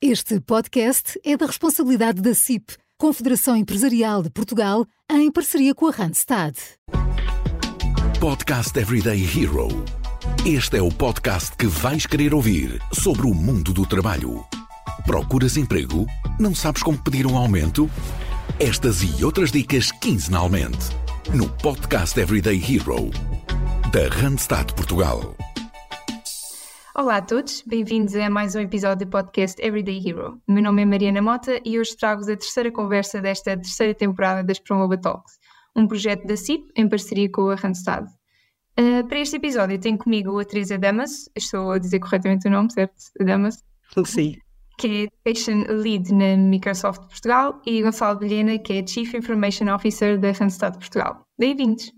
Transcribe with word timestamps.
Este 0.00 0.38
podcast 0.38 1.20
é 1.24 1.36
da 1.36 1.44
responsabilidade 1.44 2.22
da 2.22 2.32
CIP, 2.32 2.76
Confederação 2.96 3.56
Empresarial 3.56 4.22
de 4.22 4.30
Portugal, 4.30 4.86
em 5.10 5.28
parceria 5.28 5.74
com 5.74 5.88
a 5.88 5.90
Randstad. 5.90 6.54
Podcast 8.20 8.78
Everyday 8.78 9.20
Hero. 9.24 9.66
Este 10.46 10.76
é 10.76 10.82
o 10.82 10.88
podcast 10.88 11.56
que 11.56 11.66
vais 11.66 12.06
querer 12.06 12.32
ouvir 12.32 12.80
sobre 12.92 13.26
o 13.26 13.34
mundo 13.34 13.72
do 13.72 13.84
trabalho. 13.84 14.46
Procuras 15.04 15.56
emprego? 15.56 16.06
Não 16.38 16.54
sabes 16.54 16.84
como 16.84 17.02
pedir 17.02 17.26
um 17.26 17.36
aumento? 17.36 17.90
Estas 18.60 19.02
e 19.02 19.24
outras 19.24 19.50
dicas 19.50 19.90
quinzenalmente 19.90 20.78
no 21.34 21.48
Podcast 21.48 22.20
Everyday 22.20 22.62
Hero 22.62 23.10
da 23.90 24.06
Randstad 24.14 24.72
Portugal. 24.74 25.34
Olá 26.98 27.18
a 27.18 27.22
todos, 27.22 27.62
bem-vindos 27.64 28.16
a 28.16 28.28
mais 28.28 28.56
um 28.56 28.58
episódio 28.58 29.06
do 29.06 29.10
podcast 29.10 29.64
Everyday 29.64 30.02
Hero. 30.04 30.42
Meu 30.48 30.60
nome 30.60 30.82
é 30.82 30.84
Mariana 30.84 31.22
Mota 31.22 31.60
e 31.64 31.78
hoje 31.78 31.96
trago-vos 31.96 32.28
a 32.28 32.36
terceira 32.36 32.72
conversa 32.72 33.20
desta 33.20 33.56
terceira 33.56 33.94
temporada 33.94 34.42
das 34.42 34.58
Promova 34.58 34.98
Talks, 34.98 35.38
um 35.76 35.86
projeto 35.86 36.26
da 36.26 36.36
CIP 36.36 36.72
em 36.74 36.88
parceria 36.88 37.30
com 37.30 37.50
a 37.50 37.54
Randstad. 37.54 38.04
Uh, 38.76 39.06
para 39.06 39.20
este 39.20 39.36
episódio 39.36 39.78
tenho 39.78 39.96
comigo 39.96 40.40
a 40.40 40.44
Teresa 40.44 40.76
Damas, 40.76 41.30
estou 41.36 41.70
a 41.70 41.78
dizer 41.78 42.00
corretamente 42.00 42.48
o 42.48 42.50
nome, 42.50 42.72
certo? 42.72 42.96
Damas? 43.20 43.62
Sim. 44.04 44.34
Que 44.76 45.08
é 45.24 45.30
Education 45.30 45.66
Lead 45.68 46.12
na 46.12 46.36
Microsoft 46.36 47.02
Portugal 47.02 47.62
e 47.64 47.80
Gonçalo 47.80 48.18
Vilhena, 48.18 48.58
que 48.58 48.72
é 48.72 48.84
Chief 48.84 49.14
Information 49.14 49.72
Officer 49.72 50.18
da 50.18 50.32
Randstad 50.32 50.76
Portugal. 50.76 51.24
Bem-vindos! 51.38 51.92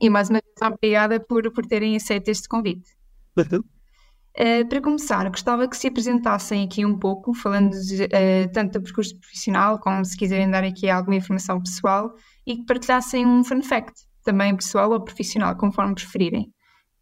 E 0.00 0.10
mais 0.10 0.28
uma 0.28 0.40
vez 0.40 0.72
obrigada 0.72 1.20
por, 1.20 1.52
por 1.52 1.64
terem 1.64 1.94
aceito 1.94 2.26
este 2.26 2.48
convite. 2.48 2.90
Uhum. 3.36 3.62
Uh, 4.36 4.68
para 4.68 4.80
começar, 4.80 5.28
gostava 5.28 5.66
que 5.66 5.76
se 5.76 5.88
apresentassem 5.88 6.64
aqui 6.64 6.84
um 6.84 6.96
pouco, 6.96 7.34
falando 7.34 7.70
de, 7.70 8.04
uh, 8.04 8.52
tanto 8.52 8.78
do 8.78 8.82
percurso 8.84 9.18
profissional, 9.18 9.80
como 9.80 10.04
se 10.04 10.16
quiserem 10.16 10.48
dar 10.48 10.62
aqui 10.62 10.88
alguma 10.88 11.16
informação 11.16 11.60
pessoal, 11.60 12.14
e 12.46 12.56
que 12.56 12.64
partilhassem 12.64 13.26
um 13.26 13.42
fun 13.42 13.62
fact, 13.62 13.92
também 14.22 14.54
pessoal 14.54 14.92
ou 14.92 15.00
profissional, 15.00 15.56
conforme 15.56 15.94
preferirem. 15.94 16.52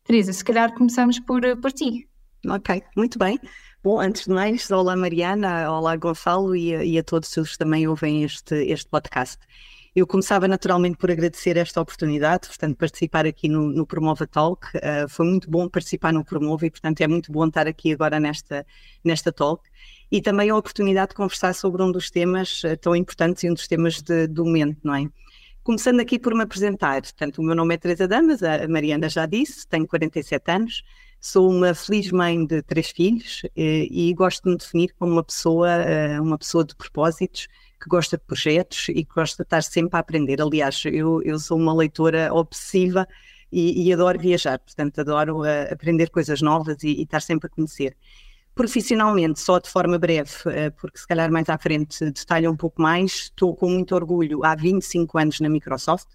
Teresa, 0.04 0.32
se 0.32 0.44
calhar 0.44 0.72
começamos 0.72 1.18
por, 1.20 1.44
eh, 1.44 1.56
por 1.56 1.72
ti. 1.72 2.08
Ok, 2.48 2.82
muito 2.96 3.18
bem. 3.18 3.38
Bom, 3.82 4.00
antes 4.00 4.24
de 4.24 4.30
mais, 4.30 4.70
olá 4.70 4.96
Mariana, 4.96 5.70
olá 5.70 5.96
Gonçalo 5.96 6.54
e, 6.56 6.70
e 6.70 6.98
a 6.98 7.02
todos 7.02 7.36
os 7.36 7.52
que 7.52 7.58
também 7.58 7.86
ouvem 7.86 8.22
este, 8.22 8.54
este 8.54 8.88
podcast. 8.88 9.38
Eu 9.96 10.06
começava 10.06 10.46
naturalmente 10.46 10.98
por 10.98 11.10
agradecer 11.10 11.56
esta 11.56 11.80
oportunidade, 11.80 12.48
portanto, 12.48 12.76
participar 12.76 13.24
aqui 13.24 13.48
no, 13.48 13.70
no 13.72 13.86
Promova 13.86 14.26
Talk. 14.26 14.66
Uh, 14.76 15.08
foi 15.08 15.24
muito 15.24 15.50
bom 15.50 15.70
participar 15.70 16.12
no 16.12 16.22
Promova 16.22 16.66
e, 16.66 16.70
portanto, 16.70 17.00
é 17.00 17.08
muito 17.08 17.32
bom 17.32 17.46
estar 17.46 17.66
aqui 17.66 17.94
agora 17.94 18.20
nesta, 18.20 18.66
nesta 19.02 19.32
talk. 19.32 19.66
E 20.12 20.20
também 20.20 20.50
a 20.50 20.54
oportunidade 20.54 21.12
de 21.12 21.14
conversar 21.14 21.54
sobre 21.54 21.82
um 21.82 21.90
dos 21.90 22.10
temas 22.10 22.62
uh, 22.62 22.76
tão 22.76 22.94
importantes 22.94 23.42
e 23.44 23.50
um 23.50 23.54
dos 23.54 23.66
temas 23.66 24.02
de, 24.02 24.26
do 24.26 24.44
momento, 24.44 24.76
não 24.84 24.94
é? 24.94 25.08
Começando 25.64 26.00
aqui 26.00 26.18
por 26.18 26.34
me 26.34 26.42
apresentar, 26.42 27.00
portanto, 27.00 27.38
o 27.38 27.42
meu 27.42 27.56
nome 27.56 27.74
é 27.74 27.78
Teresa 27.78 28.06
Damas, 28.06 28.42
a 28.42 28.68
Mariana 28.68 29.08
já 29.08 29.24
disse, 29.24 29.66
tenho 29.66 29.86
47 29.86 30.50
anos, 30.50 30.82
sou 31.18 31.50
uma 31.50 31.72
feliz 31.74 32.12
mãe 32.12 32.44
de 32.44 32.60
três 32.60 32.90
filhos 32.90 33.42
e, 33.56 34.10
e 34.10 34.14
gosto 34.14 34.44
de 34.44 34.50
me 34.50 34.56
definir 34.58 34.94
como 34.98 35.12
uma 35.12 35.24
pessoa, 35.24 35.68
uh, 35.68 36.22
uma 36.22 36.36
pessoa 36.36 36.66
de 36.66 36.76
propósitos, 36.76 37.48
que 37.80 37.88
gosta 37.88 38.16
de 38.16 38.24
projetos 38.24 38.88
e 38.88 39.04
que 39.04 39.14
gosta 39.14 39.42
de 39.42 39.46
estar 39.46 39.62
sempre 39.62 39.96
a 39.96 40.00
aprender. 40.00 40.40
Aliás, 40.40 40.82
eu, 40.86 41.22
eu 41.22 41.38
sou 41.38 41.58
uma 41.58 41.74
leitora 41.74 42.32
obsessiva 42.32 43.06
e, 43.50 43.86
e 43.86 43.92
adoro 43.92 44.18
viajar, 44.18 44.58
portanto, 44.58 45.00
adoro 45.00 45.42
uh, 45.42 45.72
aprender 45.72 46.10
coisas 46.10 46.40
novas 46.42 46.82
e, 46.82 46.88
e, 46.88 47.02
estar 47.02 47.20
sempre 47.20 47.46
a 47.46 47.50
conhecer. 47.50 47.96
Profissionalmente, 48.54 49.38
só 49.38 49.58
de 49.58 49.68
forma 49.68 49.98
breve, 49.98 50.30
uh, 50.46 50.72
porque 50.80 50.98
se 50.98 51.06
calhar 51.06 51.30
mais 51.30 51.48
à 51.48 51.58
frente 51.58 52.10
detalho 52.10 52.50
um 52.50 52.56
pouco 52.56 52.80
mais, 52.80 53.12
estou 53.12 53.54
com 53.54 53.70
muito 53.70 53.94
orgulho 53.94 54.44
há 54.44 54.54
25 54.54 55.18
anos 55.18 55.40
na 55.40 55.48
Microsoft, 55.48 56.08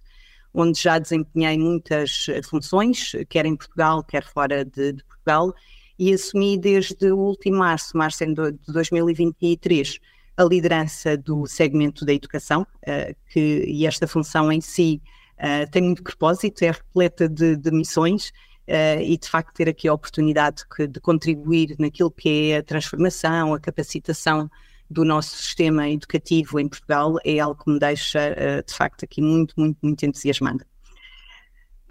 onde 0.53 0.81
já 0.81 0.99
desempenhei 0.99 1.57
muitas 1.57 2.25
eh, 2.27 2.41
funções, 2.43 3.13
quer 3.29 3.45
em 3.45 3.55
Portugal, 3.55 4.03
quer 4.03 4.25
fora 4.25 4.65
de, 4.65 4.91
de 4.91 5.03
Portugal, 5.05 5.53
e 5.97 6.13
assumi 6.13 6.57
desde 6.57 7.11
o 7.11 7.17
último 7.17 7.59
março, 7.59 7.95
março 7.95 8.25
de 8.25 8.51
2023, 8.67 9.99
a 10.37 10.43
liderança 10.43 11.17
do 11.17 11.45
segmento 11.45 12.05
da 12.05 12.13
educação, 12.13 12.61
uh, 12.61 13.15
que, 13.29 13.65
e 13.67 13.85
esta 13.85 14.07
função 14.07 14.51
em 14.51 14.61
si 14.61 15.01
uh, 15.37 15.69
tem 15.69 15.81
muito 15.81 16.03
propósito, 16.03 16.63
é 16.63 16.71
repleta 16.71 17.27
de, 17.27 17.55
de 17.55 17.71
missões 17.71 18.29
uh, 18.67 19.01
e 19.01 19.17
de 19.17 19.27
facto 19.27 19.53
ter 19.53 19.69
aqui 19.69 19.87
a 19.87 19.93
oportunidade 19.93 20.63
de, 20.77 20.87
de 20.87 20.99
contribuir 20.99 21.75
naquilo 21.79 22.11
que 22.11 22.51
é 22.51 22.57
a 22.57 22.63
transformação, 22.63 23.53
a 23.53 23.59
capacitação 23.59 24.49
do 24.89 25.05
nosso 25.05 25.37
sistema 25.37 25.89
educativo 25.89 26.59
em 26.59 26.67
Portugal 26.67 27.15
é 27.23 27.39
algo 27.39 27.63
que 27.63 27.71
me 27.71 27.79
deixa 27.79 28.35
de 28.67 28.73
facto 28.73 29.05
aqui 29.05 29.21
muito, 29.21 29.53
muito, 29.57 29.77
muito 29.81 30.05
entusiasmada. 30.05 30.65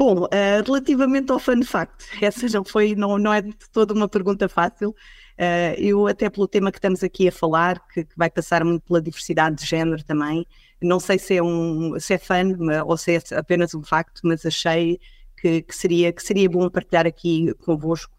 Bom, 0.01 0.25
uh, 0.25 0.65
relativamente 0.65 1.31
ao 1.31 1.39
fun 1.39 1.63
fact, 1.63 2.07
essa 2.25 2.47
não 2.57 2.65
foi, 2.65 2.95
não, 2.95 3.19
não 3.19 3.35
é 3.35 3.43
de 3.43 3.55
toda 3.71 3.93
uma 3.93 4.09
pergunta 4.09 4.49
fácil. 4.49 4.95
Uh, 5.41 5.73
eu, 5.79 6.07
até 6.07 6.29
pelo 6.29 6.47
tema 6.47 6.71
que 6.71 6.77
estamos 6.77 7.03
aqui 7.03 7.27
a 7.27 7.33
falar, 7.33 7.81
que, 7.89 8.05
que, 8.05 8.15
vai 8.15 8.29
passar 8.29 8.63
muito 8.63 8.83
pela 8.83 9.01
diversidade 9.01 9.57
de 9.57 9.65
género 9.65 10.05
também, 10.05 10.47
não 10.83 11.01
sei 11.01 11.19
se 11.19 11.35
é, 11.35 11.43
um, 11.43 11.99
se 11.99 12.13
é 12.13 12.19
fã 12.19 12.43
ou 12.85 12.95
se 12.99 13.17
é 13.17 13.23
apenas 13.39 13.75
um 13.75 13.83
facto, 13.83 14.21
mas 14.23 14.45
achei 14.45 15.01
que, 15.41 15.63
que, 15.63 15.75
seria, 15.75 16.13
que 16.13 16.23
seria 16.23 16.47
bom 16.47 16.69
partilhar 16.69 17.07
aqui 17.07 17.55
convosco 17.65 18.13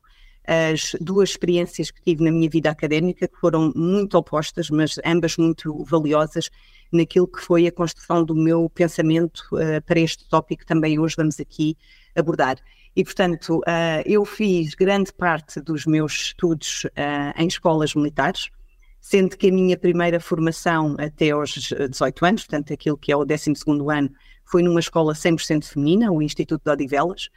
as 0.48 0.96
duas 1.00 1.30
experiências 1.30 1.92
que 1.92 2.02
tive 2.02 2.24
na 2.24 2.31
minha 2.31 2.50
vida 2.50 2.72
académica, 2.72 3.28
que 3.28 3.40
foram 3.40 3.72
muito 3.76 4.18
opostas, 4.18 4.72
mas 4.72 4.96
ambas 5.06 5.38
muito 5.38 5.84
valiosas 5.86 6.50
naquilo 6.92 7.28
que 7.28 7.40
foi 7.40 7.68
a 7.68 7.72
construção 7.72 8.26
do 8.26 8.36
meu 8.36 8.68
pensamento 8.68 9.44
uh, 9.54 9.80
para 9.86 10.00
este 10.00 10.28
tópico 10.28 10.62
que 10.62 10.66
também 10.66 10.98
hoje 10.98 11.16
vamos 11.16 11.40
aqui 11.40 11.78
abordar. 12.16 12.58
E, 12.96 13.03
portanto, 13.03 13.59
uh, 13.59 14.03
eu 14.06 14.25
fiz 14.25 14.75
grande 14.75 15.13
parte 15.13 15.62
dos 15.62 15.85
meus 15.85 16.13
estudos 16.13 16.84
uh, 16.85 17.41
em 17.41 17.47
escolas 17.47 17.96
militares, 17.96 18.50
sendo 19.00 19.38
que 19.38 19.47
a 19.47 19.52
minha 19.52 19.78
primeira 19.78 20.19
formação 20.19 20.96
até 21.00 21.31
aos 21.31 21.51
18 21.51 22.25
anos, 22.25 22.44
portanto, 22.44 22.74
aquilo 22.74 22.97
que 22.97 23.12
é 23.12 23.16
o 23.16 23.24
12 23.25 23.53
ano, 23.90 24.12
foi 24.46 24.62
numa 24.62 24.80
escola 24.80 25.13
100% 25.13 25.63
feminina, 25.63 26.12
o 26.12 26.22
Instituto 26.22 26.62
de 26.63 26.72
Odivelas, 26.72 27.30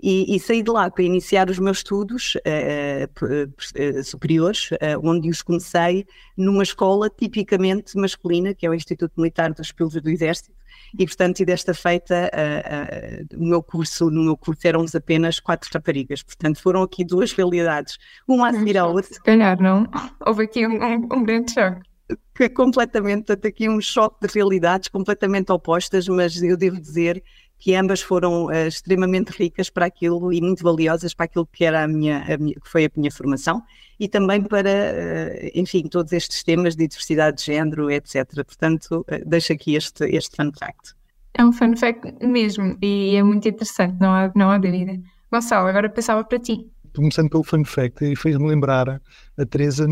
e, 0.00 0.36
e, 0.36 0.38
saí 0.38 0.62
de 0.62 0.70
lá 0.70 0.88
para 0.88 1.02
iniciar 1.02 1.50
os 1.50 1.58
meus 1.58 1.78
estudos 1.78 2.36
uh, 2.36 4.04
superiores, 4.04 4.70
onde 5.02 5.28
os 5.28 5.42
comecei 5.42 6.06
numa 6.36 6.62
escola 6.62 7.10
tipicamente 7.10 7.96
masculina, 7.96 8.54
que 8.54 8.64
é 8.64 8.70
o 8.70 8.74
Instituto 8.74 9.14
Militar 9.16 9.52
dos 9.52 9.72
Pilotos 9.72 10.00
do 10.00 10.08
Exército, 10.08 10.52
e 10.96 11.06
portanto, 11.06 11.40
e 11.40 11.44
desta 11.44 11.74
feita, 11.74 12.30
uh, 12.32 13.36
uh, 13.36 13.42
o 13.42 13.48
meu 13.48 13.62
curso, 13.62 14.10
no 14.10 14.24
meu 14.24 14.36
curso 14.36 14.66
éramos 14.66 14.94
apenas 14.94 15.40
quatro 15.40 15.68
raparigas, 15.72 16.22
portanto 16.22 16.60
foram 16.60 16.82
aqui 16.82 17.04
duas 17.04 17.32
realidades, 17.32 17.98
uma 18.26 18.48
a 18.48 18.52
seguir 18.52 18.78
à 18.78 18.86
outra. 18.86 19.14
Se 19.14 19.22
calhar 19.22 19.60
não, 19.60 19.86
houve 20.26 20.44
aqui 20.44 20.66
um, 20.66 20.82
um, 20.82 21.08
um 21.12 21.24
grande 21.24 21.52
choque. 21.52 21.88
Que 22.34 22.44
é 22.44 22.48
completamente, 22.48 23.26
portanto, 23.26 23.46
aqui 23.46 23.68
um 23.68 23.82
choque 23.82 24.26
de 24.26 24.32
realidades 24.32 24.88
completamente 24.88 25.52
opostas, 25.52 26.08
mas 26.08 26.40
eu 26.42 26.56
devo 26.56 26.80
dizer 26.80 27.22
que 27.58 27.74
ambas 27.74 28.00
foram 28.00 28.46
uh, 28.46 28.68
extremamente 28.68 29.30
ricas 29.30 29.68
para 29.68 29.86
aquilo 29.86 30.32
e 30.32 30.40
muito 30.40 30.62
valiosas 30.62 31.12
para 31.12 31.24
aquilo 31.24 31.46
que 31.46 31.64
era 31.64 31.82
a 31.82 31.88
minha, 31.88 32.24
a 32.32 32.38
minha 32.38 32.54
que 32.54 32.68
foi 32.68 32.84
a 32.86 32.90
minha 32.96 33.10
formação 33.10 33.62
e 33.98 34.08
também 34.08 34.42
para, 34.42 34.70
uh, 34.70 35.50
enfim, 35.54 35.82
todos 35.88 36.12
estes 36.12 36.44
temas 36.44 36.76
de 36.76 36.86
diversidade 36.86 37.38
de 37.38 37.46
género, 37.46 37.90
etc. 37.90 38.26
Portanto, 38.34 39.04
uh, 39.10 39.28
deixo 39.28 39.52
aqui 39.52 39.74
este, 39.74 40.04
este 40.04 40.36
fun 40.36 40.52
fact. 40.56 40.94
É 41.34 41.44
um 41.44 41.52
fun 41.52 41.76
fact 41.76 42.24
mesmo 42.24 42.78
e 42.80 43.16
é 43.16 43.22
muito 43.22 43.48
interessante, 43.48 43.96
não 44.00 44.12
há, 44.12 44.32
não 44.36 44.50
há 44.50 44.58
dúvida. 44.58 44.98
Gonçalo, 45.30 45.68
agora 45.68 45.90
pensava 45.90 46.22
para 46.24 46.38
ti. 46.38 46.70
Começando 46.94 47.28
pelo 47.28 47.44
fun 47.44 47.64
fact, 47.64 48.04
e 48.04 48.16
fez-me 48.16 48.48
lembrar 48.48 49.00
a 49.36 49.46
Teresa 49.46 49.86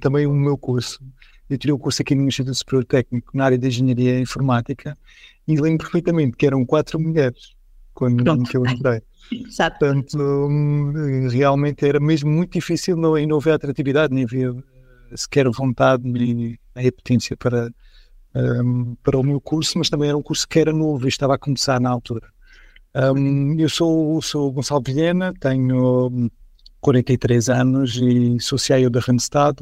também 0.00 0.26
o 0.26 0.32
meu 0.32 0.56
curso. 0.56 1.00
Eu 1.48 1.56
tirei 1.56 1.72
o 1.72 1.78
curso 1.78 2.02
aqui 2.02 2.14
no 2.14 2.24
Instituto 2.24 2.54
Superior 2.54 2.84
Técnico 2.84 3.36
na 3.36 3.46
área 3.46 3.58
de 3.58 3.66
Engenharia 3.66 4.20
Informática 4.20 4.96
e 5.46 5.56
lembro 5.60 5.84
perfeitamente 5.84 6.36
que 6.36 6.46
eram 6.46 6.64
quatro 6.64 6.98
mulheres 6.98 7.54
quando 7.94 8.22
Pronto. 8.22 8.50
que 8.50 8.56
eu 8.56 8.66
entrei. 8.66 9.02
Exato. 9.32 9.78
Portanto, 9.78 10.18
hum, 10.18 11.28
realmente 11.28 11.86
era 11.86 11.98
mesmo 11.98 12.30
muito 12.30 12.52
difícil 12.52 12.96
não, 12.96 13.18
e 13.18 13.26
não 13.26 13.38
havia 13.38 13.54
atratividade, 13.54 14.14
nem 14.14 14.24
havia 14.24 14.50
eh, 14.50 15.16
sequer 15.16 15.48
vontade 15.50 16.04
nem, 16.04 16.58
apetência 16.76 17.36
para, 17.36 17.70
um, 18.34 18.94
para 19.02 19.18
o 19.18 19.22
meu 19.22 19.40
curso, 19.40 19.78
mas 19.78 19.88
também 19.88 20.08
era 20.08 20.16
um 20.16 20.22
curso 20.22 20.46
que 20.46 20.60
era 20.60 20.72
novo 20.72 21.06
e 21.06 21.08
estava 21.08 21.34
a 21.34 21.38
começar 21.38 21.80
na 21.80 21.90
altura. 21.90 22.28
Um, 22.94 23.58
eu 23.58 23.68
sou, 23.68 24.22
sou 24.22 24.52
Gonçalo 24.52 24.82
Vilhena, 24.86 25.34
tenho 25.40 26.30
43 26.80 27.48
anos 27.48 27.96
e 27.96 28.38
sou 28.40 28.58
CIO 28.58 28.88
da 28.88 29.00
Randstad. 29.00 29.58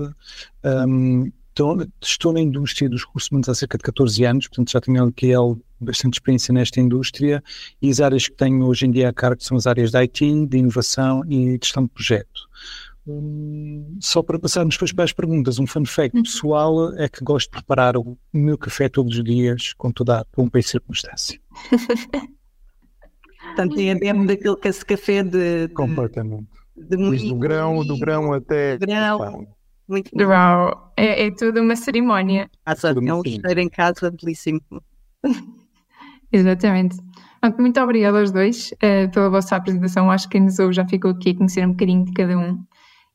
Um, 0.62 1.32
estou, 1.54 1.86
estou 2.02 2.32
na 2.32 2.40
indústria 2.40 2.88
dos 2.90 3.04
recursos 3.04 3.30
humanos 3.30 3.48
há 3.48 3.54
cerca 3.54 3.78
de 3.78 3.84
14 3.84 4.24
anos, 4.24 4.48
portanto 4.48 4.72
já 4.72 4.80
tenho 4.80 5.04
aqui 5.04 5.32
bastante 5.80 6.14
experiência 6.14 6.52
nesta 6.52 6.80
indústria 6.80 7.42
e 7.80 7.90
as 7.90 8.00
áreas 8.00 8.26
que 8.28 8.36
tenho 8.36 8.66
hoje 8.66 8.86
em 8.86 8.90
dia 8.90 9.08
a 9.08 9.12
cargo 9.12 9.42
são 9.42 9.56
as 9.56 9.66
áreas 9.66 9.92
de 9.92 9.98
IT, 9.98 10.46
de 10.46 10.58
inovação 10.58 11.22
e 11.26 11.56
de 11.56 11.66
gestão 11.66 11.84
de 11.84 11.90
projeto. 11.90 12.48
Um, 13.06 13.98
só 14.00 14.22
para 14.22 14.38
passarmos 14.38 14.74
depois 14.76 14.90
para 14.92 15.04
as 15.04 15.12
perguntas, 15.12 15.58
um 15.58 15.66
fun 15.66 15.84
fact 15.84 16.16
uhum. 16.16 16.22
pessoal 16.22 16.94
é 16.94 17.06
que 17.08 17.22
gosto 17.22 17.50
de 17.50 17.56
preparar 17.58 17.96
o 17.96 18.16
meu 18.32 18.56
café 18.56 18.88
todos 18.88 19.16
os 19.16 19.22
dias 19.22 19.74
com 19.74 19.92
toda 19.92 20.20
a 20.20 20.24
pompa 20.24 20.58
e 20.58 20.62
circunstância. 20.62 21.38
Portanto, 23.44 23.78
é 23.78 23.94
mesmo 23.94 24.26
daquele 24.26 24.56
que 24.56 24.68
esse 24.68 24.84
café 24.84 25.22
de. 25.22 25.68
Completamente. 25.74 26.48
De, 26.74 26.96
de 26.96 27.28
do 27.28 27.36
grão, 27.36 27.84
do 27.84 27.96
grão 27.98 28.32
até. 28.32 28.78
Grão. 28.78 29.46
Muito 29.88 30.10
Uau, 30.16 30.92
é, 30.96 31.26
é 31.26 31.30
tudo 31.30 31.60
uma 31.60 31.76
cerimónia. 31.76 32.50
Só, 32.76 32.88
é 32.88 33.14
um 33.14 33.22
cheiro 33.22 33.60
em 33.60 33.68
casa 33.68 34.10
belíssimo. 34.10 34.60
Exatamente. 36.32 36.96
Muito 37.58 37.78
obrigada 37.80 38.18
aos 38.18 38.32
dois 38.32 38.72
uh, 38.72 39.10
pela 39.12 39.28
vossa 39.28 39.56
apresentação. 39.56 40.10
Acho 40.10 40.26
que 40.28 40.32
quem 40.32 40.42
nos 40.42 40.58
ouve 40.58 40.72
já 40.72 40.86
ficou 40.86 41.10
aqui 41.10 41.30
a 41.30 41.34
conhecer 41.36 41.66
um 41.66 41.72
bocadinho 41.72 42.04
de 42.04 42.12
cada 42.12 42.38
um. 42.38 42.64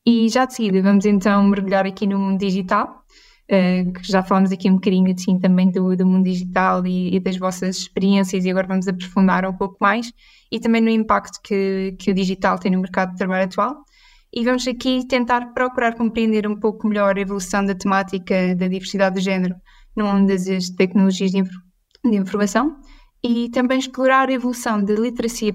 E 0.06 0.28
já 0.28 0.46
de 0.46 0.54
seguida 0.54 0.80
vamos 0.82 1.04
então 1.04 1.42
mergulhar 1.44 1.84
aqui 1.86 2.06
no 2.06 2.18
mundo 2.18 2.38
digital, 2.38 3.04
uh, 3.50 3.92
que 3.92 4.10
já 4.10 4.22
falamos 4.22 4.52
aqui 4.52 4.70
um 4.70 4.74
bocadinho 4.74 5.12
assim, 5.12 5.38
também 5.38 5.70
do, 5.70 5.96
do 5.96 6.06
mundo 6.06 6.24
digital 6.24 6.86
e, 6.86 7.16
e, 7.16 7.20
das 7.20 7.36
vossas 7.36 7.76
experiências 7.76 8.44
e 8.44 8.50
agora 8.50 8.68
vamos 8.68 8.86
aprofundar 8.86 9.44
um 9.44 9.52
pouco 9.52 9.76
mais 9.80 10.12
e 10.50 10.60
também 10.60 10.80
no 10.80 10.88
impacto 10.88 11.40
que, 11.42 11.94
que 11.98 12.10
o 12.10 12.14
digital 12.14 12.58
tem 12.58 12.72
no 12.72 12.80
mercado 12.80 13.10
de 13.10 13.18
trabalho 13.18 13.44
atual. 13.44 13.84
E 14.32 14.44
vamos 14.44 14.66
aqui 14.68 15.06
tentar 15.08 15.52
procurar 15.52 15.96
compreender 15.96 16.46
um 16.46 16.58
pouco 16.58 16.86
melhor 16.86 17.16
a 17.16 17.20
evolução 17.20 17.64
da 17.64 17.74
temática 17.74 18.54
da 18.54 18.68
diversidade 18.68 19.16
de 19.16 19.22
género 19.22 19.56
no 19.96 20.06
mundo 20.06 20.28
das 20.28 20.70
tecnologias 20.70 21.32
de, 21.32 21.42
de 21.42 22.16
informação 22.16 22.76
e 23.22 23.50
também 23.50 23.78
explorar 23.78 24.28
a 24.28 24.32
evolução 24.32 24.82
da 24.82 24.94
literacia 24.94 25.52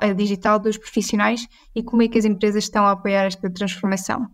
eh, 0.00 0.14
digital 0.14 0.58
dos 0.58 0.78
profissionais 0.78 1.46
e 1.74 1.82
como 1.82 2.02
é 2.02 2.08
que 2.08 2.18
as 2.18 2.24
empresas 2.24 2.64
estão 2.64 2.86
a 2.86 2.92
apoiar 2.92 3.24
esta 3.24 3.50
transformação. 3.50 4.26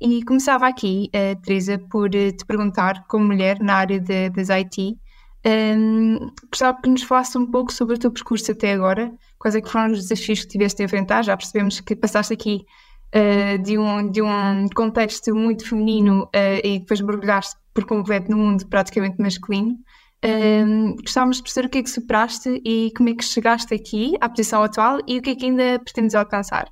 E 0.00 0.24
começava 0.24 0.66
aqui, 0.66 1.10
uh, 1.14 1.40
Teresa, 1.42 1.78
por 1.90 2.08
uh, 2.08 2.32
te 2.32 2.46
perguntar, 2.46 3.04
como 3.08 3.26
mulher 3.26 3.58
na 3.60 3.74
área 3.74 4.00
de, 4.00 4.30
das 4.30 4.48
IT, 4.48 4.96
um, 5.44 5.50
ehm, 5.50 6.30
gostava 6.50 6.80
que 6.80 6.88
nos 6.88 7.02
falasse 7.02 7.36
um 7.36 7.50
pouco 7.50 7.72
sobre 7.72 7.96
o 7.96 7.98
teu 7.98 8.10
percurso 8.10 8.52
até 8.52 8.72
agora, 8.72 9.12
quais 9.38 9.56
é 9.56 9.62
foram 9.62 9.92
os 9.92 10.06
desafios 10.06 10.42
que 10.42 10.48
tiveste 10.48 10.82
a 10.82 10.84
enfrentar, 10.84 11.22
já 11.22 11.36
percebemos 11.36 11.80
que 11.80 11.96
passaste 11.96 12.32
aqui 12.32 12.64
uh, 13.14 13.62
de, 13.62 13.78
um, 13.78 14.10
de 14.10 14.22
um 14.22 14.68
contexto 14.74 15.34
muito 15.34 15.68
feminino 15.68 16.28
e 16.64 16.78
depois 16.78 17.00
mergulhaste 17.00 17.56
por 17.74 17.84
completo 17.84 18.30
no 18.30 18.36
mundo 18.36 18.66
praticamente 18.66 19.20
masculino, 19.20 19.78
um, 20.24 20.96
gostávamos 20.96 21.36
de 21.36 21.44
perceber 21.44 21.66
o 21.66 21.70
que 21.70 21.78
é 21.78 21.82
que 21.82 21.90
superaste 21.90 22.60
e 22.64 22.92
como 22.96 23.08
é 23.08 23.14
que 23.14 23.24
chegaste 23.24 23.72
aqui 23.72 24.16
à 24.20 24.28
posição 24.28 24.62
atual 24.62 24.98
e 25.06 25.18
o 25.18 25.22
que 25.22 25.30
é 25.30 25.36
que 25.36 25.46
ainda 25.46 25.78
pretendes 25.78 26.14
alcançar. 26.14 26.68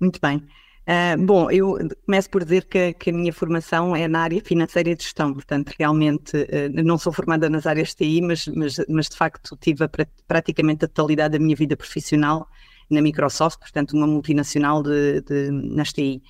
Muito 0.00 0.20
bem. 0.20 0.36
Uh, 0.82 1.24
bom, 1.24 1.50
eu 1.50 1.78
começo 2.06 2.28
por 2.28 2.42
dizer 2.42 2.64
que, 2.64 2.92
que, 2.94 3.10
a 3.10 3.12
minha 3.12 3.32
formação 3.32 3.94
é 3.94 4.08
na 4.08 4.20
área 4.20 4.40
financeira 4.40 4.90
e 4.90 4.96
de 4.96 5.04
gestão, 5.04 5.32
portanto, 5.32 5.72
realmente 5.78 6.36
uh, 6.36 6.82
não 6.84 6.98
sou 6.98 7.12
formada 7.12 7.48
nas 7.48 7.66
áreas 7.66 7.94
TI, 7.94 8.20
mas, 8.20 8.46
mas, 8.48 8.76
mas 8.88 9.08
de 9.08 9.16
facto 9.16 9.56
tive 9.60 9.84
a, 9.84 9.90
praticamente 10.26 10.84
a 10.84 10.88
totalidade 10.88 11.38
da 11.38 11.44
minha 11.44 11.54
vida 11.54 11.76
profissional 11.76 12.48
na 12.92 13.02
Microsoft, 13.02 13.58
portanto, 13.58 13.92
uma 13.92 14.06
multinacional 14.06 14.82
de, 14.82 15.20
de 15.22 15.50
nas 15.50 15.92
TI. 15.92 16.22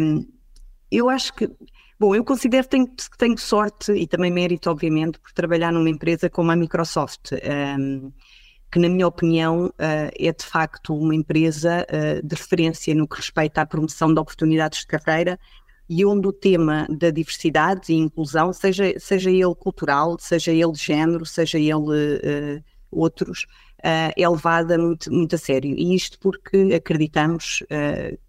Um, 0.00 0.26
eu 0.90 1.08
acho 1.08 1.32
que 1.34 1.50
Bom, 2.02 2.16
eu 2.16 2.24
considero 2.24 2.64
que 2.64 2.70
tenho, 2.70 2.88
tenho, 3.16 3.38
sorte 3.38 3.92
e 3.92 4.08
também 4.08 4.28
mérito, 4.28 4.68
obviamente, 4.68 5.20
por 5.20 5.30
trabalhar 5.30 5.70
numa 5.70 5.88
empresa 5.88 6.28
como 6.28 6.50
a 6.50 6.56
Microsoft, 6.56 7.30
um, 7.78 8.10
que, 8.72 8.80
na 8.80 8.88
minha 8.88 9.06
opinião, 9.06 9.66
uh, 9.66 9.72
é 10.18 10.32
de 10.32 10.44
facto 10.44 10.96
uma 10.96 11.14
empresa 11.14 11.86
uh, 11.86 12.26
de 12.26 12.34
referência 12.34 12.92
no 12.92 13.06
que 13.06 13.18
respeita 13.18 13.60
à 13.60 13.66
promoção 13.66 14.12
de 14.12 14.18
oportunidades 14.18 14.80
de 14.80 14.88
carreira 14.88 15.38
e 15.88 16.04
onde 16.04 16.26
o 16.26 16.32
tema 16.32 16.88
da 16.90 17.10
diversidade 17.10 17.92
e 17.92 17.96
inclusão, 17.96 18.52
seja, 18.52 18.98
seja 18.98 19.30
ele 19.30 19.54
cultural, 19.54 20.16
seja 20.18 20.50
ele 20.50 20.72
de 20.72 20.82
género, 20.82 21.24
seja 21.24 21.56
ele 21.56 21.76
uh, 21.76 22.64
outros, 22.90 23.46
é 23.82 24.28
levada 24.28 24.78
muito, 24.78 25.12
muito 25.12 25.34
a 25.34 25.38
sério. 25.38 25.74
E 25.76 25.94
isto 25.94 26.18
porque 26.18 26.72
acreditamos 26.74 27.62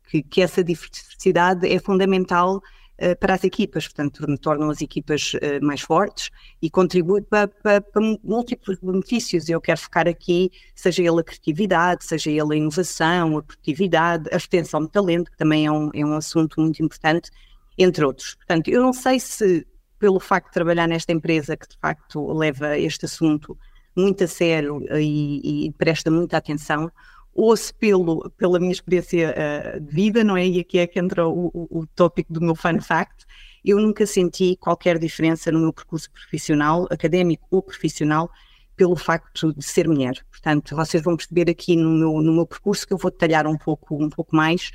que, 0.09 0.23
que 0.23 0.41
essa 0.41 0.63
diversidade 0.63 1.71
é 1.71 1.79
fundamental 1.79 2.61
eh, 2.95 3.15
para 3.15 3.33
as 3.33 3.43
equipas, 3.43 3.87
portanto, 3.87 4.25
tornam 4.37 4.69
as 4.69 4.79
equipas 4.79 5.33
uh, 5.33 5.65
mais 5.65 5.81
fortes 5.81 6.29
e 6.61 6.69
contribui 6.69 7.21
para, 7.21 7.47
para, 7.47 7.81
para, 7.81 8.01
múltiplos 8.23 8.77
benefícios. 8.79 9.49
Eu 9.49 9.59
quero 9.59 9.79
focar 9.79 10.07
aqui, 10.07 10.51
seja 10.75 11.01
ele 11.01 11.19
a 11.19 11.23
criatividade, 11.23 12.05
seja 12.05 12.29
ele 12.29 12.53
a 12.53 12.55
inovação, 12.55 13.37
a 13.37 13.43
produtividade, 13.43 14.29
a 14.31 14.37
retenção 14.37 14.83
de 14.83 14.91
talento, 14.91 15.31
que 15.31 15.37
também 15.37 15.65
é 15.65 15.71
um, 15.71 15.89
é 15.93 16.05
um 16.05 16.15
assunto 16.15 16.61
muito 16.61 16.83
importante, 16.83 17.31
entre 17.77 18.05
outros. 18.05 18.35
Portanto, 18.35 18.69
eu 18.69 18.81
não 18.81 18.93
sei 18.93 19.19
se, 19.19 19.65
pelo 19.97 20.19
facto 20.19 20.47
de 20.47 20.53
trabalhar 20.53 20.87
nesta 20.87 21.11
empresa 21.11 21.57
que 21.57 21.67
de 21.67 21.77
facto 21.81 22.31
leva 22.31 22.77
este 22.77 23.05
assunto 23.05 23.57
muito 23.95 24.23
a 24.23 24.27
sério 24.27 24.83
e, 24.99 25.67
e 25.67 25.71
presta 25.73 26.09
muita 26.09 26.37
atenção, 26.37 26.91
ou 27.33 27.55
se 27.57 27.73
pelo, 27.73 28.29
pela 28.37 28.59
minha 28.59 28.71
experiência 28.71 29.33
uh, 29.33 29.79
de 29.79 29.93
vida, 29.93 30.23
não 30.23 30.37
é? 30.37 30.47
E 30.47 30.59
aqui 30.59 30.77
é 30.77 30.87
que 30.87 30.99
entra 30.99 31.27
o, 31.27 31.47
o, 31.47 31.79
o 31.79 31.87
tópico 31.87 32.31
do 32.31 32.41
meu 32.41 32.55
fun 32.55 32.79
fact. 32.79 33.25
Eu 33.65 33.79
nunca 33.79 34.05
senti 34.05 34.55
qualquer 34.57 34.99
diferença 34.99 35.51
no 35.51 35.59
meu 35.59 35.73
percurso 35.73 36.11
profissional, 36.11 36.87
académico 36.91 37.47
ou 37.49 37.61
profissional, 37.61 38.29
pelo 38.75 38.95
facto 38.95 39.53
de 39.53 39.63
ser 39.63 39.87
mulher. 39.87 40.13
Portanto, 40.29 40.75
vocês 40.75 41.01
vão 41.03 41.15
perceber 41.15 41.49
aqui 41.49 41.75
no 41.75 41.89
meu, 41.91 42.21
no 42.21 42.33
meu 42.33 42.45
percurso 42.45 42.85
que 42.85 42.93
eu 42.93 42.97
vou 42.97 43.11
detalhar 43.11 43.47
um 43.47 43.57
pouco, 43.57 44.03
um 44.03 44.09
pouco 44.09 44.35
mais 44.35 44.71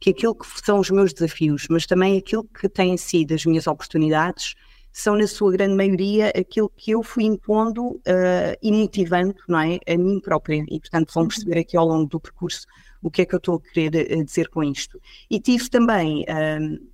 que 0.00 0.10
aquilo 0.10 0.34
que 0.34 0.46
são 0.64 0.78
os 0.78 0.90
meus 0.90 1.12
desafios, 1.12 1.66
mas 1.68 1.84
também 1.84 2.16
aquilo 2.16 2.44
que 2.44 2.68
têm 2.68 2.96
sido 2.96 3.34
as 3.34 3.44
minhas 3.44 3.66
oportunidades 3.66 4.54
são, 4.92 5.16
na 5.16 5.26
sua 5.26 5.52
grande 5.52 5.74
maioria, 5.74 6.32
aquilo 6.36 6.70
que 6.76 6.90
eu 6.90 7.02
fui 7.02 7.24
impondo 7.24 7.90
uh, 7.90 8.56
e 8.60 8.72
motivando 8.72 9.34
não 9.48 9.60
é, 9.60 9.78
a 9.86 9.96
mim 9.96 10.20
própria. 10.20 10.64
E, 10.68 10.80
portanto, 10.80 11.12
vão 11.14 11.22
uhum. 11.22 11.28
perceber 11.28 11.60
aqui 11.60 11.76
ao 11.76 11.86
longo 11.86 12.06
do 12.06 12.20
percurso 12.20 12.66
o 13.02 13.10
que 13.10 13.22
é 13.22 13.24
que 13.24 13.34
eu 13.34 13.38
estou 13.38 13.56
a 13.56 13.60
querer 13.60 14.12
uh, 14.12 14.24
dizer 14.24 14.48
com 14.48 14.64
isto. 14.64 15.00
E 15.30 15.38
tive 15.40 15.68
também 15.70 16.24
uh, 16.24 16.90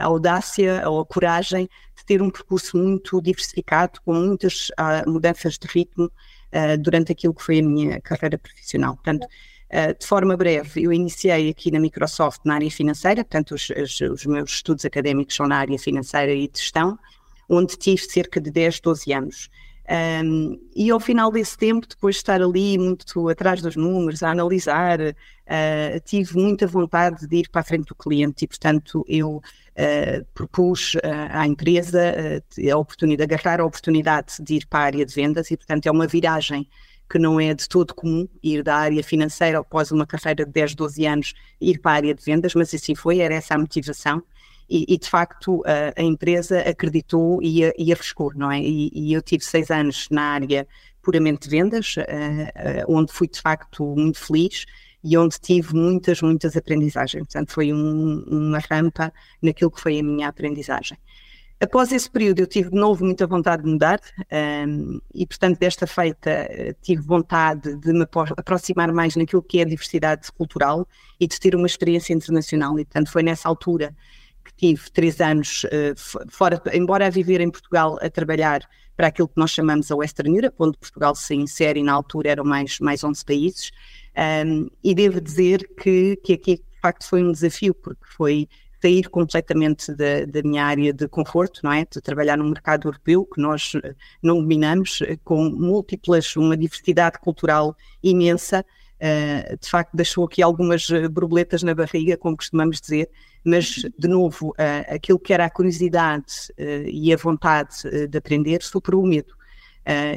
a 0.00 0.04
audácia 0.04 0.88
ou 0.88 1.00
a 1.00 1.06
coragem 1.06 1.68
de 1.96 2.04
ter 2.04 2.22
um 2.22 2.30
percurso 2.30 2.76
muito 2.76 3.20
diversificado, 3.20 4.00
com 4.04 4.14
muitas 4.14 4.68
mudanças 5.08 5.58
de 5.58 5.66
ritmo 5.66 6.08
durante 6.78 7.10
aquilo 7.10 7.34
que 7.34 7.42
foi 7.42 7.58
a 7.58 7.62
minha 7.64 8.00
carreira 8.00 8.38
profissional. 8.38 8.94
Portanto, 8.94 9.26
de 9.98 10.06
forma 10.06 10.36
breve, 10.36 10.84
eu 10.84 10.92
iniciei 10.92 11.50
aqui 11.50 11.72
na 11.72 11.80
Microsoft 11.80 12.42
na 12.44 12.54
área 12.54 12.70
financeira, 12.70 13.24
portanto, 13.24 13.56
os, 13.56 13.68
os, 13.70 14.00
os 14.00 14.24
meus 14.24 14.52
estudos 14.52 14.84
académicos 14.84 15.34
são 15.34 15.48
na 15.48 15.56
área 15.56 15.78
financeira 15.80 16.32
e 16.32 16.46
de 16.46 16.60
gestão 16.60 16.96
onde 17.48 17.76
tive 17.76 18.02
cerca 18.02 18.40
de 18.40 18.50
10, 18.50 18.80
12 18.80 19.12
anos. 19.12 19.50
Um, 19.88 20.58
e 20.74 20.90
ao 20.90 20.98
final 20.98 21.30
desse 21.30 21.56
tempo, 21.56 21.86
depois 21.86 22.16
de 22.16 22.20
estar 22.20 22.42
ali 22.42 22.76
muito 22.76 23.28
atrás 23.28 23.62
dos 23.62 23.76
números, 23.76 24.22
a 24.22 24.30
analisar, 24.30 25.00
uh, 25.00 26.00
tive 26.04 26.36
muita 26.36 26.66
vontade 26.66 27.26
de 27.26 27.36
ir 27.36 27.48
para 27.48 27.60
a 27.60 27.64
frente 27.64 27.86
do 27.86 27.94
cliente 27.94 28.44
e, 28.44 28.48
portanto, 28.48 29.04
eu 29.08 29.36
uh, 29.36 30.24
propus 30.34 30.94
uh, 30.94 31.00
à 31.30 31.46
empresa 31.46 32.14
a 32.72 32.76
oportunidade, 32.76 33.32
agarrar 33.32 33.60
a 33.60 33.64
oportunidade 33.64 34.34
de 34.40 34.54
ir 34.56 34.66
para 34.66 34.80
a 34.80 34.84
área 34.86 35.06
de 35.06 35.14
vendas 35.14 35.50
e, 35.52 35.56
portanto, 35.56 35.86
é 35.86 35.90
uma 35.90 36.06
viragem 36.06 36.68
que 37.08 37.20
não 37.20 37.38
é 37.38 37.54
de 37.54 37.68
todo 37.68 37.94
comum 37.94 38.26
ir 38.42 38.64
da 38.64 38.74
área 38.74 39.04
financeira 39.04 39.60
após 39.60 39.92
uma 39.92 40.04
carreira 40.04 40.44
de 40.44 40.50
10, 40.50 40.74
12 40.74 41.06
anos 41.06 41.34
ir 41.60 41.78
para 41.78 41.92
a 41.92 41.94
área 41.94 42.14
de 42.14 42.24
vendas, 42.24 42.52
mas 42.56 42.74
assim 42.74 42.96
foi, 42.96 43.20
era 43.20 43.34
essa 43.34 43.54
a 43.54 43.58
motivação 43.58 44.20
e, 44.68 44.84
e 44.88 44.98
de 44.98 45.08
facto 45.08 45.62
a, 45.64 46.00
a, 46.00 46.02
empresa 46.02 46.60
acreditou 46.60 47.40
e, 47.42 47.62
e 47.78 47.92
arriscou, 47.92 48.32
não 48.34 48.50
é? 48.50 48.60
E, 48.60 48.90
e, 48.92 49.12
eu 49.12 49.22
tive 49.22 49.44
seis 49.44 49.70
anos 49.70 50.08
na 50.10 50.22
área 50.22 50.66
puramente 51.02 51.48
de 51.48 51.56
vendas, 51.56 51.96
uh, 51.96 52.00
uh, 52.00 52.96
onde 52.96 53.12
fui 53.12 53.28
de 53.28 53.40
facto 53.40 53.94
muito 53.96 54.18
feliz 54.18 54.64
e 55.04 55.16
onde 55.16 55.38
tive 55.38 55.74
muitas, 55.74 56.20
muitas 56.20 56.56
aprendizagens. 56.56 57.22
Portanto, 57.24 57.52
foi 57.52 57.72
um, 57.72 58.24
uma 58.26 58.58
rampa 58.58 59.12
naquilo 59.40 59.70
que 59.70 59.80
foi 59.80 60.00
a 60.00 60.02
minha 60.02 60.28
aprendizagem. 60.28 60.98
Após 61.58 61.90
esse 61.90 62.10
período, 62.10 62.40
eu 62.40 62.46
tive 62.46 62.68
de 62.68 62.76
novo 62.76 63.02
muita 63.02 63.26
vontade 63.26 63.62
de 63.62 63.70
mudar 63.70 63.98
um, 64.68 65.00
e, 65.14 65.26
portanto, 65.26 65.58
desta 65.58 65.86
feita, 65.86 66.28
eh, 66.28 66.74
tive 66.82 67.00
vontade 67.00 67.74
de 67.76 67.94
me 67.94 68.06
aproximar 68.36 68.92
mais 68.92 69.16
naquilo 69.16 69.42
que 69.42 69.60
é 69.60 69.62
a 69.62 69.64
diversidade 69.64 70.30
cultural 70.32 70.86
e 71.18 71.26
de 71.26 71.40
ter 71.40 71.54
uma 71.54 71.66
experiência 71.66 72.12
internacional. 72.12 72.78
E, 72.78 72.84
portanto, 72.84 73.10
foi 73.10 73.22
nessa 73.22 73.48
altura 73.48 73.96
tive 74.56 74.90
três 74.90 75.20
anos 75.20 75.64
uh, 75.64 76.28
fora, 76.28 76.62
embora 76.72 77.06
a 77.06 77.10
viver 77.10 77.40
em 77.40 77.50
Portugal, 77.50 77.98
a 78.00 78.08
trabalhar 78.08 78.66
para 78.96 79.08
aquilo 79.08 79.28
que 79.28 79.36
nós 79.36 79.50
chamamos 79.50 79.90
a 79.90 79.96
Western 79.96 80.34
Europe, 80.34 80.56
onde 80.58 80.78
Portugal 80.78 81.14
se 81.14 81.34
insere 81.34 81.80
e 81.80 81.82
na 81.82 81.92
altura 81.92 82.30
eram 82.30 82.44
mais, 82.44 82.78
mais 82.80 83.04
11 83.04 83.24
países. 83.24 83.70
Um, 84.46 84.68
e 84.82 84.94
devo 84.94 85.20
dizer 85.20 85.68
que, 85.78 86.16
que 86.16 86.32
aqui 86.32 86.56
de 86.56 86.80
facto 86.80 87.06
foi 87.06 87.22
um 87.22 87.32
desafio, 87.32 87.74
porque 87.74 88.04
foi 88.16 88.48
sair 88.80 89.08
completamente 89.08 89.92
da, 89.94 90.24
da, 90.26 90.42
minha 90.42 90.64
área 90.64 90.92
de 90.92 91.08
conforto, 91.08 91.60
não 91.62 91.72
é? 91.72 91.84
De 91.84 92.00
trabalhar 92.00 92.36
num 92.36 92.48
mercado 92.48 92.88
europeu 92.88 93.26
que 93.26 93.40
nós 93.40 93.72
eh, 93.82 93.94
não 94.22 94.40
dominamos, 94.40 95.00
eh, 95.02 95.18
com 95.24 95.48
múltiplas, 95.50 96.36
uma 96.36 96.56
diversidade 96.56 97.18
cultural 97.18 97.76
imensa, 98.02 98.64
uh, 98.96 99.56
de 99.58 99.68
facto 99.68 99.94
deixou 99.94 100.24
aqui 100.24 100.42
algumas 100.42 100.88
borboletas 101.10 101.62
na 101.62 101.74
barriga, 101.74 102.16
como 102.16 102.36
costumamos 102.36 102.80
dizer, 102.80 103.10
mas, 103.44 103.84
de 103.98 104.08
novo, 104.08 104.50
uh, 104.50 104.94
aquilo 104.94 105.18
que 105.18 105.32
era 105.32 105.44
a 105.44 105.50
curiosidade 105.50 106.52
uh, 106.58 106.88
e 106.88 107.12
a 107.12 107.16
vontade 107.16 107.76
de 108.08 108.18
aprender 108.18 108.62
superou 108.62 109.02
o 109.02 109.06
medo. 109.06 109.34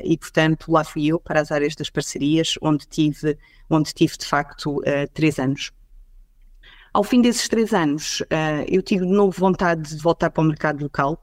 e, 0.04 0.18
portanto, 0.18 0.72
lá 0.72 0.84
fui 0.84 1.08
eu 1.08 1.20
para 1.20 1.42
as 1.42 1.52
áreas 1.52 1.76
das 1.76 1.90
parcerias, 1.92 2.56
onde 2.62 2.88
tive, 2.88 3.38
onde 3.70 3.94
tive 3.94 4.18
de 4.18 4.26
facto, 4.26 4.82
três 5.14 5.38
anos. 5.38 5.72
Ao 6.92 7.04
fim 7.04 7.22
desses 7.22 7.48
três 7.48 7.72
anos, 7.72 8.24
eu 8.68 8.82
tive 8.82 9.06
de 9.06 9.12
novo 9.12 9.40
vontade 9.40 9.96
de 9.96 10.02
voltar 10.02 10.32
para 10.32 10.42
o 10.42 10.48
mercado 10.48 10.82
local, 10.82 11.22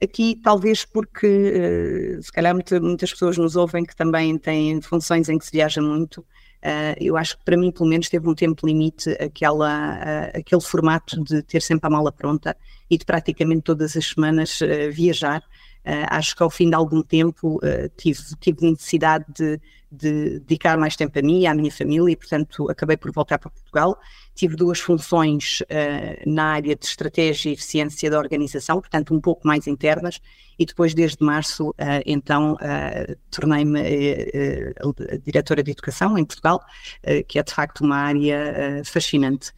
Aqui, 0.00 0.36
talvez 0.36 0.84
porque, 0.84 2.20
se 2.22 2.30
calhar, 2.30 2.54
muitas 2.54 3.10
pessoas 3.10 3.36
nos 3.36 3.56
ouvem 3.56 3.84
que 3.84 3.96
também 3.96 4.38
têm 4.38 4.80
funções 4.80 5.28
em 5.28 5.36
que 5.36 5.44
se 5.44 5.50
viaja 5.50 5.82
muito, 5.82 6.24
Uh, 6.64 6.94
eu 7.00 7.16
acho 7.16 7.38
que 7.38 7.44
para 7.44 7.56
mim, 7.56 7.70
pelo 7.70 7.88
menos, 7.88 8.08
teve 8.08 8.28
um 8.28 8.34
tempo 8.34 8.66
limite 8.66 9.10
aquela, 9.20 9.96
uh, 9.96 10.38
aquele 10.38 10.60
formato 10.60 11.22
de 11.22 11.42
ter 11.42 11.62
sempre 11.62 11.86
a 11.86 11.90
mala 11.90 12.10
pronta 12.10 12.56
e 12.90 12.98
de 12.98 13.04
praticamente 13.04 13.62
todas 13.62 13.96
as 13.96 14.06
semanas 14.06 14.60
uh, 14.60 14.90
viajar. 14.90 15.42
Acho 15.84 16.36
que 16.36 16.42
ao 16.42 16.50
fim 16.50 16.68
de 16.68 16.74
algum 16.74 17.02
tempo 17.02 17.60
tive, 17.96 18.20
tive 18.40 18.70
necessidade 18.70 19.24
de, 19.28 19.60
de, 19.90 20.40
dedicar 20.40 20.76
mais 20.76 20.96
tempo 20.96 21.18
a 21.18 21.22
mim 21.22 21.40
e 21.40 21.46
à 21.46 21.54
minha 21.54 21.70
família 21.70 22.12
e, 22.12 22.16
portanto, 22.16 22.70
acabei 22.70 22.96
por 22.96 23.10
voltar 23.10 23.38
para 23.38 23.50
Portugal. 23.50 23.98
Tive 24.34 24.54
duas 24.54 24.78
funções 24.78 25.62
na 26.26 26.52
área 26.52 26.76
de 26.76 26.84
estratégia 26.84 27.50
e 27.50 27.52
eficiência 27.54 28.10
da 28.10 28.18
organização, 28.18 28.80
portanto, 28.80 29.14
um 29.14 29.20
pouco 29.20 29.46
mais 29.46 29.66
internas, 29.66 30.20
e 30.58 30.66
depois, 30.66 30.92
desde 30.92 31.24
março, 31.24 31.70
uh, 31.70 31.74
então, 32.04 32.54
uh, 32.54 33.16
tornei-me 33.30 33.80
uh, 33.80 35.20
diretora 35.24 35.62
de 35.62 35.70
educação 35.70 36.18
em 36.18 36.24
Portugal, 36.24 36.60
que 37.28 37.38
é 37.38 37.42
de 37.42 37.54
facto 37.54 37.82
uma 37.82 37.96
área 37.96 38.82
fascinante. 38.84 39.52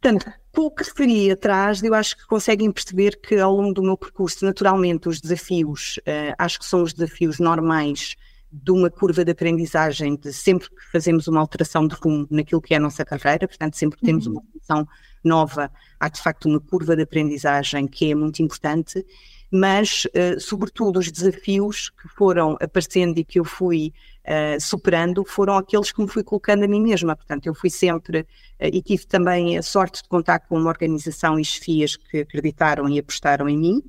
Portanto, 0.00 0.32
com 0.52 0.62
o 0.62 0.70
que 0.70 0.84
referi 0.84 1.30
atrás, 1.30 1.82
eu 1.82 1.94
acho 1.94 2.16
que 2.16 2.26
conseguem 2.26 2.70
perceber 2.70 3.20
que 3.20 3.36
ao 3.36 3.54
longo 3.54 3.74
do 3.74 3.82
meu 3.82 3.96
percurso, 3.96 4.44
naturalmente, 4.44 5.08
os 5.08 5.20
desafios, 5.20 6.00
acho 6.38 6.58
que 6.58 6.64
são 6.64 6.82
os 6.82 6.92
desafios 6.92 7.38
normais 7.38 8.16
de 8.52 8.72
uma 8.72 8.90
curva 8.90 9.24
de 9.24 9.30
aprendizagem, 9.30 10.16
de 10.16 10.32
sempre 10.32 10.68
que 10.68 10.90
fazemos 10.90 11.28
uma 11.28 11.40
alteração 11.40 11.86
de 11.86 11.94
rumo 11.94 12.26
naquilo 12.30 12.60
que 12.60 12.74
é 12.74 12.78
a 12.78 12.80
nossa 12.80 13.04
carreira, 13.04 13.46
portanto, 13.46 13.76
sempre 13.76 13.98
que 13.98 14.04
temos 14.04 14.26
uhum. 14.26 14.32
uma 14.32 14.42
função 14.52 14.88
nova, 15.22 15.70
há 16.00 16.08
de 16.08 16.20
facto 16.20 16.48
uma 16.48 16.58
curva 16.58 16.96
de 16.96 17.02
aprendizagem 17.02 17.86
que 17.86 18.10
é 18.10 18.14
muito 18.14 18.42
importante 18.42 19.04
mas, 19.50 20.04
uh, 20.06 20.38
sobretudo, 20.38 21.00
os 21.00 21.10
desafios 21.10 21.90
que 21.90 22.08
foram 22.08 22.56
aparecendo 22.60 23.18
e 23.18 23.24
que 23.24 23.40
eu 23.40 23.44
fui 23.44 23.92
uh, 24.26 24.60
superando 24.60 25.24
foram 25.24 25.56
aqueles 25.56 25.92
que 25.92 26.00
me 26.00 26.08
fui 26.08 26.22
colocando 26.22 26.64
a 26.64 26.68
mim 26.68 26.80
mesma. 26.80 27.16
Portanto, 27.16 27.46
eu 27.46 27.54
fui 27.54 27.70
sempre 27.70 28.20
uh, 28.20 28.26
e 28.60 28.82
tive 28.82 29.06
também 29.06 29.56
a 29.58 29.62
sorte 29.62 30.02
de 30.02 30.08
contar 30.08 30.40
com 30.40 30.58
uma 30.58 30.68
organização 30.68 31.38
e 31.38 31.44
chefias 31.44 31.96
que 31.96 32.20
acreditaram 32.20 32.88
e 32.88 32.98
apostaram 32.98 33.48
em 33.48 33.58
mim. 33.58 33.82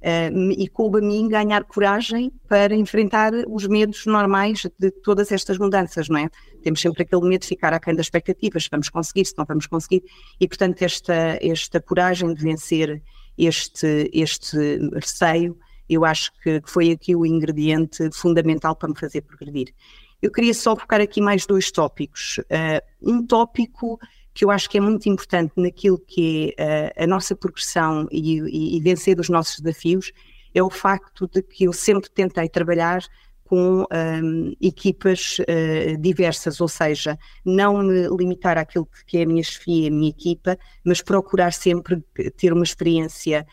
Uh, 0.00 0.52
e 0.58 0.68
coube 0.68 0.98
a 0.98 1.00
mim 1.00 1.26
ganhar 1.28 1.64
coragem 1.64 2.30
para 2.46 2.74
enfrentar 2.74 3.32
os 3.48 3.66
medos 3.66 4.04
normais 4.04 4.66
de 4.78 4.90
todas 4.90 5.32
estas 5.32 5.56
mudanças, 5.56 6.10
não 6.10 6.18
é? 6.18 6.28
Temos 6.62 6.82
sempre 6.82 7.04
aquele 7.04 7.26
medo 7.26 7.40
de 7.40 7.46
ficar 7.46 7.72
aquém 7.72 7.94
das 7.94 8.04
expectativas, 8.04 8.64
se 8.64 8.68
vamos 8.70 8.90
conseguir, 8.90 9.24
se 9.24 9.32
não 9.38 9.46
vamos 9.46 9.66
conseguir, 9.66 10.02
e 10.38 10.46
portanto 10.46 10.82
esta, 10.82 11.38
esta 11.40 11.80
coragem 11.80 12.34
de 12.34 12.42
vencer 12.42 13.02
este, 13.38 14.10
este 14.12 14.58
receio, 14.92 15.56
eu 15.88 16.04
acho 16.04 16.32
que 16.42 16.62
foi 16.64 16.90
aqui 16.90 17.14
o 17.14 17.26
ingrediente 17.26 18.10
fundamental 18.12 18.74
para 18.74 18.88
me 18.88 18.98
fazer 18.98 19.22
progredir. 19.22 19.74
Eu 20.22 20.30
queria 20.30 20.54
só 20.54 20.74
focar 20.74 21.00
aqui 21.00 21.20
mais 21.20 21.46
dois 21.46 21.70
tópicos. 21.70 22.38
Uh, 22.38 22.80
um 23.02 23.26
tópico 23.26 23.98
que 24.32 24.44
eu 24.44 24.50
acho 24.50 24.68
que 24.68 24.78
é 24.78 24.80
muito 24.80 25.08
importante 25.08 25.52
naquilo 25.56 25.98
que 25.98 26.54
é 26.56 26.94
uh, 26.98 27.04
a 27.04 27.06
nossa 27.06 27.36
progressão 27.36 28.08
e, 28.10 28.40
e, 28.40 28.76
e 28.76 28.80
vencer 28.80 29.20
os 29.20 29.28
nossos 29.28 29.60
desafios 29.60 30.12
é 30.54 30.62
o 30.62 30.70
facto 30.70 31.28
de 31.28 31.42
que 31.42 31.64
eu 31.64 31.72
sempre 31.72 32.08
tentei 32.08 32.48
trabalhar 32.48 33.02
com 33.44 33.84
um, 33.92 34.52
equipas 34.60 35.38
uh, 35.40 36.00
diversas, 36.00 36.60
ou 36.60 36.68
seja, 36.68 37.18
não 37.44 37.82
me 37.82 38.08
limitar 38.08 38.56
àquilo 38.56 38.88
que 39.06 39.18
é 39.18 39.22
a 39.22 39.26
minha 39.26 39.42
chefia, 39.42 39.88
a 39.88 39.90
minha 39.90 40.08
equipa, 40.08 40.58
mas 40.84 41.02
procurar 41.02 41.52
sempre 41.52 42.02
ter 42.36 42.52
uma 42.52 42.64
experiência 42.64 43.46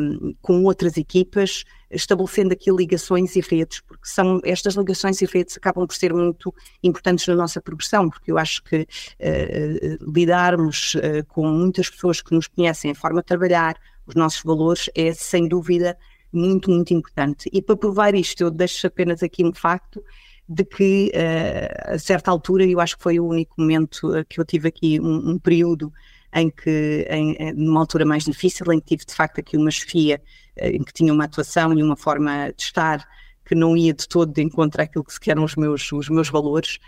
um, 0.00 0.34
com 0.40 0.62
outras 0.64 0.96
equipas, 0.96 1.64
estabelecendo 1.90 2.52
aqui 2.52 2.70
ligações 2.70 3.34
e 3.34 3.40
redes, 3.40 3.80
porque 3.80 4.06
são 4.06 4.40
estas 4.44 4.74
ligações 4.74 5.20
e 5.20 5.26
redes 5.26 5.56
acabam 5.56 5.86
por 5.86 5.94
ser 5.94 6.12
muito 6.12 6.54
importantes 6.82 7.26
na 7.26 7.34
nossa 7.34 7.60
progressão, 7.60 8.08
porque 8.08 8.30
eu 8.30 8.38
acho 8.38 8.62
que 8.62 8.82
uh, 8.82 10.12
lidarmos 10.12 10.94
uh, 10.94 11.24
com 11.28 11.46
muitas 11.46 11.90
pessoas 11.90 12.20
que 12.20 12.34
nos 12.34 12.46
conhecem 12.46 12.92
a 12.92 12.94
forma 12.94 13.20
de 13.20 13.26
trabalhar, 13.26 13.76
os 14.06 14.14
nossos 14.14 14.42
valores, 14.42 14.90
é 14.94 15.12
sem 15.12 15.48
dúvida 15.48 15.96
muito, 16.36 16.70
muito 16.70 16.92
importante. 16.92 17.48
E 17.52 17.62
para 17.62 17.76
provar 17.76 18.14
isto, 18.14 18.42
eu 18.42 18.50
deixo 18.50 18.86
apenas 18.86 19.22
aqui 19.22 19.44
um 19.44 19.52
facto 19.52 20.02
de 20.48 20.64
que 20.64 21.10
uh, 21.14 21.94
a 21.94 21.98
certa 21.98 22.30
altura, 22.30 22.66
eu 22.66 22.80
acho 22.80 22.96
que 22.96 23.02
foi 23.02 23.18
o 23.18 23.26
único 23.26 23.54
momento 23.58 24.10
uh, 24.10 24.24
que 24.28 24.38
eu 24.38 24.44
tive 24.44 24.68
aqui 24.68 25.00
um, 25.00 25.30
um 25.30 25.38
período 25.38 25.92
em 26.34 26.50
que, 26.50 27.06
em, 27.08 27.52
numa 27.54 27.80
altura 27.80 28.04
mais 28.04 28.24
difícil, 28.24 28.70
em 28.72 28.80
que 28.80 28.86
tive 28.86 29.04
de 29.06 29.14
facto 29.14 29.38
aqui 29.38 29.56
uma 29.56 29.70
chefia, 29.70 30.20
em 30.56 30.82
que 30.82 30.92
tinha 30.92 31.12
uma 31.12 31.24
atuação 31.24 31.72
e 31.72 31.82
uma 31.82 31.96
forma 31.96 32.52
de 32.56 32.62
estar 32.62 33.06
que 33.44 33.54
não 33.54 33.76
ia 33.76 33.92
de 33.92 34.08
todo 34.08 34.32
de 34.32 34.42
encontro 34.42 34.80
àquilo 34.80 35.04
que 35.04 35.30
eram 35.30 35.44
os 35.44 35.54
meus, 35.54 35.92
os 35.92 36.08
meus 36.08 36.30
valores, 36.30 36.78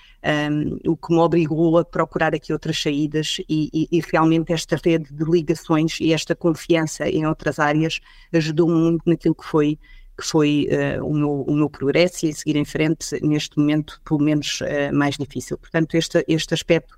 um, 0.50 0.90
o 0.90 0.96
que 0.96 1.12
me 1.12 1.18
obrigou 1.18 1.78
a 1.78 1.84
procurar 1.84 2.34
aqui 2.34 2.52
outras 2.52 2.80
saídas 2.80 3.38
e, 3.48 3.68
e, 3.72 3.98
e, 3.98 4.00
realmente 4.00 4.52
esta 4.52 4.80
rede 4.82 5.12
de 5.12 5.24
ligações 5.24 6.00
e 6.00 6.12
esta 6.12 6.34
confiança 6.34 7.08
em 7.08 7.26
outras 7.26 7.58
áreas 7.58 8.00
ajudou-me 8.32 8.74
muito 8.74 9.02
naquilo 9.06 9.34
que 9.34 9.44
foi 9.44 9.78
que 10.18 10.24
foi 10.24 10.66
uh, 10.70 11.04
o, 11.04 11.12
meu, 11.12 11.42
o 11.42 11.54
meu 11.54 11.68
progresso 11.68 12.24
e 12.24 12.32
seguir 12.32 12.56
em 12.56 12.64
frente 12.64 13.22
neste 13.22 13.58
momento, 13.58 14.00
pelo 14.02 14.18
menos, 14.18 14.62
uh, 14.62 14.94
mais 14.94 15.18
difícil. 15.18 15.58
Portanto, 15.58 15.94
este, 15.94 16.24
este 16.26 16.54
aspecto 16.54 16.94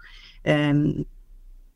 um, 0.46 1.04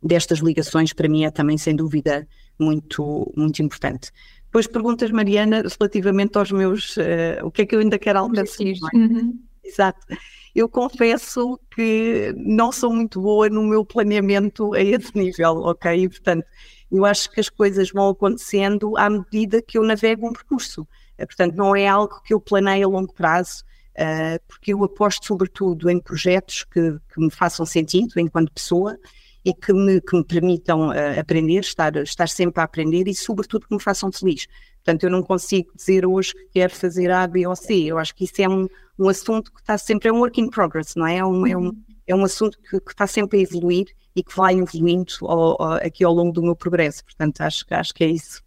destas 0.01 0.39
ligações 0.39 0.93
para 0.93 1.09
mim 1.09 1.25
é 1.25 1.33
também, 1.33 1.59
sem 1.59 1.75
dúvida, 1.75 2.29
muito, 2.59 3.33
muito 3.37 3.61
importante. 3.61 4.13
Depois 4.53 4.67
perguntas, 4.67 5.11
Mariana, 5.11 5.63
relativamente 5.81 6.37
aos 6.37 6.53
meus, 6.53 6.95
uh, 6.99 7.41
o 7.43 7.51
que 7.51 7.63
é 7.63 7.67
que 7.67 7.75
eu 7.75 7.81
ainda 7.81 7.99
quero 7.99 8.19
alcançar. 8.19 8.63
É? 8.63 8.97
Uhum. 8.97 9.41
Exato. 9.65 10.07
Eu 10.55 10.69
confesso 10.69 11.59
que 11.75 12.35
não 12.37 12.71
sou 12.71 12.93
muito 12.93 13.19
boa 13.19 13.49
no 13.49 13.63
meu 13.63 13.83
planeamento 13.83 14.75
a 14.75 14.81
esse 14.83 15.17
nível, 15.17 15.63
ok? 15.63 16.05
E, 16.05 16.07
portanto, 16.07 16.45
eu 16.91 17.07
acho 17.07 17.31
que 17.31 17.41
as 17.41 17.49
coisas 17.49 17.91
vão 17.91 18.11
acontecendo 18.11 18.95
à 18.99 19.09
medida 19.09 19.63
que 19.63 19.79
eu 19.79 19.83
navego 19.85 20.29
um 20.29 20.35
percurso. 20.35 20.83
Uh, 21.19 21.27
portanto, 21.27 21.55
não 21.55 21.75
é 21.75 21.89
algo 21.89 22.21
que 22.23 22.35
eu 22.35 22.39
planeie 22.39 22.83
a 22.83 22.87
longo 22.87 23.15
prazo, 23.15 23.65
uh, 23.97 24.39
porque 24.47 24.75
eu 24.75 24.85
aposto 24.85 25.25
sobretudo 25.25 25.89
em 25.89 25.99
projetos 25.99 26.63
que, 26.65 26.93
que 26.93 27.19
me 27.19 27.31
façam 27.31 27.65
sentido 27.65 28.21
enquanto 28.21 28.53
pessoa 28.53 28.99
e 29.45 29.53
que 29.53 29.73
me, 29.73 30.01
que 30.01 30.17
me 30.17 30.25
permitam 30.25 30.89
uh, 30.91 31.21
aprender, 31.21 31.61
estar, 31.61 31.97
estar 31.97 32.29
sempre 32.29 32.61
a 32.61 32.65
aprender 32.65 33.09
e, 33.09 33.15
sobretudo, 33.15 33.67
que 33.67 33.75
me 33.75 33.83
façam 33.83 34.11
feliz. 34.13 34.47
Portanto, 34.85 35.05
eu 35.05 35.11
não 35.11 35.23
consigo 35.23 35.71
dizer 35.75 36.07
hoje 36.07 36.33
que 36.33 36.47
quero 36.55 36.75
fazer 36.75 37.11
A, 37.11 37.27
B 37.27 37.47
ou 37.47 37.55
C. 37.55 37.85
Eu 37.85 37.99
acho 37.99 38.15
que 38.15 38.25
isso 38.25 38.41
é 38.41 38.49
um, 38.49 38.69
um 38.99 39.09
assunto 39.09 39.53
que 39.53 39.61
está 39.61 39.79
sempre, 39.79 40.09
é 40.09 40.13
um 40.13 40.19
work 40.19 40.41
in 40.41 40.49
progress, 40.49 40.95
não 40.97 41.07
é? 41.07 41.19
É 41.19 41.25
um, 41.25 41.47
é 41.47 41.57
um, 41.57 41.73
é 42.07 42.15
um 42.15 42.25
assunto 42.25 42.59
que, 42.59 42.81
que, 42.81 42.91
está 42.91 43.07
sempre 43.07 43.39
a 43.39 43.43
evoluir 43.43 43.87
e 44.15 44.23
que 44.23 44.37
vai 44.37 44.55
evoluindo 44.55 45.13
ao, 45.23 45.63
ao, 45.63 45.73
aqui 45.75 46.05
ao 46.05 46.13
longo 46.13 46.33
do 46.33 46.43
meu 46.43 46.57
progresso. 46.57 47.05
Portanto, 47.05 47.41
acho, 47.41 47.65
acho 47.71 47.95
que 47.95 48.05
é 48.05 48.09
isso. 48.09 48.43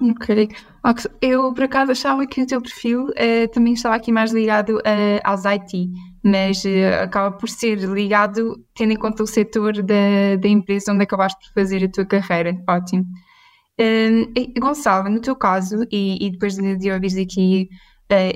Ok. 0.00 0.48
Eu, 1.20 1.54
por 1.54 1.64
acaso, 1.64 1.92
achava 1.92 2.26
que 2.26 2.42
o 2.42 2.46
teu 2.46 2.60
perfil 2.60 3.06
uh, 3.06 3.48
também 3.52 3.74
estava 3.74 3.94
aqui 3.94 4.10
mais 4.10 4.32
ligado 4.32 4.76
uh, 4.78 5.20
aos 5.22 5.44
IT, 5.44 5.88
mas 6.22 6.64
uh, 6.64 7.02
acaba 7.04 7.36
por 7.36 7.48
ser 7.48 7.78
ligado 7.78 8.56
tendo 8.74 8.92
em 8.92 8.96
conta 8.96 9.22
o 9.22 9.26
setor 9.26 9.82
da, 9.82 10.36
da 10.40 10.48
empresa 10.48 10.92
onde 10.92 11.04
acabaste 11.04 11.38
por 11.46 11.60
fazer 11.60 11.84
a 11.84 11.88
tua 11.88 12.04
carreira. 12.04 12.56
Ótimo. 12.68 13.04
Uh, 13.80 14.60
Gonçalo, 14.60 15.08
no 15.08 15.20
teu 15.20 15.36
caso, 15.36 15.86
e, 15.90 16.26
e 16.26 16.30
depois 16.30 16.56
de, 16.56 16.76
de 16.76 16.90
ouvires 16.90 17.16
aqui 17.16 17.68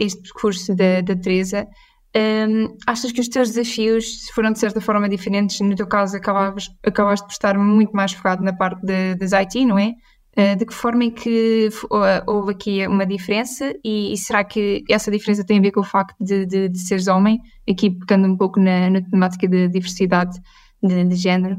este 0.01 0.23
percurso 0.23 0.75
da, 0.75 1.03
da 1.03 1.15
Teresa, 1.15 1.67
um, 2.17 2.77
achas 2.87 3.13
que 3.13 3.21
os 3.21 3.29
teus 3.29 3.51
desafios 3.51 4.29
foram 4.35 4.53
de 4.53 4.59
certa 4.59 4.81
forma 4.81 5.09
diferentes? 5.09 5.61
No 5.61 5.75
teu 5.77 5.87
caso, 5.87 6.17
acabavas, 6.17 6.69
acabaste 6.85 7.27
por 7.27 7.33
estar 7.33 7.57
muito 7.59 7.93
mais 7.93 8.13
focado 8.13 8.43
na 8.43 8.53
parte 8.53 8.85
das 9.17 9.33
IT, 9.33 9.65
não 9.65 9.79
é? 9.79 9.93
Eh, 10.39 10.55
de 10.55 10.65
que 10.65 10.73
forma 10.73 11.03
é 11.03 11.11
que 11.11 11.69
houve 12.25 12.53
aqui 12.53 12.87
uma 12.87 13.05
diferença 13.05 13.75
e, 13.83 14.13
e, 14.13 14.17
será 14.17 14.45
que 14.45 14.85
essa 14.89 15.11
diferença 15.11 15.43
tem 15.43 15.59
a 15.59 15.61
ver 15.61 15.73
com 15.73 15.81
o 15.81 15.85
facto 15.85 16.15
de, 16.25 16.47
de, 16.47 16.69
de 16.69 16.79
seres 16.79 17.09
homem, 17.09 17.41
aqui 17.69 17.91
pegando 17.91 18.29
um 18.29 18.37
pouco 18.37 18.61
na, 18.61 18.89
na 18.89 19.03
temática 19.03 19.49
de 19.49 19.67
diversidade 19.67 20.39
de, 20.81 21.05
de 21.07 21.17
género? 21.17 21.57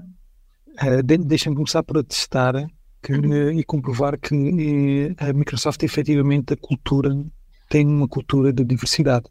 Uh, 0.81 1.03
Deixa-me 1.03 1.57
começar 1.57 1.83
por 1.83 1.97
atestar 1.97 2.53
que, 3.03 3.11
uhum. 3.11 3.51
e 3.51 3.65
comprovar 3.65 4.17
que 4.17 4.33
uh, 4.33 5.25
a 5.29 5.33
Microsoft 5.33 5.83
efetivamente 5.83 6.53
a 6.53 6.57
cultura 6.57 7.13
tem 7.67 7.85
uma 7.85 8.07
cultura 8.07 8.53
de 8.53 8.63
diversidade. 8.63 9.25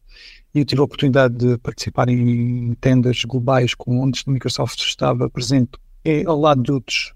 E 0.55 0.59
eu 0.59 0.64
tive 0.67 0.83
a 0.83 0.85
oportunidade 0.85 1.35
de 1.38 1.57
participar 1.57 2.11
em 2.11 2.75
tendas 2.83 3.25
globais 3.25 3.73
com 3.73 3.99
onde 3.99 4.23
a 4.26 4.31
Microsoft 4.31 4.78
estava 4.81 5.31
presente 5.31 5.71
é, 6.05 6.23
ao 6.26 6.38
lado 6.38 6.62
de 6.62 6.71
outros, 6.71 7.14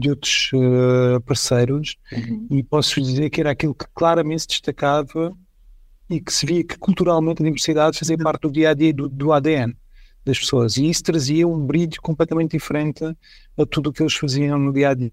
de 0.00 0.10
outros 0.10 0.50
uh, 0.54 1.20
parceiros 1.20 1.96
uhum. 2.12 2.46
e 2.50 2.62
posso 2.62 3.00
dizer 3.00 3.30
que 3.30 3.40
era 3.40 3.50
aquilo 3.50 3.74
que 3.74 3.86
claramente 3.94 4.42
se 4.42 4.48
destacava 4.48 5.32
e 6.08 6.20
que 6.20 6.32
se 6.32 6.44
via 6.44 6.64
que 6.64 6.78
culturalmente 6.78 7.42
a 7.42 7.44
diversidade 7.44 7.98
fazia 7.98 8.16
uhum. 8.16 8.24
parte 8.24 8.42
do 8.42 8.50
dia 8.50 8.70
a 8.70 8.74
dia 8.74 8.92
do, 8.92 9.08
do 9.08 9.32
ADN 9.32 9.76
das 10.24 10.38
pessoas 10.38 10.76
e 10.76 10.88
isso 10.88 11.04
trazia 11.04 11.46
um 11.46 11.64
brilho 11.64 12.00
completamente 12.02 12.52
diferente 12.52 13.04
a 13.04 13.66
tudo 13.66 13.90
o 13.90 13.92
que 13.92 14.02
eles 14.02 14.14
faziam 14.14 14.58
no 14.58 14.72
dia 14.72 14.90
a 14.90 14.94
dia. 14.94 15.12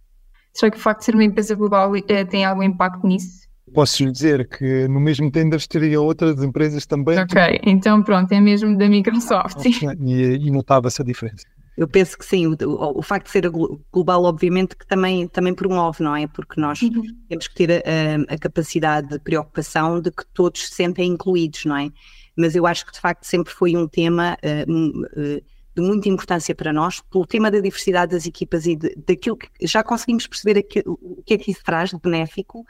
Será 0.53 0.72
que 0.72 0.77
o 0.77 0.82
facto 0.82 1.00
de 1.00 1.06
ser 1.06 1.13
uma 1.13 1.24
empresa 1.24 1.53
global 1.53 1.96
eh, 1.96 2.25
tem 2.25 2.44
algum 2.44 2.63
impacto 2.63 3.06
nisso? 3.06 3.48
Posso 3.74 4.10
dizer 4.12 4.48
que 4.48 4.88
no 4.88 5.00
mesmo 5.00 5.29
tenders 5.29 5.67
teria 5.67 6.01
outras 6.01 6.41
empresas 6.41 6.86
também. 6.86 7.20
Ok, 7.20 7.60
então 7.63 8.01
pronto, 8.01 8.32
é 8.32 8.39
mesmo 8.39 8.77
da 8.77 8.88
Microsoft. 8.88 9.63
E, 9.65 10.48
e 10.48 10.51
notava-se 10.51 11.01
a 11.01 11.06
diferença. 11.06 11.46
Eu 11.77 11.88
penso 11.88 12.17
que 12.17 12.25
sim, 12.25 12.48
o, 12.48 12.57
o, 12.98 13.01
facto 13.03 13.27
de 13.27 13.31
ser 13.31 13.50
global, 13.91 14.24
obviamente, 14.24 14.75
que 14.75 14.86
também, 14.88 15.27
também 15.27 15.53
promove, 15.53 16.03
não 16.03 16.15
é? 16.15 16.25
Porque 16.25 16.60
nós 16.60 16.81
uhum. 16.81 17.03
temos 17.29 17.48
que 17.48 17.53
ter 17.53 17.72
a, 17.72 18.34
a, 18.34 18.38
capacidade 18.38 19.10
de 19.10 19.19
preocupação 19.19 20.01
de 20.01 20.10
que 20.10 20.25
todos 20.34 20.67
se 20.67 20.74
sentem 20.74 21.12
incluídos, 21.12 21.65
não 21.65 21.77
é? 21.77 21.91
Mas 22.36 22.55
eu 22.55 22.65
acho 22.65 22.84
que 22.84 22.93
de 22.93 23.00
facto 23.00 23.25
sempre 23.25 23.53
foi 23.53 23.75
um 23.77 23.88
tema 23.88 24.38
uh, 24.43 25.41
de 25.75 25.81
muita 25.81 26.10
importância 26.10 26.55
para 26.55 26.74
nós, 26.74 27.01
pelo 27.12 27.27
tema 27.27 27.51
da 27.51 27.60
diversidade 27.60 28.12
das 28.12 28.25
equipas 28.25 28.65
e 28.65 28.75
de, 28.75 28.96
daquilo 29.07 29.38
que 29.38 29.50
já 29.62 29.84
conseguimos 29.84 30.25
perceber 30.25 30.65
o 30.88 31.22
que 31.24 31.36
é 31.36 31.38
que 31.38 31.51
isso 31.51 31.63
traz 31.63 31.91
de 31.91 32.00
benéfico 32.00 32.65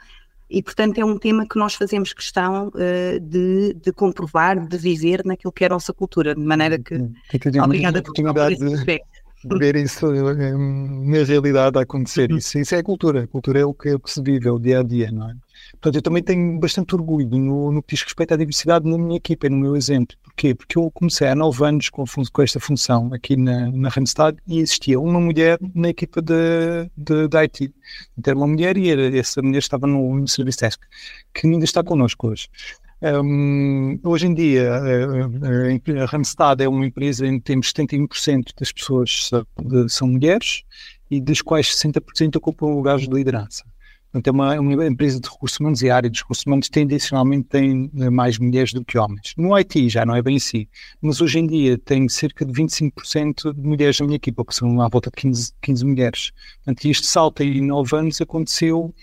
e, 0.50 0.62
portanto, 0.62 0.98
é 0.98 1.04
um 1.04 1.18
tema 1.18 1.46
que 1.46 1.58
nós 1.58 1.74
fazemos 1.74 2.12
questão 2.12 2.68
uh, 2.68 3.20
de, 3.20 3.74
de, 3.74 3.92
comprovar, 3.92 4.66
de 4.66 4.78
viver 4.78 5.22
naquilo 5.24 5.52
que 5.52 5.64
é 5.64 5.66
a 5.66 5.70
nossa 5.70 5.92
cultura, 5.92 6.34
de 6.34 6.40
maneira 6.40 6.78
que. 6.78 6.94
Obrigada 7.62 8.02
por 8.02 8.10
oportunidade 8.10 8.56
de, 8.56 9.58
ver 9.58 9.76
isso 9.76 10.06
eh, 10.12 10.56
na 10.56 11.24
realidade 11.24 11.78
a 11.78 11.82
acontecer. 11.82 12.30
Isso, 12.30 12.58
isso 12.58 12.74
é 12.74 12.78
a 12.78 12.82
cultura. 12.82 13.24
A 13.24 13.26
cultura 13.26 13.60
é 13.60 13.64
o 13.64 13.72
que, 13.72 13.90
é 13.90 13.94
o 13.94 14.00
que 14.00 14.10
se 14.10 14.22
vive, 14.22 14.48
é 14.48 14.50
o 14.50 14.58
dia 14.58 14.80
a 14.80 14.82
dia, 14.82 15.12
não 15.12 15.30
é? 15.30 15.34
Portanto, 15.80 15.94
eu 15.94 16.02
também 16.02 16.22
tenho 16.22 16.58
bastante 16.58 16.94
orgulho 16.94 17.28
no, 17.38 17.70
no 17.70 17.82
que 17.82 17.94
diz 17.94 18.02
respeito 18.02 18.34
à 18.34 18.36
diversidade 18.36 18.88
na 18.88 18.98
minha 18.98 19.16
equipa, 19.16 19.48
no 19.48 19.56
meu 19.56 19.76
exemplo. 19.76 20.16
Porquê? 20.22 20.54
Porque 20.54 20.76
eu 20.76 20.90
comecei 20.90 21.28
há 21.28 21.34
nove 21.34 21.64
anos 21.64 21.88
com, 21.88 22.04
com 22.32 22.42
esta 22.42 22.58
função 22.58 23.10
aqui 23.12 23.36
na, 23.36 23.70
na 23.70 23.88
Randstad 23.88 24.36
e 24.46 24.58
existia 24.58 24.98
uma 24.98 25.20
mulher 25.20 25.58
na 25.74 25.90
equipa 25.90 26.20
de, 26.20 26.90
de, 26.96 27.28
de 27.28 27.36
IT. 27.36 27.72
Então, 28.18 28.32
era 28.32 28.38
uma 28.38 28.46
mulher 28.48 28.76
e 28.76 28.90
era, 28.90 29.16
essa 29.16 29.40
mulher 29.40 29.58
estava 29.58 29.86
no, 29.86 30.18
no 30.18 30.26
Service 30.26 30.58
Desk, 30.58 30.80
que 31.32 31.46
ainda 31.46 31.64
está 31.64 31.82
connosco 31.84 32.28
hoje. 32.28 32.48
Um, 33.00 34.00
hoje 34.02 34.26
em 34.26 34.34
dia, 34.34 34.72
a, 34.74 36.02
a 36.02 36.06
Randstad 36.06 36.60
é 36.60 36.68
uma 36.68 36.84
empresa 36.84 37.24
em 37.24 37.38
que 37.38 37.44
temos 37.44 37.72
71% 37.72 38.48
das 38.58 38.72
pessoas 38.72 39.28
são, 39.28 39.46
são 39.88 40.08
mulheres 40.08 40.64
e 41.08 41.20
das 41.20 41.40
quais 41.40 41.68
60% 41.68 42.36
ocupam 42.36 42.66
lugares 42.66 43.06
de 43.06 43.14
liderança. 43.14 43.64
Portanto, 44.10 44.26
é 44.26 44.30
uma, 44.30 44.54
é 44.54 44.60
uma, 44.60 44.86
empresa 44.86 45.20
de 45.20 45.28
recursos 45.28 45.60
humanos 45.60 45.82
e 45.82 45.90
a 45.90 45.96
área 45.96 46.08
de 46.08 46.18
recursos 46.18 46.46
humanos 46.46 46.68
tendencialmente 46.68 47.48
tem 47.48 47.90
eh, 47.98 48.08
mais 48.08 48.38
mulheres 48.38 48.72
do 48.72 48.82
que 48.84 48.96
homens. 48.96 49.34
No 49.36 49.54
IT 49.54 49.90
já 49.90 50.06
não 50.06 50.14
é 50.14 50.22
bem 50.22 50.36
assim, 50.36 50.66
mas 51.02 51.20
hoje 51.20 51.38
em 51.38 51.46
dia 51.46 51.76
tem 51.76 52.08
cerca 52.08 52.44
de 52.44 52.52
25% 52.52 53.52
de 53.52 53.60
mulheres 53.60 54.00
na 54.00 54.06
minha 54.06 54.16
equipa, 54.16 54.44
que 54.44 54.54
são 54.54 54.80
à 54.80 54.88
volta 54.88 55.10
de 55.10 55.16
15, 55.20 55.52
15 55.60 55.84
mulheres. 55.84 56.30
Portanto, 56.64 56.86
este 56.86 57.06
salto 57.06 57.42
em 57.42 57.60
9 57.60 57.96
anos 57.96 58.20
aconteceu 58.20 58.94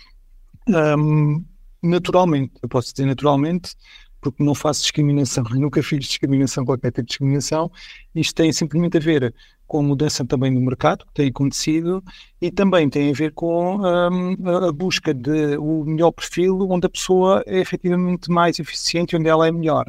um, 0.67 1.43
naturalmente, 1.83 2.53
eu 2.61 2.67
posso 2.67 2.91
dizer 2.91 3.05
naturalmente, 3.05 3.75
porque 4.19 4.43
não 4.43 4.55
faço 4.55 4.81
discriminação, 4.81 5.43
nunca 5.53 5.83
fiz 5.83 5.99
discriminação, 5.99 6.65
qualquer 6.65 6.91
tipo 6.91 7.03
de 7.03 7.07
discriminação. 7.09 7.71
Isto 8.15 8.33
tem 8.33 8.51
simplesmente 8.51 8.97
a 8.97 8.99
ver 8.99 9.33
com 9.67 9.79
a 9.79 9.83
mudança 9.83 10.23
também 10.25 10.51
no 10.51 10.61
mercado 10.61 11.05
que 11.05 11.13
tem 11.13 11.29
acontecido 11.29 12.03
e 12.41 12.51
também 12.51 12.89
tem 12.89 13.09
a 13.09 13.13
ver 13.13 13.31
com 13.33 13.77
um, 13.77 14.49
a 14.49 14.71
busca 14.71 15.13
de 15.13 15.57
o 15.57 15.83
melhor 15.85 16.11
perfil 16.11 16.67
onde 16.69 16.85
a 16.85 16.89
pessoa 16.89 17.43
é 17.45 17.59
efetivamente 17.59 18.29
mais 18.29 18.59
eficiente 18.59 19.15
onde 19.15 19.27
ela 19.27 19.47
é 19.47 19.51
melhor. 19.51 19.85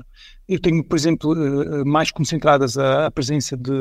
Eu 0.49 0.61
tenho, 0.61 0.83
por 0.85 0.97
exemplo, 0.97 1.35
eh, 1.35 1.85
mais 1.85 2.13
concentradas 2.13 2.79
a, 2.79 3.07
a 3.07 3.11
presença 3.11 3.57
de, 3.57 3.73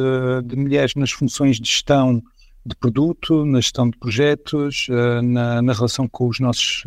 de, 0.43 0.55
mulheres 0.55 0.95
nas 0.95 1.11
funções 1.11 1.59
de 1.59 1.69
gestão 1.69 2.21
de 2.65 2.75
produto, 2.75 3.45
na 3.45 3.61
gestão 3.61 3.87
de 3.87 3.97
projetos, 3.99 4.87
uh, 4.89 5.21
na, 5.21 5.61
na, 5.61 5.73
relação 5.73 6.07
com 6.07 6.27
os 6.27 6.39
nossos 6.39 6.83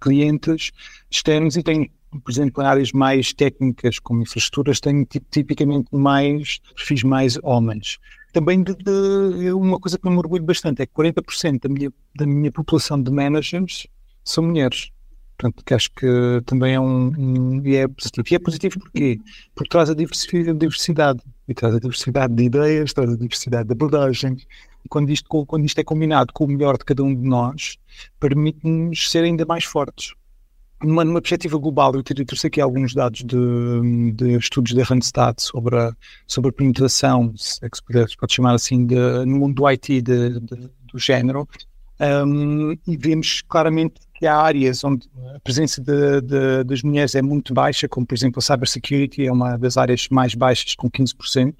clientes 0.00 0.72
externos 1.10 1.56
e 1.56 1.62
tenho 1.62 1.90
por 2.20 2.30
exemplo, 2.30 2.62
em 2.62 2.66
áreas 2.66 2.92
mais 2.92 3.32
técnicas, 3.32 3.98
como 3.98 4.22
infraestruturas, 4.22 4.80
tenho 4.80 5.06
tipicamente 5.30 5.88
mais 5.92 6.58
perfis 6.74 7.02
mais 7.02 7.38
homens. 7.42 7.98
Também 8.34 8.64
de, 8.64 8.74
de, 8.74 9.52
uma 9.52 9.78
coisa 9.78 9.96
que 9.96 10.10
me 10.10 10.16
orgulho 10.16 10.42
bastante 10.42 10.82
é 10.82 10.86
que 10.86 10.92
40% 10.92 11.60
da 11.60 11.68
minha, 11.68 11.92
da 12.16 12.26
minha 12.26 12.50
população 12.50 13.00
de 13.00 13.08
managers 13.08 13.86
são 14.24 14.42
mulheres. 14.42 14.90
Portanto, 15.38 15.64
que 15.64 15.72
acho 15.72 15.88
que 15.92 16.42
também 16.44 16.74
é 16.74 16.80
um, 16.80 17.12
um, 17.16 17.62
e 17.64 17.76
é 17.76 17.86
positivo. 17.86 18.26
E 18.28 18.34
é 18.34 18.38
positivo 18.40 18.80
porquê? 18.80 19.20
Porque 19.54 19.68
traz 19.70 19.88
a 19.88 19.94
diversidade, 19.94 21.20
e 21.46 21.54
traz 21.54 21.76
a 21.76 21.78
diversidade 21.78 22.34
de 22.34 22.42
ideias, 22.42 22.92
traz 22.92 23.10
a 23.10 23.16
diversidade 23.16 23.68
de 23.68 23.72
abordagens. 23.72 24.44
E 24.84 24.88
quando 24.88 25.10
isto, 25.10 25.46
quando 25.46 25.64
isto 25.64 25.78
é 25.78 25.84
combinado 25.84 26.32
com 26.32 26.44
o 26.44 26.48
melhor 26.48 26.76
de 26.76 26.84
cada 26.84 27.04
um 27.04 27.14
de 27.14 27.28
nós, 27.28 27.78
permite-nos 28.18 29.12
ser 29.12 29.22
ainda 29.22 29.46
mais 29.46 29.62
fortes 29.62 30.12
numa, 30.82 31.04
numa 31.04 31.20
perspectiva 31.20 31.58
global, 31.58 31.94
eu 31.94 32.02
trouxe 32.02 32.46
aqui 32.46 32.60
alguns 32.60 32.94
dados 32.94 33.22
de, 33.22 34.12
de, 34.12 34.36
estudos 34.36 34.74
da 34.74 34.82
Randstad 34.82 35.36
sobre 35.38 35.76
a, 35.78 35.92
sobre 36.26 36.50
a 36.50 36.52
penetração, 36.52 37.32
se 37.36 37.64
é 37.64 37.68
que 37.68 37.76
se 37.76 37.82
pode, 37.82 38.10
se 38.10 38.16
pode 38.16 38.34
chamar 38.34 38.54
assim, 38.54 38.86
de, 38.86 38.96
no 39.24 39.38
mundo 39.38 39.54
do 39.54 39.68
IT 39.68 40.02
de, 40.02 40.40
de, 40.40 40.70
do 40.92 40.98
género, 40.98 41.48
um, 42.26 42.72
e 42.86 42.96
vemos 42.96 43.42
claramente 43.48 43.94
que 44.24 44.26
há 44.26 44.38
áreas 44.38 44.82
onde 44.82 45.06
a 45.34 45.40
presença 45.40 45.82
de, 45.82 46.22
de, 46.22 46.64
das 46.64 46.82
mulheres 46.82 47.14
é 47.14 47.20
muito 47.20 47.52
baixa, 47.52 47.86
como 47.86 48.06
por 48.06 48.14
exemplo 48.14 48.38
a 48.38 48.42
cybersecurity 48.42 49.26
é 49.26 49.30
uma 49.30 49.58
das 49.58 49.76
áreas 49.76 50.08
mais 50.08 50.34
baixas, 50.34 50.74
com 50.74 50.90
15% 50.90 51.54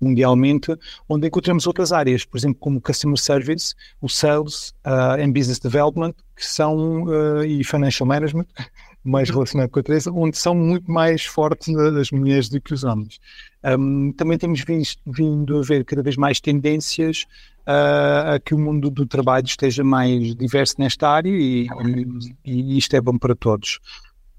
mundialmente, 0.00 0.76
onde 1.08 1.28
encontramos 1.28 1.68
outras 1.68 1.92
áreas, 1.92 2.24
por 2.24 2.36
exemplo, 2.36 2.58
como 2.58 2.80
customer 2.80 3.16
service, 3.16 3.76
o 4.00 4.08
sales 4.08 4.70
uh, 4.84 5.22
and 5.22 5.30
business 5.30 5.60
development, 5.60 6.14
que 6.34 6.44
são, 6.44 7.04
uh, 7.04 7.44
e 7.44 7.62
financial 7.62 8.08
management, 8.08 8.46
mais 9.04 9.30
relacionado 9.30 9.70
com 9.70 9.78
a 9.78 9.82
Teresa, 9.84 10.10
onde 10.10 10.36
são 10.36 10.52
muito 10.52 10.90
mais 10.90 11.24
fortes 11.24 11.72
as 11.76 12.10
mulheres 12.10 12.48
do 12.48 12.60
que 12.60 12.74
os 12.74 12.82
homens. 12.82 13.20
Um, 13.64 14.12
também 14.12 14.36
temos 14.36 14.64
visto, 14.64 15.00
vindo 15.06 15.58
a 15.58 15.62
ver 15.62 15.84
cada 15.84 16.02
vez 16.02 16.16
mais 16.16 16.40
tendências 16.40 17.24
a 17.70 18.40
que 18.40 18.54
o 18.54 18.58
mundo 18.58 18.90
do 18.90 19.06
trabalho 19.06 19.46
esteja 19.46 19.84
mais 19.84 20.34
diverso 20.34 20.74
nesta 20.78 21.08
área 21.08 21.30
e, 21.30 21.68
e, 22.44 22.78
isto 22.78 22.94
é 22.94 23.00
bom 23.00 23.16
para 23.16 23.34
todos. 23.34 23.78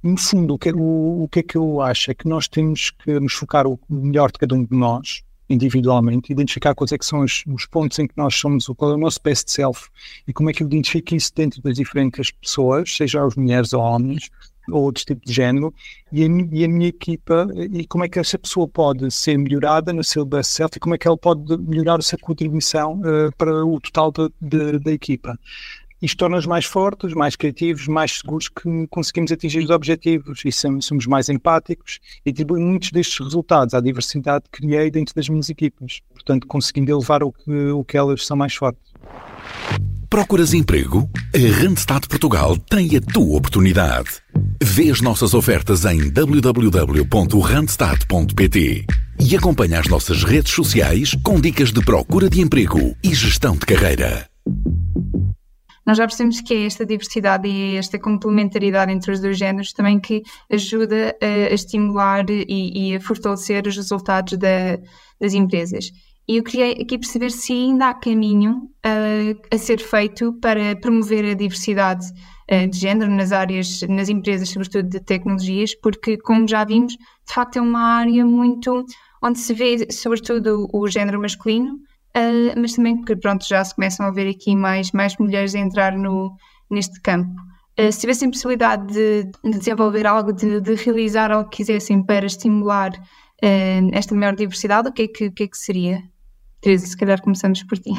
No 0.03 0.17
fundo, 0.17 0.55
o 0.55 0.57
que, 0.57 0.71
o, 0.71 1.23
o 1.23 1.27
que 1.29 1.39
é 1.39 1.43
que 1.43 1.55
eu 1.55 1.81
acho? 1.81 2.11
É 2.11 2.13
que 2.13 2.27
nós 2.27 2.47
temos 2.47 2.89
que 2.89 3.19
nos 3.19 3.33
focar 3.33 3.67
o 3.67 3.79
melhor 3.89 4.31
de 4.31 4.39
cada 4.39 4.55
um 4.55 4.63
de 4.63 4.75
nós, 4.75 5.21
individualmente, 5.47 6.31
identificar 6.31 6.73
quais 6.73 6.91
é 6.91 6.97
que 6.97 7.05
são 7.05 7.19
os, 7.19 7.43
os, 7.47 7.65
pontos 7.67 7.99
em 7.99 8.07
que 8.07 8.17
nós 8.17 8.35
somos, 8.35 8.65
qual 8.77 8.91
é 8.91 8.95
o 8.95 8.97
nosso 8.97 9.19
best 9.23 9.51
self 9.51 9.89
e 10.27 10.33
como 10.33 10.49
é 10.49 10.53
que 10.53 10.63
eu 10.63 10.67
identifico 10.67 11.13
isso 11.13 11.31
dentro 11.35 11.61
das 11.61 11.75
diferentes 11.75 12.31
pessoas, 12.31 12.95
seja 12.95 13.23
as 13.23 13.35
mulheres 13.35 13.73
ou 13.73 13.81
homens, 13.81 14.29
ou 14.71 14.83
outros 14.83 15.05
tipos 15.05 15.23
de 15.25 15.33
género, 15.33 15.73
e 16.11 16.23
a, 16.23 16.25
e 16.25 16.65
a, 16.65 16.67
minha 16.67 16.87
equipa, 16.87 17.47
e 17.71 17.85
como 17.85 18.03
é 18.03 18.09
que 18.09 18.19
essa 18.19 18.37
pessoa 18.37 18.67
pode 18.67 19.09
ser 19.11 19.37
melhorada 19.37 19.93
no 19.93 20.03
seu 20.03 20.25
best 20.25 20.53
self 20.53 20.75
e 20.75 20.79
como 20.79 20.95
é 20.95 20.97
que 20.97 21.07
ela 21.07 21.17
pode 21.17 21.57
melhorar 21.57 21.99
a 21.99 22.01
sua 22.01 22.17
contribuição 22.19 23.01
uh, 23.01 23.35
para 23.37 23.65
o 23.65 23.79
total 23.79 24.11
de, 24.11 24.31
de, 24.41 24.79
da 24.79 24.91
equipa. 24.91 25.37
Isto 26.01 26.17
torna-nos 26.17 26.47
mais 26.47 26.65
fortes, 26.65 27.13
mais 27.13 27.35
criativos, 27.35 27.87
mais 27.87 28.17
seguros 28.17 28.49
que 28.49 28.87
conseguimos 28.89 29.31
atingir 29.31 29.59
os 29.59 29.69
objetivos 29.69 30.41
e 30.43 30.51
somos 30.51 31.05
mais 31.05 31.29
empáticos 31.29 31.99
e 32.25 32.31
atribuo 32.31 32.59
muitos 32.59 32.89
destes 32.89 33.19
resultados 33.19 33.75
à 33.75 33.79
diversidade 33.79 34.45
que 34.51 34.61
criei 34.61 34.89
dentro 34.89 35.13
das 35.13 35.29
minhas 35.29 35.47
equipas, 35.49 36.01
portanto 36.11 36.47
conseguindo 36.47 36.91
elevar 36.91 37.21
o 37.21 37.31
que, 37.31 37.51
o 37.51 37.83
que 37.83 37.97
elas 37.97 38.25
são 38.25 38.35
mais 38.35 38.55
fortes. 38.55 38.91
Procuras 40.11 40.53
emprego? 40.53 41.09
A 41.33 41.39
Randstad 41.63 42.05
Portugal 42.05 42.57
tem 42.57 42.97
a 42.97 43.01
tua 43.01 43.37
oportunidade. 43.37 44.09
Vê 44.61 44.91
as 44.91 44.99
nossas 44.99 45.33
ofertas 45.33 45.85
em 45.85 46.09
www.randstad.pt 46.09 48.85
e 49.21 49.37
acompanha 49.37 49.79
as 49.79 49.87
nossas 49.87 50.25
redes 50.25 50.51
sociais 50.51 51.15
com 51.23 51.39
dicas 51.39 51.71
de 51.71 51.79
procura 51.79 52.29
de 52.29 52.41
emprego 52.41 52.93
e 53.01 53.15
gestão 53.15 53.55
de 53.55 53.65
carreira 53.65 54.29
nós 55.85 55.97
já 55.97 56.05
percebemos 56.05 56.41
que 56.41 56.53
é 56.53 56.65
esta 56.65 56.85
diversidade 56.85 57.47
e 57.47 57.75
esta 57.75 57.99
complementaridade 57.99 58.91
entre 58.91 59.11
os 59.11 59.19
dois 59.19 59.37
géneros 59.37 59.73
também 59.73 59.99
que 59.99 60.21
ajuda 60.49 61.15
a, 61.21 61.53
estimular 61.53 62.25
e, 62.29 62.91
e, 62.91 62.95
a 62.95 63.01
fortalecer 63.01 63.65
os 63.67 63.75
resultados 63.75 64.37
da, 64.37 64.77
das 65.19 65.33
empresas. 65.33 65.91
E 66.27 66.37
eu 66.37 66.43
queria 66.43 66.71
aqui 66.71 66.97
perceber 66.97 67.31
se 67.31 67.51
ainda 67.51 67.89
há 67.89 67.93
caminho 67.93 68.69
uh, 68.85 69.41
a 69.53 69.57
ser 69.57 69.79
feito 69.79 70.33
para 70.39 70.75
promover 70.75 71.25
a 71.25 71.33
diversidade 71.33 72.05
uh, 72.51 72.69
de 72.69 72.77
género 72.77 73.11
nas 73.11 73.31
áreas, 73.31 73.81
nas 73.89 74.07
empresas, 74.07 74.49
sobretudo 74.49 74.87
de 74.87 74.99
tecnologias, 74.99 75.73
porque, 75.75 76.17
como 76.17 76.47
já 76.47 76.63
vimos, 76.63 76.93
de 76.93 77.33
facto 77.33 77.57
é 77.57 77.61
uma 77.61 77.81
área 77.81 78.25
muito 78.25 78.85
onde 79.21 79.39
se 79.39 79.53
vê, 79.53 79.91
sobretudo, 79.91 80.67
o, 80.71 80.87
género 80.87 81.19
masculino, 81.19 81.73
uh, 81.73 82.59
mas 82.59 82.73
também 82.73 83.01
que, 83.03 83.15
pronto, 83.15 83.45
já 83.47 83.63
se 83.63 83.75
começam 83.75 84.05
a 84.05 84.11
ver 84.11 84.29
aqui 84.29 84.55
mais, 84.55 84.91
mais 84.91 85.17
mulheres 85.17 85.55
a 85.55 85.59
entrar 85.59 85.97
no, 85.97 86.31
neste 86.69 87.01
campo. 87.01 87.33
se 87.91 87.99
tivessem 87.99 88.29
possibilidade 88.29 88.93
de, 88.93 89.23
de 89.43 89.57
desenvolver 89.57 90.05
algo, 90.05 90.31
de, 90.31 90.61
de, 90.61 90.75
realizar 90.75 91.31
algo 91.31 91.49
que 91.49 91.57
quisessem 91.57 92.03
para 92.05 92.25
estimular 92.25 92.91
esta 93.91 94.13
maior 94.13 94.35
diversidade, 94.35 94.89
o 94.89 94.93
que 94.93 95.01
é 95.01 95.07
que, 95.07 95.25
o 95.25 95.31
que, 95.31 95.43
é 95.43 95.47
que 95.47 95.57
seria? 95.57 96.10
Teresa, 96.61 96.85
se 96.85 96.95
calhar 96.95 97.21
começamos 97.21 97.63
por 97.63 97.77
ti. 97.77 97.91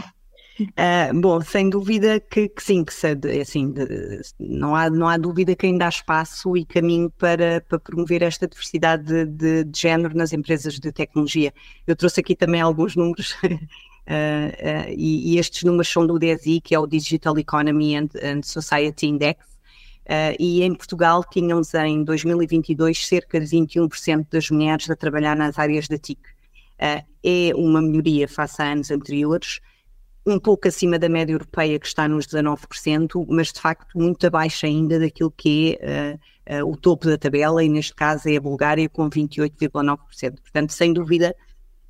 Uh, 0.61 1.20
bom, 1.20 1.40
sem 1.40 1.70
dúvida 1.70 2.20
que, 2.20 2.48
que 2.48 2.62
sim, 2.62 2.85
que 2.85 2.92
se, 2.92 3.18
assim, 3.40 3.72
de, 3.72 4.20
não, 4.38 4.77
há, 4.77 4.90
não 4.90 5.09
há 5.09 5.16
dúvida 5.16 5.57
que 5.57 5.66
ainda 5.66 5.87
há 5.87 5.88
espaço 5.88 6.57
e 6.57 6.64
caminho 6.64 7.11
para, 7.11 7.64
para 7.68 7.79
promover 7.79 8.22
esta 8.22 8.46
diversidade 8.46 9.05
de, 9.05 9.27
de, 9.27 9.64
de 9.64 9.81
género 9.81 10.14
nas 10.14 10.33
empresas 10.33 10.79
de 10.79 10.92
tecnologia. 10.92 11.53
Eu 11.87 11.96
trouxe 11.96 12.20
aqui 12.20 12.37
também 12.37 12.61
alguns 12.61 12.94
números 12.94 13.33
uh, 13.42 13.46
uh, 13.48 14.90
e, 14.90 15.35
e, 15.35 15.38
estes 15.38 15.62
números 15.64 15.88
são 15.88 16.07
do 16.07 16.18
DSI, 16.18 16.61
que 16.61 16.75
é 16.75 16.79
o 16.79 16.87
Digital 16.87 17.38
Economy 17.38 17.96
and, 17.96 18.09
and 18.22 18.42
Society 18.42 19.07
Index, 19.07 19.40
e 20.38 20.62
em 20.62 20.75
Portugal 20.75 21.25
tínhamos 21.25 21.72
em 21.75 22.05
2022 22.05 23.07
cerca 23.07 23.40
de 23.40 23.46
21% 23.46 24.27
das 24.31 24.51
mulheres 24.51 24.90
a 24.90 24.96
trabalhar 24.96 25.35
nas 25.35 25.59
áreas 25.59 25.88
da 25.88 25.96
TIC. 25.96 26.18
Uh, 26.83 27.07
é 27.23 27.55
uma 27.55 27.81
melhoria 27.81 28.27
face 28.27 28.61
a 28.61 28.73
anos 28.73 28.90
anteriores, 28.90 29.61
um 30.27 30.37
pouco 30.38 30.66
acima 30.66 30.99
da 30.99 31.09
média 31.09 31.33
europeia, 31.33 31.79
que 31.79 31.87
está 31.87 32.09
nos 32.09 32.27
19%, 32.27 33.25
mas 33.29 33.53
de 33.53 33.61
facto 33.61 33.97
muito 33.97 34.27
abaixo 34.27 34.66
ainda 34.66 34.99
daquilo 34.99 35.31
que 35.31 35.79
é 35.81 36.18
uh, 36.59 36.64
uh, 36.64 36.73
o 36.73 36.77
topo 36.77 37.07
da 37.07 37.16
tabela, 37.16 37.62
e 37.62 37.68
neste 37.68 37.95
caso 37.95 38.29
é 38.29 38.37
a 38.37 38.40
Bulgária 38.40 38.88
com 38.88 39.09
28,9%. 39.09 40.40
Portanto, 40.40 40.73
sem 40.73 40.92
dúvida 40.92 41.37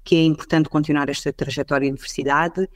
que 0.05 0.17
é 0.17 0.25
importante 0.25 0.69
continuar 0.69 1.09
esta 1.09 1.33
trajetória 1.33 1.89
de 1.89 1.95
diversidade 1.95 2.69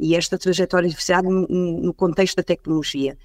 e 0.00 0.16
esta 0.16 0.36
trajetória 0.36 0.88
de 0.88 0.90
diversidade 0.90 1.28
no, 1.28 1.46
no 1.48 1.94
contexto 1.94 2.36
da 2.36 2.42
tecnologia. 2.42 3.16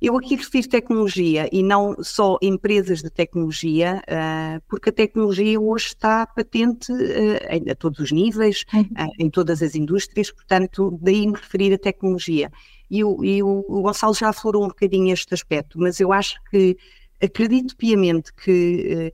Eu 0.00 0.14
aqui 0.16 0.36
refiro 0.36 0.68
tecnologia 0.68 1.48
e 1.50 1.62
não 1.62 1.96
só 2.02 2.36
empresas 2.42 3.02
de 3.02 3.08
tecnologia, 3.08 4.02
uh, 4.02 4.62
porque 4.68 4.90
a 4.90 4.92
tecnologia 4.92 5.58
hoje 5.58 5.86
está 5.86 6.26
patente 6.26 6.92
uh, 6.92 7.70
a 7.70 7.74
todos 7.74 7.98
os 8.00 8.12
níveis, 8.12 8.66
uh, 8.74 9.10
em 9.18 9.30
todas 9.30 9.62
as 9.62 9.74
indústrias, 9.74 10.30
portanto, 10.30 10.98
daí 11.00 11.26
me 11.26 11.32
referir 11.32 11.72
a 11.72 11.78
tecnologia. 11.78 12.52
E, 12.90 13.02
o, 13.02 13.24
e 13.24 13.42
o, 13.42 13.64
o 13.66 13.82
Gonçalo 13.82 14.12
já 14.12 14.32
falou 14.34 14.64
um 14.64 14.68
bocadinho 14.68 15.12
este 15.12 15.32
aspecto, 15.32 15.78
mas 15.78 15.98
eu 15.98 16.12
acho 16.12 16.38
que 16.50 16.76
acredito 17.20 17.74
piamente 17.74 18.32
que 18.34 19.12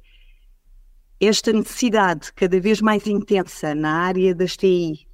esta 1.21 1.53
necessidade 1.53 2.33
cada 2.35 2.61
vez 2.61 2.81
mais 2.81 3.07
intensa 3.07 3.73
na 3.73 3.99
área 3.99 4.35
das 4.35 4.57
TI, 4.57 5.07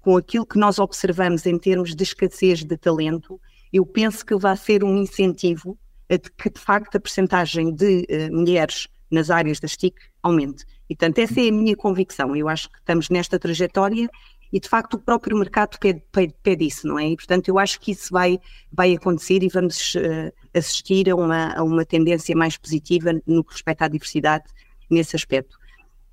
com 0.00 0.16
aquilo 0.16 0.46
que 0.46 0.56
nós 0.56 0.78
observamos 0.78 1.44
em 1.44 1.58
termos 1.58 1.94
de 1.94 2.04
escassez 2.04 2.64
de 2.64 2.76
talento, 2.78 3.38
eu 3.76 3.84
penso 3.84 4.24
que 4.24 4.34
vai 4.36 4.56
ser 4.56 4.82
um 4.82 4.96
incentivo 4.96 5.78
a 6.10 6.18
que, 6.18 6.50
de 6.50 6.60
facto, 6.60 6.96
a 6.96 7.00
percentagem 7.00 7.74
de 7.74 8.06
uh, 8.08 8.34
mulheres 8.34 8.88
nas 9.10 9.30
áreas 9.30 9.60
das 9.60 9.76
TIC 9.76 9.96
aumente. 10.22 10.64
E, 10.88 10.96
portanto, 10.96 11.18
essa 11.18 11.40
é 11.40 11.48
a 11.48 11.52
minha 11.52 11.76
convicção. 11.76 12.34
Eu 12.34 12.48
acho 12.48 12.70
que 12.70 12.78
estamos 12.78 13.08
nesta 13.08 13.38
trajetória 13.38 14.08
e, 14.52 14.60
de 14.60 14.68
facto, 14.68 14.94
o 14.94 14.98
próprio 14.98 15.36
mercado 15.36 15.78
pede, 15.78 16.02
pede, 16.12 16.34
pede 16.42 16.66
isso, 16.66 16.86
não 16.86 16.98
é? 16.98 17.08
E, 17.08 17.16
portanto, 17.16 17.48
eu 17.48 17.58
acho 17.58 17.80
que 17.80 17.90
isso 17.90 18.12
vai, 18.12 18.38
vai 18.72 18.94
acontecer 18.94 19.42
e 19.42 19.48
vamos 19.48 19.94
uh, 19.96 20.32
assistir 20.54 21.10
a 21.10 21.16
uma, 21.16 21.52
a 21.54 21.62
uma 21.62 21.84
tendência 21.84 22.34
mais 22.36 22.56
positiva 22.56 23.12
no 23.26 23.44
que 23.44 23.52
respeita 23.52 23.84
à 23.84 23.88
diversidade 23.88 24.44
nesse 24.88 25.16
aspecto. 25.16 25.58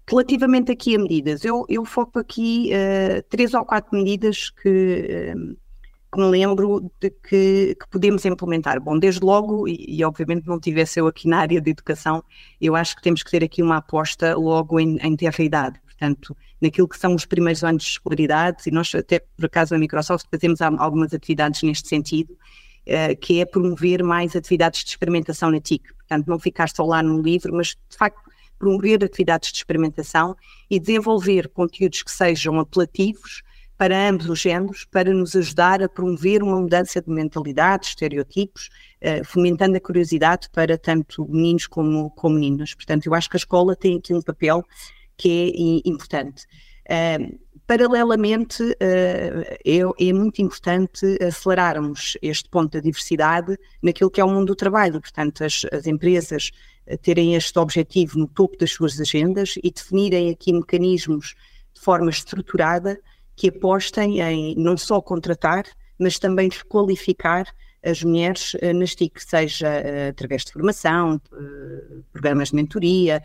Relativamente 0.10 0.71
aqui 0.71 0.95
a 0.95 0.99
medidas, 0.99 1.45
eu, 1.45 1.65
eu 1.69 1.86
foco 1.86 2.19
aqui 2.19 2.71
uh, 2.73 3.23
três 3.30 3.54
ou 3.54 3.63
quatro 3.63 3.97
medidas 3.97 4.49
que 4.49 5.34
que 6.13 6.19
me 6.19 6.26
lembro 6.26 6.91
de 7.02 7.10
que, 7.10 7.76
que 7.76 7.88
podemos 7.89 8.23
implementar. 8.23 8.80
Bom, 8.80 8.99
desde 8.99 9.26
logo, 9.26 9.67
e, 9.67 9.84
e, 9.88 10.04
obviamente 10.06 10.47
não 10.47 10.60
tivesse 10.60 10.99
eu 10.99 11.08
aqui 11.08 11.28
na 11.28 11.39
área 11.39 11.60
de 11.60 11.71
educação, 11.71 12.23
eu 12.62 12.76
acho 12.76 12.95
que 12.95 13.02
temos 13.02 13.23
que 13.23 13.32
ter 13.32 13.43
aqui 13.43 13.63
uma 13.63 13.78
aposta 13.78 14.36
logo 14.36 14.80
em, 14.80 14.97
em 15.02 15.15
ter 15.15 15.34
idade, 15.39 15.80
portanto, 15.82 16.38
naquilo 16.62 16.88
que 16.88 16.99
são 16.99 17.15
os 17.15 17.26
primeiros 17.26 17.63
anos 17.63 17.84
de 17.84 17.89
escolaridade, 17.89 18.62
e 18.67 18.71
nós 18.71 18.93
até 18.93 19.19
por 19.19 19.45
acaso 19.45 19.73
na 19.73 19.80
Microsoft 19.80 20.28
fazemos 20.30 20.62
algumas 20.62 21.13
atividades 21.13 21.63
neste 21.63 21.89
sentido, 21.89 22.32
uh, 22.32 23.17
que 23.19 23.41
é 23.41 23.45
promover 23.45 24.04
mais 24.04 24.36
atividades 24.36 24.84
de 24.84 24.91
experimentação 24.91 25.49
na 25.49 25.60
TIC, 25.60 25.93
portanto, 25.95 26.28
não 26.28 26.38
ficar 26.38 26.69
só 26.69 26.86
lá 26.86 27.02
no 27.02 27.21
livro, 27.21 27.54
mas 27.54 27.69
de 27.69 27.97
facto 27.97 28.21
promover 28.60 29.04
atividades 29.04 29.52
de 29.52 29.58
experimentação 29.58 30.36
e 30.69 30.80
desenvolver 30.80 31.49
conteúdos 31.49 32.04
que 32.04 32.12
sejam 32.12 32.60
apelativos, 32.60 33.41
para 33.78 34.10
ambos 34.10 34.30
os 34.30 34.40
géneros, 34.40 34.86
para 34.86 35.14
nos 35.14 35.36
ajudar 35.36 35.82
a 35.82 35.90
promover 35.90 36.44
uma 36.44 36.60
mudança 36.60 37.02
de 37.02 37.10
mentalidade, 37.10 37.88
estereotipos, 37.88 38.70
uh, 39.02 39.24
fomentando 39.26 39.78
a 39.78 39.80
curiosidade 39.80 40.50
para 40.52 40.78
tanto 40.78 41.26
meninos 41.30 41.68
como, 41.68 42.10
como 42.12 42.36
meninas. 42.36 42.74
Portanto, 42.74 43.08
eu 43.08 43.14
acho 43.14 43.30
que 43.30 43.36
a 43.36 43.40
escola 43.40 43.76
tem 43.76 43.98
aqui 43.98 44.14
um 44.14 44.22
papel 44.22 44.64
que 45.18 45.84
é 45.86 45.90
importante. 45.90 46.46
Paralelamente, 47.66 48.62
uh, 48.62 48.76
é, 49.66 49.80
é, 50.00 50.14
muito 50.14 50.42
importante 50.42 51.18
acelerarmos 51.24 52.18
este 52.22 52.50
ponto 52.50 52.74
da 52.74 52.80
diversidade 52.82 53.58
naquilo 53.82 54.12
que 54.12 54.20
é 54.20 54.24
o 54.24 54.30
mundo 54.30 54.48
do 54.48 54.56
trabalho. 54.56 55.00
Portanto, 55.00 55.44
as, 55.44 55.66
as 55.72 55.88
empresas 55.88 56.52
terem 57.02 57.36
este 57.36 57.58
objetivo 57.58 58.20
no 58.20 58.28
topo 58.28 58.58
das 58.58 58.72
suas 58.72 59.00
agendas 59.00 59.56
e 59.64 59.72
definirem 59.72 60.30
aqui 60.30 60.52
mecanismos 60.52 61.36
de 61.74 61.82
forma 61.82 62.10
estruturada 62.10 63.00
que 63.36 63.50
apostem 63.50 64.22
em 64.22 64.56
não 64.56 64.78
só 64.78 65.02
contratar, 65.02 65.65
mas 65.98 66.19
também 66.19 66.50
qualificar 66.67 67.46
as 67.84 68.02
mulheres 68.02 68.54
uh, 68.56 68.74
nas 68.74 68.96
TIC, 68.96 69.22
seja 69.22 69.67
uh, 69.67 70.10
através 70.10 70.46
de 70.46 70.54
formação, 70.54 71.22
uh, 71.32 72.04
programas 72.12 72.50
de 72.50 72.56
mentoria, 72.56 73.22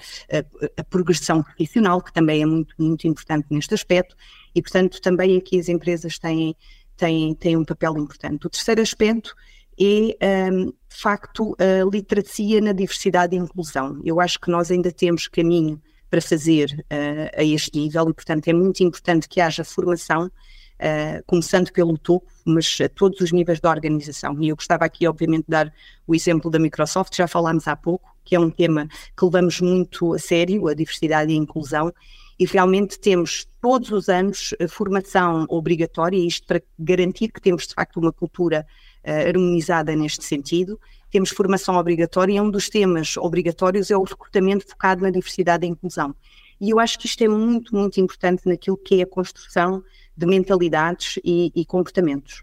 a 0.77 0.85
progressão 0.85 1.43
profissional, 1.43 2.03
que 2.03 2.13
também 2.13 2.43
é 2.43 2.47
muito, 2.47 2.75
muito 2.79 3.07
importante 3.07 3.47
neste 3.51 3.75
aspecto, 3.75 4.17
e 4.55 4.61
portanto 4.61 5.01
também 5.01 5.37
aqui 5.37 5.61
as 5.61 5.69
empresas 5.69 6.19
têm, 6.19 6.57
têm, 6.97 7.35
têm 7.35 7.57
um 7.57 7.65
papel 7.65 7.97
importante. 7.99 8.47
O 8.47 8.51
terceiro 8.51 8.83
aspecto 8.83 9.35
é, 9.81 10.51
um, 10.51 10.67
de 10.67 10.97
facto, 10.97 11.57
a 11.59 11.89
literacia 11.89 12.61
na 12.61 12.73
diversidade 12.73 13.37
e 13.37 13.39
inclusão. 13.39 14.01
Eu 14.05 14.21
acho 14.21 14.41
que 14.41 14.51
nós 14.51 14.73
ainda 14.73 14.91
temos 14.91 15.29
caminho 15.29 15.81
para 16.11 16.21
fazer 16.21 16.85
uh, 16.91 17.41
a 17.41 17.45
este 17.45 17.79
nível 17.79 18.09
e, 18.09 18.15
portanto, 18.15 18.49
é 18.49 18.53
muito 18.53 18.83
importante 18.83 19.29
que 19.29 19.41
haja 19.41 19.65
formação, 19.65 20.27
uh, 20.27 21.23
começando 21.27 21.71
pelo 21.73 21.99
topo, 21.99 22.27
mas 22.45 22.79
a 22.83 22.89
todos 22.89 23.21
os 23.21 23.33
níveis 23.33 23.61
da 23.61 23.71
organização. 23.71 24.41
E 24.41 24.49
eu 24.49 24.57
gostava 24.57 24.85
aqui, 24.85 25.07
obviamente, 25.07 25.45
de 25.45 25.51
dar 25.51 25.73
o 26.07 26.15
exemplo 26.15 26.51
da 26.51 26.59
Microsoft, 26.59 27.15
já 27.17 27.29
falámos 27.29 27.69
há 27.69 27.77
pouco, 27.77 28.15
que 28.25 28.35
é 28.35 28.41
um 28.41 28.51
tema 28.51 28.89
que 29.17 29.25
levamos 29.25 29.61
muito 29.61 30.15
a 30.15 30.19
sério, 30.19 30.69
a 30.69 30.75
diversidade 30.75 31.33
e 31.33 31.35
a 31.35 31.39
inclusão, 31.39 31.93
e 32.39 32.47
realmente 32.47 32.99
temos 32.99 33.49
todos 33.61 33.91
os 33.91 34.09
anos 34.09 34.55
formação 34.69 35.45
obrigatória, 35.49 36.17
isto 36.17 36.47
para 36.47 36.63
garantir 36.79 37.29
que 37.29 37.41
temos 37.41 37.67
de 37.67 37.75
facto 37.75 37.99
uma 37.99 38.13
cultura 38.13 38.65
uh, 39.05 39.29
harmonizada 39.29 39.95
neste 39.97 40.25
sentido. 40.25 40.79
Temos 41.11 41.31
formação 41.31 41.77
obrigatória 41.77 42.35
e 42.35 42.41
um 42.41 42.51
dos 42.51 42.69
temas 42.69 43.17
obrigatórios 43.17 43.91
é 43.91 43.97
o 43.97 44.03
recrutamento 44.03 44.67
focado 44.69 45.03
na 45.03 45.11
diversidade 45.11 45.67
e 45.67 45.71
inclusão. 45.71 46.15
E 46.61 46.71
eu 46.71 46.81
acho 46.81 46.99
que 46.99 47.07
isto 47.07 47.23
é 47.23 47.29
muito, 47.29 47.75
muito 47.75 48.01
importante 48.01 48.47
naquilo 48.47 48.77
que 48.77 49.01
é 49.01 49.03
a 49.05 49.07
construção 49.07 49.83
de 50.17 50.27
mentalidades 50.27 51.19
e, 51.25 51.53
e 51.55 51.65
comportamentos. 51.65 52.43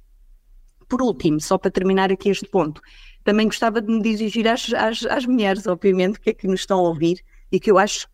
Por 0.87 1.01
último, 1.01 1.41
só 1.41 1.57
para 1.57 1.71
terminar 1.71 2.11
aqui 2.11 2.29
este 2.29 2.47
ponto, 2.47 2.81
também 3.23 3.47
gostava 3.47 3.81
de 3.81 3.91
me 3.91 4.01
dirigir 4.01 4.47
às, 4.47 4.71
às, 4.73 5.05
às 5.05 5.25
mulheres, 5.25 5.67
obviamente, 5.67 6.19
que 6.19 6.29
é 6.29 6.33
que 6.33 6.47
nos 6.47 6.61
estão 6.61 6.79
a 6.79 6.89
ouvir 6.89 7.21
e 7.51 7.59
que 7.59 7.71
eu 7.71 7.77
acho 7.77 8.07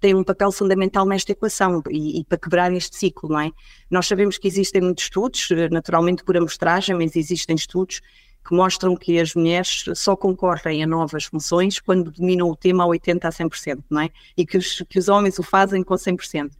tem 0.00 0.14
um 0.14 0.24
papel 0.24 0.50
fundamental 0.50 1.06
nesta 1.06 1.32
equação 1.32 1.82
e, 1.90 2.20
e, 2.20 2.24
para 2.24 2.38
quebrar 2.38 2.72
este 2.72 2.96
ciclo, 2.96 3.28
não 3.28 3.40
é? 3.40 3.52
Nós 3.90 4.06
sabemos 4.06 4.36
que 4.36 4.48
existem 4.48 4.82
muitos 4.82 5.04
estudos, 5.04 5.48
naturalmente 5.70 6.24
por 6.24 6.36
amostragem, 6.36 6.96
mas 6.96 7.14
existem 7.14 7.54
estudos 7.54 8.00
que 8.46 8.54
mostram 8.54 8.94
que 8.94 9.18
as 9.18 9.34
mulheres 9.34 9.84
só 9.94 10.14
concorrem 10.14 10.82
a 10.82 10.86
novas 10.86 11.24
funções 11.24 11.80
quando 11.80 12.12
dominam 12.12 12.48
o 12.48 12.56
tema 12.56 12.84
a 12.84 12.86
80% 12.86 13.24
a 13.24 13.30
100%, 13.30 13.82
não 13.90 14.02
é? 14.02 14.10
E 14.36 14.46
que 14.46 14.56
os, 14.56 14.82
que 14.88 14.98
os 14.98 15.08
homens 15.08 15.38
o 15.38 15.42
fazem 15.42 15.82
com 15.82 15.94
100%. 15.94 16.52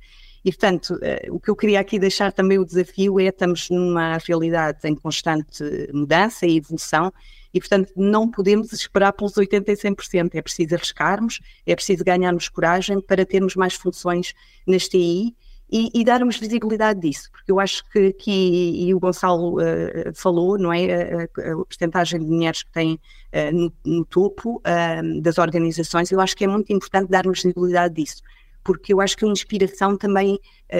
E, 0.45 0.51
portanto, 0.51 0.99
eh, 1.03 1.29
o 1.31 1.41
que 1.41 1.49
eu 1.51 1.57
queria 1.57 1.81
aqui 1.81 1.99
deixar 1.99 2.33
também 2.33 2.59
o 2.59 2.65
desafio 2.65 3.21
é 3.21 3.25
estamos 3.25 3.69
numa 3.71 4.19
realidade 4.19 4.79
em 4.85 4.95
constante 4.95 5.65
mudança 5.93 6.47
e 6.47 6.57
evolução 6.57 7.13
e, 7.53 7.61
portanto, 7.61 7.93
não 7.97 8.31
podemos 8.31 8.73
esperar 8.73 9.13
pelos 9.13 9.35
80% 9.35 9.69
e 9.69 9.77
100%. 9.77 10.35
É 10.35 10.43
preciso 10.43 10.75
arriscarmos, 10.75 11.41
é 11.65 11.75
preciso 11.75 12.05
ganharmos 12.05 12.49
coragem 12.49 13.01
para 13.01 13.25
termos 13.25 13.57
mais 13.57 13.75
funções 13.75 14.35
neste 14.67 14.91
TI 14.91 15.37
e, 15.71 15.91
e, 15.93 16.05
darmos 16.05 16.37
visibilidade 16.37 17.01
disso, 17.01 17.29
porque 17.31 17.51
eu 17.51 17.59
acho 17.59 17.85
que 17.91 18.07
aqui, 18.07 18.87
e 18.87 18.95
o 18.95 19.01
Gonçalo 19.01 19.57
uh, 19.57 20.15
falou, 20.15 20.57
não 20.57 20.73
é? 20.73 20.87
A, 20.87 21.23
a, 21.25 21.57
porcentagem 21.57 22.21
de 22.21 22.27
mulheres 22.27 22.63
que 22.63 22.71
têm 22.71 22.95
uh, 22.95 23.53
no, 23.53 23.73
no, 23.85 24.05
topo 24.05 24.59
uh, 24.59 25.21
das 25.21 25.39
organizações, 25.39 26.13
eu 26.13 26.21
acho 26.21 26.37
que 26.37 26.45
é 26.45 26.47
muito 26.47 26.73
importante 26.73 27.11
darmos 27.11 27.43
visibilidade 27.43 27.95
disso, 27.95 28.23
porque 28.63 28.93
eu 28.93 29.01
acho 29.01 29.17
que 29.17 29.25
a 29.25 29.29
inspiração 29.29 29.97
também 29.97 30.39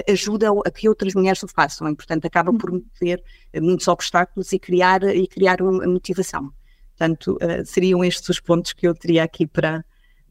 ajuda 0.09 0.49
a 0.65 0.71
que 0.71 0.89
outras 0.89 1.13
mulheres 1.13 1.43
o 1.43 1.47
façam, 1.47 1.89
e, 1.89 1.95
portanto 1.95 2.25
acaba 2.25 2.53
por 2.53 2.69
uhum. 2.71 2.83
ter 2.99 3.21
muitos 3.61 3.87
obstáculos 3.87 4.51
e 4.51 4.59
criar, 4.59 5.03
e 5.03 5.27
criar 5.27 5.61
uma 5.61 5.85
motivação. 5.85 6.51
Portanto, 6.97 7.37
seriam 7.65 8.03
estes 8.03 8.27
os 8.27 8.39
pontos 8.39 8.73
que 8.73 8.87
eu 8.87 8.93
teria 8.93 9.23
aqui 9.23 9.47
para, 9.47 9.85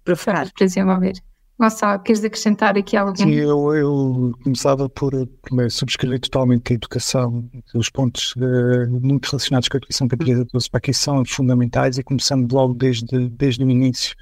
para 0.05 0.17
focar. 0.17 0.53
Para 0.53 0.67
desenvolver. 0.67 1.15
Gonçalo, 1.59 2.03
queres 2.03 2.23
acrescentar 2.23 2.77
aqui 2.77 2.97
algo? 2.97 3.17
Sim, 3.17 3.31
eu, 3.31 3.75
eu 3.75 4.33
começava 4.45 4.91
por 4.91 5.13
primeiro 5.41 5.71
subscrever 5.71 6.21
totalmente 6.21 6.73
a 6.73 6.75
educação, 6.75 7.49
os 7.75 7.89
pontos 7.89 8.35
uh, 8.37 8.91
muito 8.91 9.27
relacionados 9.27 9.67
com 9.69 9.77
a 9.77 9.79
educação 9.79 10.07
que 10.07 10.15
a 10.15 10.19
Teresa 10.19 10.45
trouxe 10.45 10.69
para 10.69 10.79
aqui 10.79 10.93
são 10.93 11.25
fundamentais 11.25 11.97
e 11.97 12.03
começando 12.03 12.53
logo 12.53 12.75
desde, 12.75 13.31
desde 13.31 13.65
o 13.65 13.71
início 13.71 14.15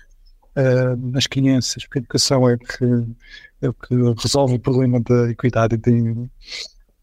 uh, 0.56 0.96
nas 1.10 1.26
crianças, 1.26 1.84
porque 1.84 1.98
a 1.98 2.02
educação 2.02 2.48
é 2.48 2.56
que, 2.56 2.84
é 3.62 3.68
que 3.72 4.22
resolve 4.22 4.54
o 4.54 4.60
problema 4.60 5.00
da 5.00 5.28
equidade 5.28 5.74
e 5.74 6.28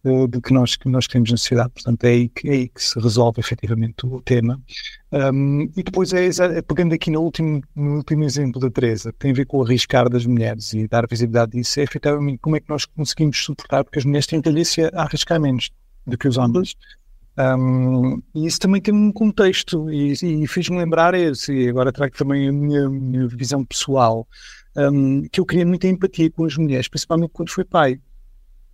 do 0.03 0.41
que 0.41 0.51
nós, 0.51 0.75
que 0.75 0.89
nós 0.89 1.07
temos 1.07 1.29
na 1.31 1.37
sociedade. 1.37 1.69
Portanto, 1.69 2.03
é 2.05 2.09
aí 2.09 2.29
que, 2.29 2.49
é 2.49 2.51
aí 2.51 2.69
que 2.69 2.83
se 2.83 2.99
resolve 2.99 3.39
efetivamente 3.39 4.05
o 4.05 4.21
tema. 4.21 4.59
Um, 5.11 5.63
e 5.75 5.83
depois, 5.83 6.11
é, 6.13 6.27
é, 6.27 6.61
pegando 6.61 6.93
aqui 6.93 7.11
no 7.11 7.21
último, 7.21 7.61
no 7.75 7.97
último 7.97 8.23
exemplo 8.23 8.59
da 8.59 8.69
Teresa, 8.69 9.11
que 9.11 9.19
tem 9.19 9.31
a 9.31 9.35
ver 9.35 9.45
com 9.45 9.57
o 9.57 9.63
arriscar 9.63 10.09
das 10.09 10.25
mulheres 10.25 10.73
e 10.73 10.87
dar 10.87 11.07
visibilidade 11.07 11.51
disso, 11.51 11.79
é 11.79 11.83
efetivamente 11.83 12.39
como 12.39 12.55
é 12.55 12.59
que 12.59 12.69
nós 12.69 12.85
conseguimos 12.85 13.37
suportar, 13.43 13.83
porque 13.83 13.99
as 13.99 14.05
mulheres 14.05 14.25
têm 14.25 14.41
tendência 14.41 14.89
a 14.93 15.03
arriscar 15.03 15.39
menos 15.39 15.69
do 16.07 16.17
que 16.17 16.27
os 16.27 16.37
homens. 16.37 16.75
Um, 17.37 18.21
e 18.35 18.45
isso 18.45 18.59
também 18.59 18.81
tem 18.81 18.93
um 18.93 19.11
contexto, 19.11 19.89
e, 19.91 20.13
e 20.13 20.47
fiz-me 20.47 20.77
lembrar 20.77 21.13
esse, 21.13 21.53
e 21.53 21.69
agora 21.69 21.91
trago 21.91 22.15
também 22.17 22.49
a 22.49 22.51
minha, 22.51 22.89
minha 22.89 23.27
visão 23.27 23.63
pessoal, 23.63 24.27
um, 24.75 25.21
que 25.31 25.39
eu 25.39 25.45
queria 25.45 25.65
muita 25.65 25.87
empatia 25.87 26.31
com 26.31 26.45
as 26.45 26.57
mulheres, 26.57 26.87
principalmente 26.87 27.31
quando 27.33 27.51
fui 27.51 27.63
pai 27.63 27.99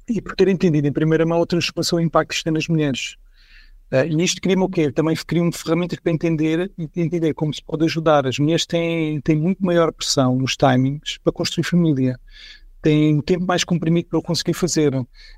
e 0.09 0.21
por 0.21 0.35
ter 0.35 0.47
entendido 0.47 0.87
em 0.87 0.91
primeira 0.91 1.25
mão 1.25 1.41
a 1.41 1.45
transformação 1.45 1.99
e 1.99 2.03
o 2.03 2.05
impacto 2.05 2.35
que 2.35 2.43
tem 2.43 2.53
nas 2.53 2.67
mulheres. 2.67 3.17
Uh, 3.91 4.05
e 4.05 4.23
isto 4.23 4.41
cria-me 4.41 4.63
o 4.63 4.69
quê? 4.69 4.91
Também 4.91 5.15
cria-me 5.15 5.51
ferramentas 5.53 5.99
para 5.99 6.11
entender 6.11 6.71
entender 6.77 7.33
como 7.33 7.53
se 7.53 7.63
pode 7.63 7.85
ajudar. 7.85 8.27
As 8.27 8.37
mulheres 8.37 8.65
têm, 8.65 9.21
têm 9.21 9.37
muito 9.37 9.63
maior 9.63 9.93
pressão 9.93 10.35
nos 10.35 10.57
timings 10.57 11.17
para 11.23 11.31
construir 11.31 11.63
família. 11.63 12.19
Têm 12.81 13.15
um 13.15 13.21
tempo 13.21 13.45
mais 13.45 13.63
comprimido 13.63 14.07
para 14.07 14.19
o 14.19 14.21
conseguir 14.21 14.53
fazer, 14.53 14.93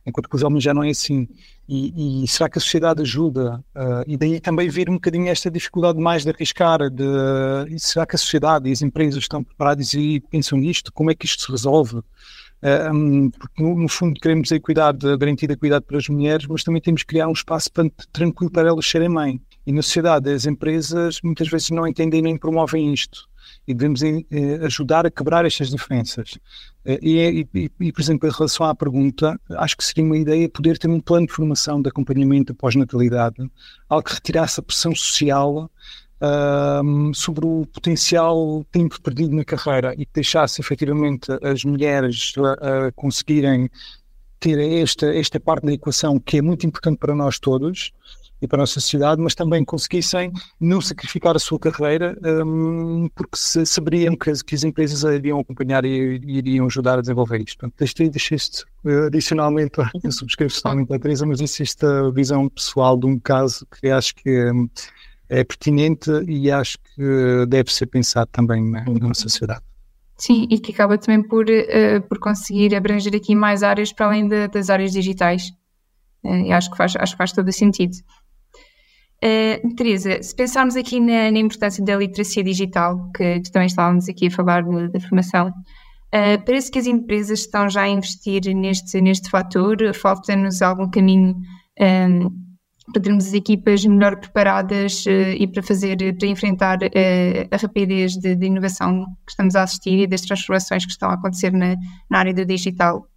enquanto 0.06 0.28
que 0.28 0.36
os 0.36 0.44
homens 0.44 0.64
já 0.64 0.74
não 0.74 0.84
é 0.84 0.90
assim. 0.90 1.28
E, 1.68 2.24
e 2.24 2.28
será 2.28 2.50
que 2.50 2.58
a 2.58 2.62
sociedade 2.62 3.02
ajuda? 3.02 3.64
Uh, 3.76 4.04
e 4.06 4.18
daí 4.18 4.40
também 4.40 4.68
vir 4.68 4.90
um 4.90 4.96
bocadinho 4.96 5.28
esta 5.28 5.50
dificuldade 5.50 6.00
mais 6.00 6.24
de 6.24 6.32
arriscar, 6.32 6.90
de 6.90 7.80
será 7.80 8.06
que 8.06 8.16
a 8.16 8.20
sociedade 8.20 8.68
e 8.68 8.72
as 8.72 8.82
empresas 8.82 9.20
estão 9.20 9.44
preparadas 9.44 9.94
e 9.94 10.20
pensam 10.30 10.58
nisto? 10.58 10.92
Como 10.92 11.12
é 11.12 11.16
que 11.16 11.26
isto 11.26 11.44
se 11.44 11.52
resolve? 11.52 12.02
Um, 12.62 13.30
porque 13.30 13.64
no, 13.64 13.76
no, 13.76 13.88
fundo 13.88 14.20
queremos 14.20 14.52
a 14.52 14.56
equidade, 14.56 15.08
a 15.08 15.16
garantida 15.16 15.54
equidade 15.54 15.86
para 15.86 15.98
as 15.98 16.10
mulheres, 16.10 16.46
mas 16.48 16.64
também 16.64 16.82
temos 16.82 17.04
que 17.04 17.08
criar 17.08 17.28
um 17.28 17.34
espaço 17.34 17.72
para, 17.72 17.90
tranquilo 18.12 18.52
para 18.52 18.68
elas 18.68 18.86
serem 18.86 19.10
mãe. 19.10 19.42
E 19.66 19.72
na 19.72 19.82
sociedade 19.82 20.30
as 20.30 20.46
empresas 20.46 21.20
muitas 21.24 21.48
vezes 21.48 21.70
não 21.70 21.88
entendem 21.88 22.22
nem 22.22 22.38
promovem 22.38 22.94
isto. 22.94 23.28
E 23.68 23.74
devemos 23.74 24.02
eh, 24.04 24.26
ajudar 24.64 25.06
a 25.06 25.12
quebrar 25.12 25.46
estas 25.46 25.70
diferenças. 25.70 26.38
Eh, 26.86 27.00
e, 27.02 27.48
e, 27.54 27.72
e, 27.80 27.92
por 27.92 28.02
exemplo, 28.02 28.28
em 28.28 28.32
relação 28.32 28.66
à 28.66 28.76
pergunta, 28.76 29.40
acho 29.52 29.78
que 29.78 29.84
seria 29.84 30.04
uma 30.04 30.18
ideia 30.18 30.50
poder 30.50 30.78
ter 30.78 30.90
um 30.90 31.00
plano 31.00 31.28
de 31.28 31.34
formação 31.34 31.82
de 31.82 31.90
acompanhamento 31.90 32.54
pós-natalidade, 32.54 33.38
algo 33.88 34.08
que 34.08 34.14
retirasse 34.14 34.60
a 34.60 34.64
pressão 34.64 34.94
social 34.94 35.70
uh, 36.22 37.14
sobre 37.14 37.46
o 37.46 37.66
potencial 37.66 38.66
tempo 38.72 39.02
perdido 39.02 39.36
na 39.36 39.44
carreira 39.44 39.94
e 39.98 40.06
que 40.06 40.14
deixasse 40.14 40.62
efetivamente 40.62 41.28
as 41.44 41.64
mulheres 41.64 42.34
uh, 42.38 42.92
conseguirem 42.96 43.70
ter 44.40 44.60
esta, 44.82 45.14
esta 45.14 45.40
parte 45.40 45.66
da 45.66 45.74
equação 45.74 46.20
que 46.20 46.38
é 46.38 46.42
muito 46.42 46.66
importante 46.66 46.98
para 46.98 47.14
nós 47.14 47.40
todos 47.40 47.92
e 48.42 48.48
para 48.48 48.60
a 48.60 48.62
nossa 48.62 48.80
sociedade, 48.80 49.22
mas 49.22 49.36
também 49.36 49.66
conseguissem 49.66 50.32
não 50.60 50.80
sacrificar 50.80 51.36
a 51.36 51.40
sua 51.40 51.60
carreira 51.60 52.18
um, 52.46 53.10
porque 53.14 53.36
se, 53.36 53.66
saberiam 53.66 54.16
que 54.16 54.30
as, 54.30 54.42
que 54.42 54.56
as 54.56 54.64
empresas 54.64 55.04
a 55.04 55.14
iriam 55.14 55.40
acompanhar 55.40 55.84
e, 55.84 56.22
e, 56.24 56.38
iriam 56.38 56.66
ajudar 56.68 57.00
a 57.00 57.02
desenvolver 57.02 57.42
isto. 57.42 57.58
Portanto, 57.58 57.76
deixei, 57.78 58.10
deixei 58.10 58.38
isto 58.38 58.66
adicionalmente, 59.08 59.74
eu 60.02 60.12
subscrevo 60.12 60.54
totalmente 60.54 60.94
a 60.94 61.00
Teresa, 61.00 61.26
mas 61.26 61.42
isso 61.42 61.62
esta 61.62 62.10
visão 62.12 62.48
pessoal 62.48 62.98
de 62.98 63.06
um 63.06 63.20
caso 63.20 63.68
que 63.70 63.90
acho 63.90 64.16
que 64.16 64.52
um, 64.52 64.70
é 65.30 65.44
pertinente 65.44 66.10
e 66.28 66.52
acho 66.52 66.78
que 66.80 67.46
deve 67.48 67.72
ser 67.72 67.86
pensado 67.86 68.30
também 68.32 68.64
na, 68.64 68.84
na 68.86 69.14
sociedade. 69.14 69.62
Sim, 70.18 70.48
e 70.50 70.60
que 70.60 70.74
acaba 70.74 70.98
também 70.98 71.26
por, 71.26 71.46
uh, 71.46 72.02
por 72.10 72.20
conseguir 72.20 72.76
abranger 72.76 73.16
aqui 73.16 73.34
mais 73.34 73.64
áreas 73.64 73.94
para 73.94 74.08
além 74.08 74.28
de, 74.28 74.50
das 74.50 74.70
áreas 74.70 74.92
digitais. 74.92 75.50
Uh, 76.24 76.48
e 76.48 76.52
acho 76.52 76.70
que 76.70 76.76
faz, 76.76 76.94
acho 76.98 77.14
que 77.14 77.18
faz 77.18 77.32
todo 77.32 77.48
o 77.48 77.54
sentido. 77.54 77.96
Uh, 79.24 79.76
Teresa, 79.76 80.22
se 80.22 80.36
pensarmos 80.36 80.76
aqui 80.76 81.00
na, 81.00 81.32
na, 81.32 81.40
importância 81.40 81.84
da 81.84 81.96
literacia 81.96 82.44
digital, 82.44 83.10
que, 83.16 83.40
que 83.40 83.52
também 83.52 83.68
estávamos 83.68 84.10
aqui 84.10 84.28
a 84.28 84.32
falar 84.32 84.64
da 84.64 85.00
formação, 85.00 85.48
uh, 85.48 86.46
parece 86.46 86.70
que 86.70 86.80
as 86.80 86.86
empresas 86.86 87.40
estão 87.40 87.70
já 87.70 87.84
a 87.84 87.88
investir 87.88 88.54
neste, 88.54 89.00
neste 89.00 89.30
fator, 89.30 89.78
falta-nos 89.94 90.62
algum 90.62 90.90
caminho 90.90 91.36
um, 91.80 92.49
para 92.92 93.02
termos 93.02 93.28
as 93.28 93.34
equipas 93.34 93.86
melhor 93.86 94.18
preparadas 94.18 95.06
uh, 95.06 95.10
e 95.38 95.48
para 95.48 95.64
fazer, 95.64 95.98
para 96.18 96.28
enfrentar 96.28 96.78
uh, 96.78 97.48
a 97.52 97.58
rapidez 97.58 98.14
de, 98.14 98.36
de, 98.36 98.46
inovação 98.46 99.06
que 99.26 99.32
estamos 99.32 99.56
a 99.56 99.64
assistir 99.64 100.00
e 100.00 100.08
das 100.08 100.22
transformações 100.22 100.86
que 100.86 100.92
estão 100.92 101.10
a 101.10 101.14
acontecer 101.14 101.52
na, 101.52 101.76
na 102.10 102.20
área 102.20 102.34
do 102.34 102.46
digital. 102.46 103.08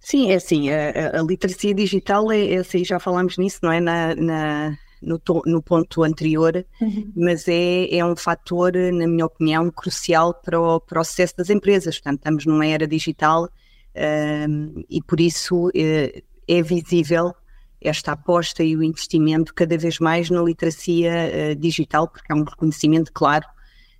Sim, 0.00 0.30
é 0.30 0.34
assim, 0.36 0.70
a, 0.70 1.20
a 1.20 1.22
literacia 1.22 1.74
digital 1.74 2.30
é, 2.30 2.52
é 2.52 2.56
assim, 2.58 2.84
já 2.84 3.00
falámos 3.00 3.38
nisso, 3.38 3.60
não 3.62 3.72
é? 3.72 3.80
Na, 3.80 4.14
na 4.14 4.78
no, 5.02 5.18
to, 5.18 5.42
no, 5.46 5.62
ponto 5.62 6.02
anterior, 6.02 6.64
uhum. 6.80 7.12
mas 7.14 7.46
é, 7.48 7.96
é 7.96 8.04
um 8.04 8.16
fator, 8.16 8.72
na 8.72 9.06
minha 9.06 9.26
opinião, 9.26 9.70
crucial 9.70 10.34
para 10.34 10.60
o 10.60 10.80
processo 10.80 11.36
das 11.36 11.50
empresas. 11.50 11.96
Portanto, 11.96 12.18
estamos 12.18 12.46
numa 12.46 12.66
era 12.66 12.86
digital 12.86 13.44
uh, 13.44 14.84
e 14.88 15.02
por 15.02 15.20
isso 15.20 15.68
uh, 15.68 16.22
é 16.48 16.62
visível 16.62 17.34
esta 17.88 18.12
aposta 18.12 18.62
e 18.62 18.76
o 18.76 18.82
investimento 18.82 19.54
cada 19.54 19.76
vez 19.76 19.98
mais 19.98 20.30
na 20.30 20.42
literacia 20.42 21.12
uh, 21.12 21.56
digital, 21.56 22.08
porque 22.08 22.32
há 22.32 22.36
um 22.36 22.44
reconhecimento 22.44 23.12
claro 23.12 23.44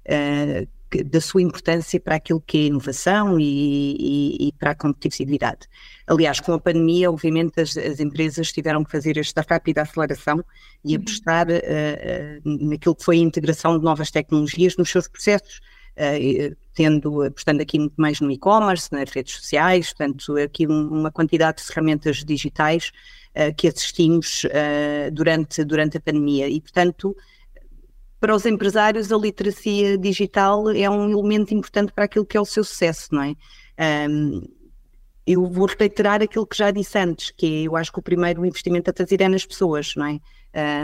uh, 0.06 0.68
que, 0.90 1.02
da 1.02 1.20
sua 1.20 1.42
importância 1.42 2.00
para 2.00 2.16
aquilo 2.16 2.40
que 2.40 2.58
é 2.58 2.60
inovação 2.66 3.38
e, 3.38 3.96
e, 3.98 4.48
e, 4.48 4.52
para 4.52 4.70
a 4.70 4.74
competitividade. 4.74 5.66
Aliás, 6.06 6.40
com 6.40 6.52
a 6.52 6.60
pandemia, 6.60 7.10
obviamente, 7.10 7.60
as, 7.60 7.76
as, 7.76 8.00
empresas 8.00 8.52
tiveram 8.52 8.84
que 8.84 8.90
fazer 8.90 9.18
esta 9.18 9.44
rápida 9.48 9.82
aceleração 9.82 10.44
e 10.84 10.94
uhum. 10.94 11.02
apostar 11.02 11.46
uh, 11.48 12.68
naquilo 12.68 12.94
que 12.94 13.04
foi 13.04 13.16
a 13.16 13.20
integração 13.20 13.78
de 13.78 13.84
novas 13.84 14.10
tecnologias 14.10 14.76
nos 14.76 14.90
seus 14.90 15.08
processos. 15.08 15.60
Tendo, 16.76 17.22
apostando 17.22 17.62
aqui 17.62 17.78
muito 17.78 17.94
mais 17.96 18.20
no 18.20 18.30
e-commerce, 18.30 18.92
nas 18.92 19.10
redes 19.10 19.36
sociais, 19.36 19.94
portanto, 19.94 20.36
aqui 20.36 20.68
um, 20.68 20.88
uma 20.88 21.10
quantidade 21.10 21.62
de 21.62 21.64
ferramentas 21.64 22.22
digitais 22.22 22.92
uh, 23.30 23.54
que 23.56 23.66
assistimos 23.66 24.44
uh, 24.44 25.10
durante, 25.10 25.64
durante 25.64 25.96
a 25.96 26.00
pandemia. 26.00 26.48
E, 26.48 26.60
portanto, 26.60 27.16
para 28.20 28.34
os 28.34 28.44
empresários, 28.44 29.10
a 29.10 29.16
literacia 29.16 29.96
digital 29.96 30.70
é 30.70 30.88
um 30.88 31.10
elemento 31.10 31.54
importante 31.54 31.92
para 31.92 32.04
aquilo 32.04 32.26
que 32.26 32.36
é 32.36 32.40
o 32.40 32.44
seu 32.44 32.62
sucesso, 32.62 33.08
não 33.12 33.22
é? 33.22 33.34
Um, 34.08 34.42
eu 35.26 35.44
vou 35.46 35.66
reiterar 35.66 36.22
aquilo 36.22 36.46
que 36.46 36.56
já 36.56 36.70
disse 36.70 36.98
antes, 36.98 37.30
que 37.30 37.46
é, 37.46 37.62
eu 37.62 37.76
acho 37.76 37.92
que 37.92 37.98
o 37.98 38.02
primeiro 38.02 38.46
investimento 38.46 38.90
a 38.90 38.94
fazer 38.94 39.20
é 39.20 39.28
nas 39.28 39.44
pessoas, 39.44 39.94
não 39.96 40.06
é? 40.06 40.20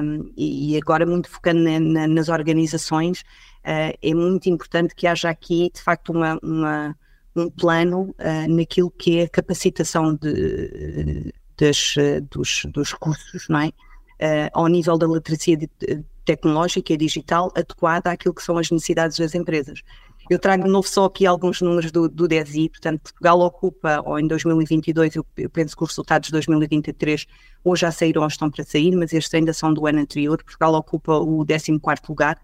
Um, 0.02 0.32
e 0.36 0.76
agora 0.76 1.06
muito 1.06 1.30
focando 1.30 1.60
na, 1.60 1.80
na, 1.80 2.06
nas 2.06 2.28
organizações, 2.28 3.24
uh, 3.64 3.98
é 4.00 4.14
muito 4.14 4.48
importante 4.48 4.94
que 4.94 5.06
haja 5.06 5.30
aqui, 5.30 5.70
de 5.74 5.80
facto, 5.80 6.12
uma, 6.12 6.38
uma 6.42 6.96
um 7.34 7.50
plano 7.50 8.14
uh, 8.18 8.54
naquilo 8.54 8.90
que 8.90 9.18
é 9.18 9.22
a 9.24 9.28
capacitação 9.28 10.14
de, 10.14 11.32
das, 11.58 11.94
dos, 12.30 12.66
dos 12.66 12.92
recursos, 12.92 13.48
não 13.48 13.60
é? 13.60 13.68
Uh, 13.68 14.50
ao 14.52 14.66
nível 14.68 14.96
da 14.96 15.06
literacia 15.06 15.56
de, 15.56 15.68
de, 15.80 16.04
tecnológica 16.24 16.92
e 16.92 16.96
digital 16.96 17.50
adequada 17.56 18.12
àquilo 18.12 18.34
que 18.34 18.42
são 18.42 18.56
as 18.56 18.70
necessidades 18.70 19.18
das 19.18 19.34
empresas. 19.34 19.82
Eu 20.30 20.38
trago 20.38 20.62
de 20.62 20.70
novo 20.70 20.86
só 20.86 21.06
aqui 21.06 21.26
alguns 21.26 21.60
números 21.60 21.90
do, 21.90 22.08
do 22.08 22.28
DESI, 22.28 22.68
portanto, 22.68 23.02
Portugal 23.02 23.40
ocupa, 23.40 24.00
ou 24.06 24.20
em 24.20 24.26
2022, 24.28 25.16
eu, 25.16 25.26
penso 25.50 25.76
que 25.76 25.82
os 25.82 25.90
resultados 25.90 26.28
de 26.28 26.32
2023 26.32 27.26
ou 27.64 27.74
já 27.74 27.90
saíram 27.90 28.22
ou 28.22 28.28
estão 28.28 28.48
para 28.48 28.64
sair, 28.64 28.94
mas 28.94 29.12
estes 29.12 29.34
ainda 29.34 29.52
são 29.52 29.74
do 29.74 29.84
ano 29.84 29.98
anterior. 29.98 30.40
Portugal 30.44 30.74
ocupa 30.74 31.16
o 31.16 31.44
14 31.44 31.80
lugar 32.08 32.38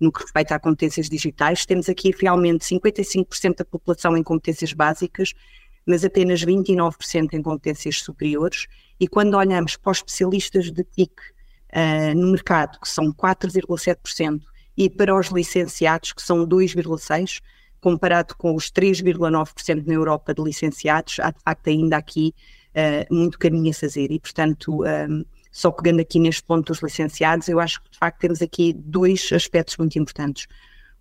no 0.00 0.12
que 0.12 0.22
respeita 0.22 0.54
a 0.54 0.58
competências 0.58 1.08
digitais. 1.08 1.64
Temos 1.64 1.88
aqui 1.88 2.14
realmente 2.18 2.64
55% 2.64 3.56
da 3.56 3.64
população 3.64 4.16
em 4.16 4.22
competências 4.22 4.72
básicas, 4.72 5.32
mas 5.86 6.04
apenas 6.04 6.44
29% 6.44 7.32
em 7.32 7.42
competências 7.42 8.00
superiores. 8.00 8.66
E 8.98 9.06
quando 9.06 9.34
olhamos 9.34 9.76
para 9.76 9.92
os 9.92 9.98
especialistas 9.98 10.70
de 10.70 10.84
TIC 10.84 11.12
uh, 11.12 12.14
no 12.14 12.32
mercado, 12.32 12.78
que 12.80 12.88
são 12.88 13.12
4,7%, 13.12 14.40
e 14.76 14.90
para 14.90 15.14
os 15.14 15.28
licenciados, 15.28 16.12
que 16.12 16.22
são 16.22 16.46
2,6%, 16.46 17.40
comparado 17.80 18.34
com 18.36 18.54
os 18.54 18.70
3,9% 18.70 19.86
na 19.86 19.94
Europa 19.94 20.34
de 20.34 20.42
licenciados, 20.42 21.18
há 21.20 21.30
de 21.30 21.40
facto 21.42 21.68
ainda 21.68 21.96
aqui 21.96 22.34
uh, 22.74 23.14
muito 23.14 23.38
caminho 23.38 23.70
a 23.70 23.74
fazer. 23.74 24.10
E, 24.10 24.18
portanto, 24.18 24.82
um, 24.82 25.24
só 25.56 25.70
pegando 25.70 26.00
aqui 26.00 26.18
neste 26.18 26.42
ponto 26.42 26.70
dos 26.70 26.82
licenciados, 26.82 27.48
eu 27.48 27.58
acho 27.58 27.82
que 27.82 27.90
de 27.90 27.96
facto 27.96 28.20
temos 28.20 28.42
aqui 28.42 28.74
dois 28.74 29.30
aspectos 29.32 29.78
muito 29.78 29.98
importantes. 29.98 30.46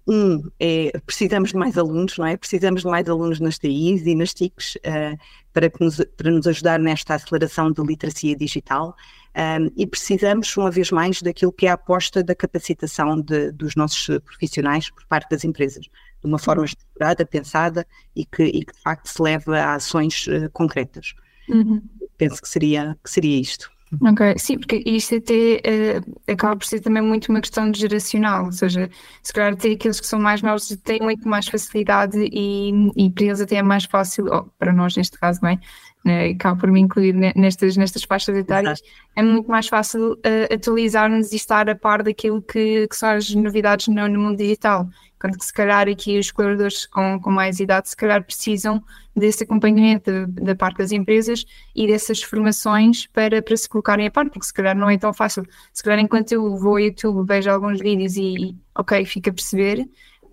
Um 0.07 0.49
é 0.57 0.97
precisamos 1.05 1.49
de 1.49 1.57
mais 1.57 1.77
alunos, 1.77 2.17
não 2.17 2.25
é? 2.25 2.37
Precisamos 2.37 2.83
de 2.83 2.87
mais 2.87 3.09
alunos 3.09 3.41
nas 3.41 3.59
TIs 3.59 4.05
e 4.05 4.15
nas 4.15 4.33
TICs 4.33 4.75
uh, 4.75 5.17
para, 5.51 5.69
nos, 5.81 5.97
para 6.15 6.31
nos 6.31 6.47
ajudar 6.47 6.79
nesta 6.79 7.15
aceleração 7.15 7.69
da 7.69 7.83
literacia 7.83 8.33
digital. 8.33 8.95
Um, 9.35 9.69
e 9.75 9.85
precisamos, 9.85 10.55
uma 10.55 10.71
vez 10.71 10.89
mais, 10.89 11.21
daquilo 11.21 11.51
que 11.51 11.67
é 11.67 11.71
a 11.71 11.73
aposta 11.73 12.23
da 12.23 12.33
capacitação 12.33 13.19
de, 13.19 13.51
dos 13.51 13.75
nossos 13.75 14.07
profissionais 14.23 14.89
por 14.89 15.05
parte 15.07 15.31
das 15.31 15.43
empresas, 15.43 15.83
de 15.83 15.91
uma 16.23 16.39
forma 16.39 16.63
estruturada, 16.63 17.25
pensada 17.25 17.85
e 18.15 18.23
que, 18.25 18.43
e 18.43 18.63
que 18.63 18.73
de 18.73 18.81
facto 18.81 19.07
se 19.07 19.21
leva 19.21 19.59
a 19.59 19.73
ações 19.73 20.27
uh, 20.27 20.49
concretas. 20.53 21.13
Uhum. 21.49 21.81
Penso 22.17 22.41
que 22.41 22.47
seria, 22.47 22.97
que 23.03 23.09
seria 23.09 23.37
isto. 23.37 23.74
Ok, 24.01 24.37
sim, 24.37 24.57
porque 24.57 24.81
isto 24.85 25.15
até 25.15 25.61
uh, 25.65 26.31
acaba 26.31 26.55
por 26.55 26.65
ser 26.65 26.79
também 26.79 27.03
muito 27.03 27.29
uma 27.29 27.41
questão 27.41 27.69
de 27.69 27.79
geracional, 27.79 28.45
ou 28.45 28.51
seja, 28.51 28.89
se 29.21 29.33
calhar 29.33 29.53
até 29.53 29.71
aqueles 29.71 29.99
que 29.99 30.07
são 30.07 30.19
mais 30.19 30.41
novos 30.41 30.67
têm 30.83 30.99
muito 31.01 31.27
mais 31.27 31.47
facilidade 31.47 32.17
e, 32.17 32.71
e 32.95 33.09
para 33.11 33.25
eles 33.25 33.41
até 33.41 33.55
é 33.57 33.63
mais 33.63 33.85
fácil, 33.85 34.25
oh, 34.31 34.43
para 34.57 34.73
nós 34.73 34.95
neste 34.95 35.17
caso, 35.19 35.39
bem, 35.41 35.59
né, 36.03 36.29
acaba 36.29 36.59
por 36.59 36.71
me 36.71 36.79
incluir 36.79 37.13
nestas, 37.35 37.75
nestas 37.75 38.03
faixas 38.03 38.37
etárias, 38.37 38.81
é 39.15 39.23
muito 39.23 39.49
mais 39.49 39.67
fácil 39.67 40.13
uh, 40.13 40.53
atualizar-nos 40.53 41.31
e 41.31 41.35
estar 41.35 41.69
a 41.69 41.75
par 41.75 42.03
daquilo 42.03 42.41
que, 42.41 42.87
que 42.87 42.95
são 42.95 43.09
as 43.09 43.33
novidades 43.33 43.87
no, 43.87 44.07
no 44.07 44.19
mundo 44.19 44.37
digital. 44.37 44.87
Quando 45.19 45.37
que 45.37 45.45
se 45.45 45.53
calhar 45.53 45.87
aqui 45.87 46.19
os 46.19 46.31
colaboradores 46.31 46.85
com, 46.85 47.19
com 47.19 47.31
mais 47.31 47.59
idade 47.59 47.89
se 47.89 47.95
calhar 47.95 48.23
precisam 48.23 48.83
desse 49.15 49.43
acompanhamento 49.43 50.27
da 50.27 50.55
parte 50.55 50.77
das 50.77 50.91
empresas 50.91 51.45
e 51.73 51.87
dessas 51.87 52.21
formações 52.21 53.07
para, 53.07 53.41
para 53.41 53.55
se 53.55 53.67
colocarem 53.67 54.07
a 54.07 54.11
par, 54.11 54.29
porque 54.29 54.45
se 54.45 54.53
calhar 54.53 54.75
não 54.75 54.89
é 54.89 54.97
tão 54.97 55.13
fácil. 55.13 55.45
Se 55.71 55.81
calhar 55.83 55.99
enquanto 55.99 56.33
eu 56.33 56.57
vou 56.57 56.73
ao 56.73 56.79
YouTube, 56.79 57.25
vejo 57.25 57.49
alguns 57.49 57.79
vídeos 57.79 58.17
e, 58.17 58.55
ok, 58.75 59.05
fica 59.05 59.29
a 59.29 59.33
perceber, 59.33 59.87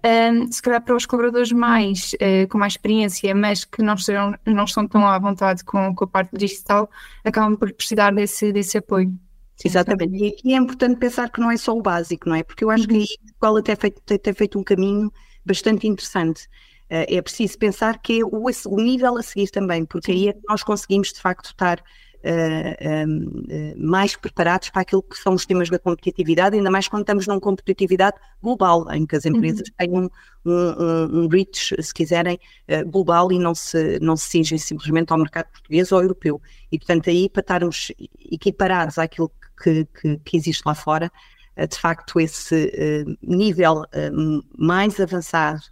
um, 0.05 0.51
se 0.51 0.61
calhar 0.61 0.83
para 0.83 0.97
os 0.97 1.07
colaboradores 1.07 1.53
mais, 1.53 2.13
uh, 2.15 2.49
com 2.49 2.59
mais 2.59 2.73
experiência, 2.73 3.33
mas 3.35 3.65
que 3.65 3.83
não, 3.83 3.97
serão, 3.97 4.35
não 4.45 4.65
estão 4.65 4.87
tão 4.87 5.07
à 5.07 5.19
vontade 5.19 5.65
com, 5.65 5.95
com 5.95 6.05
a 6.05 6.09
parte 6.09 6.37
digital, 6.37 6.91
acabam 7.25 7.57
por 7.57 7.73
precisar 7.73 8.13
desse, 8.13 8.53
desse 8.53 8.79
apoio. 8.79 9.13
Exatamente. 9.65 10.17
E 10.17 10.29
aqui 10.29 10.55
é 10.55 10.57
importante 10.57 10.99
pensar 10.99 11.31
que 11.31 11.41
não 11.41 11.51
é 11.51 11.57
só 11.57 11.77
o 11.77 11.83
básico, 11.83 12.29
não 12.29 12.37
é? 12.37 12.43
Porque 12.43 12.65
eu 12.65 12.71
acho 12.71 12.87
que 12.87 12.95
uhum. 12.95 13.01
aí 13.01 13.07
escola 13.25 13.61
até 13.61 13.77
feito, 13.77 14.01
tem 14.01 14.33
feito 14.33 14.59
um 14.59 14.65
caminho 14.65 15.13
bastante 15.45 15.87
interessante. 15.87 16.47
Uh, 16.91 17.09
é 17.09 17.23
preciso 17.23 17.57
pensar 17.59 17.99
que 18.03 18.21
é 18.21 18.25
o, 18.25 18.45
o, 18.67 18.77
nível 18.77 19.17
a 19.17 19.23
seguir 19.23 19.49
também, 19.51 19.85
porque 19.85 20.13
aí 20.13 20.29
é 20.29 20.33
que 20.33 20.41
nós 20.49 20.63
conseguimos 20.63 21.13
de 21.13 21.21
facto 21.21 21.47
estar 21.47 21.83
uh, 22.23 23.09
um, 23.09 23.75
mais 23.77 24.17
preparados 24.17 24.71
para 24.71 24.83
aquilo 24.83 25.03
que 25.03 25.17
são 25.17 25.35
os 25.35 25.47
temas 25.47 25.71
da 25.71 25.79
competitividade, 25.79 26.57
ainda 26.57 26.71
mais 26.71 26.89
quando 26.89 27.03
estamos 27.03 27.27
numa 27.27 27.41
competitividade 27.41 28.17
global, 28.43 28.91
em 28.93 29.07
que 29.07 29.17
as 29.17 29.25
empresas 29.25 29.69
uhum. 29.69 29.75
têm 29.79 29.91
um, 29.91 30.09
um, 30.45 31.25
um, 31.25 31.29
reach, 31.29 31.75
se 31.83 31.95
quiserem, 31.95 32.39
uh, 32.69 32.89
global 32.91 33.33
e 33.33 33.39
não 33.39 33.55
se, 33.55 33.99
não 34.01 34.17
se 34.17 34.43
simplesmente 34.59 35.13
ao 35.13 35.19
mercado 35.19 35.47
português 35.51 35.91
ou 35.93 36.03
europeu. 36.03 36.41
E, 36.71 36.79
portanto, 36.79 37.11
aí 37.11 37.29
para 37.29 37.41
estarmos 37.41 37.93
equiparados 38.31 38.99
àquilo 38.99 39.29
que, 39.29 39.42
que, 39.63 40.19
que 40.25 40.37
existe 40.37 40.63
lá 40.67 40.75
fora, 40.75 41.11
uh, 41.57 41.67
de 41.67 41.79
facto, 41.79 42.21
esse 42.21 42.55
uh, 43.07 43.19
nível 43.23 43.85
mais 44.57 44.99
avançado 44.99 45.63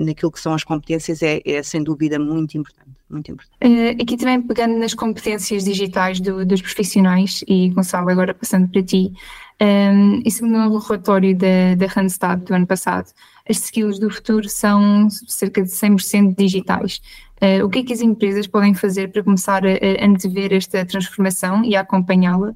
naquilo 0.00 0.32
que 0.32 0.40
são 0.40 0.54
as 0.54 0.64
competências 0.64 1.22
é, 1.22 1.40
é 1.46 1.62
sem 1.62 1.84
dúvida 1.84 2.18
muito 2.18 2.58
importante 2.58 2.90
muito 3.12 3.30
importante. 3.30 4.02
Aqui 4.02 4.16
também 4.16 4.40
pegando 4.40 4.76
nas 4.78 4.94
competências 4.94 5.64
digitais 5.64 6.18
do, 6.18 6.44
dos 6.44 6.62
profissionais, 6.62 7.44
e 7.46 7.68
Gonçalo, 7.68 8.10
agora 8.10 8.34
passando 8.34 8.68
para 8.68 8.82
ti, 8.82 9.12
um, 9.60 9.64
ehm, 9.64 10.22
isso 10.24 10.44
no 10.46 10.78
relatório 10.78 11.36
da, 11.36 11.74
da 11.76 11.86
Randstad 11.86 12.42
do 12.42 12.54
ano 12.54 12.66
passado, 12.66 13.12
as 13.48 13.58
skills 13.58 13.98
do 13.98 14.10
futuro 14.10 14.48
são 14.48 15.08
cerca 15.10 15.62
de 15.62 15.68
100% 15.68 16.34
digitais. 16.36 17.00
Uh, 17.40 17.64
o 17.64 17.68
que 17.68 17.80
é 17.80 17.82
que 17.82 17.92
as 17.92 18.00
empresas 18.00 18.46
podem 18.46 18.72
fazer 18.72 19.10
para 19.10 19.22
começar 19.22 19.64
a, 19.66 19.70
a 19.70 20.06
antever 20.06 20.52
esta 20.52 20.84
transformação 20.86 21.64
e 21.64 21.76
a 21.76 21.80
acompanhá-la? 21.80 22.54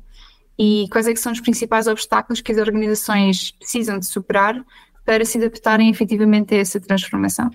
E 0.58 0.86
quais 0.90 1.06
é 1.06 1.14
são 1.14 1.32
os 1.32 1.40
principais 1.40 1.86
obstáculos 1.86 2.40
que 2.40 2.52
as 2.52 2.58
organizações 2.58 3.50
precisam 3.52 3.98
de 3.98 4.06
superar 4.06 4.64
para 5.04 5.24
se 5.24 5.38
adaptarem 5.38 5.90
efetivamente 5.90 6.54
a 6.54 6.58
essa 6.58 6.80
transformação? 6.80 7.50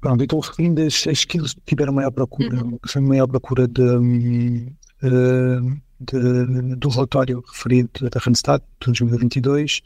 Pronto, 0.00 0.22
então 0.22 0.38
referindo 0.38 0.82
as, 0.82 1.06
as 1.06 1.18
skills 1.18 1.54
que 1.54 1.62
tiveram 1.66 1.92
maior 1.92 2.10
procura, 2.10 2.62
uhum. 2.62 2.78
que 2.78 3.00
maior 3.00 3.26
procura 3.26 3.66
de, 3.66 3.82
uh, 3.82 5.80
de, 5.98 6.76
do 6.76 6.88
relatório 6.88 7.42
referido 7.46 8.10
da 8.10 8.20
Randstad 8.20 8.62
de 8.80 8.86
2022 8.86 9.80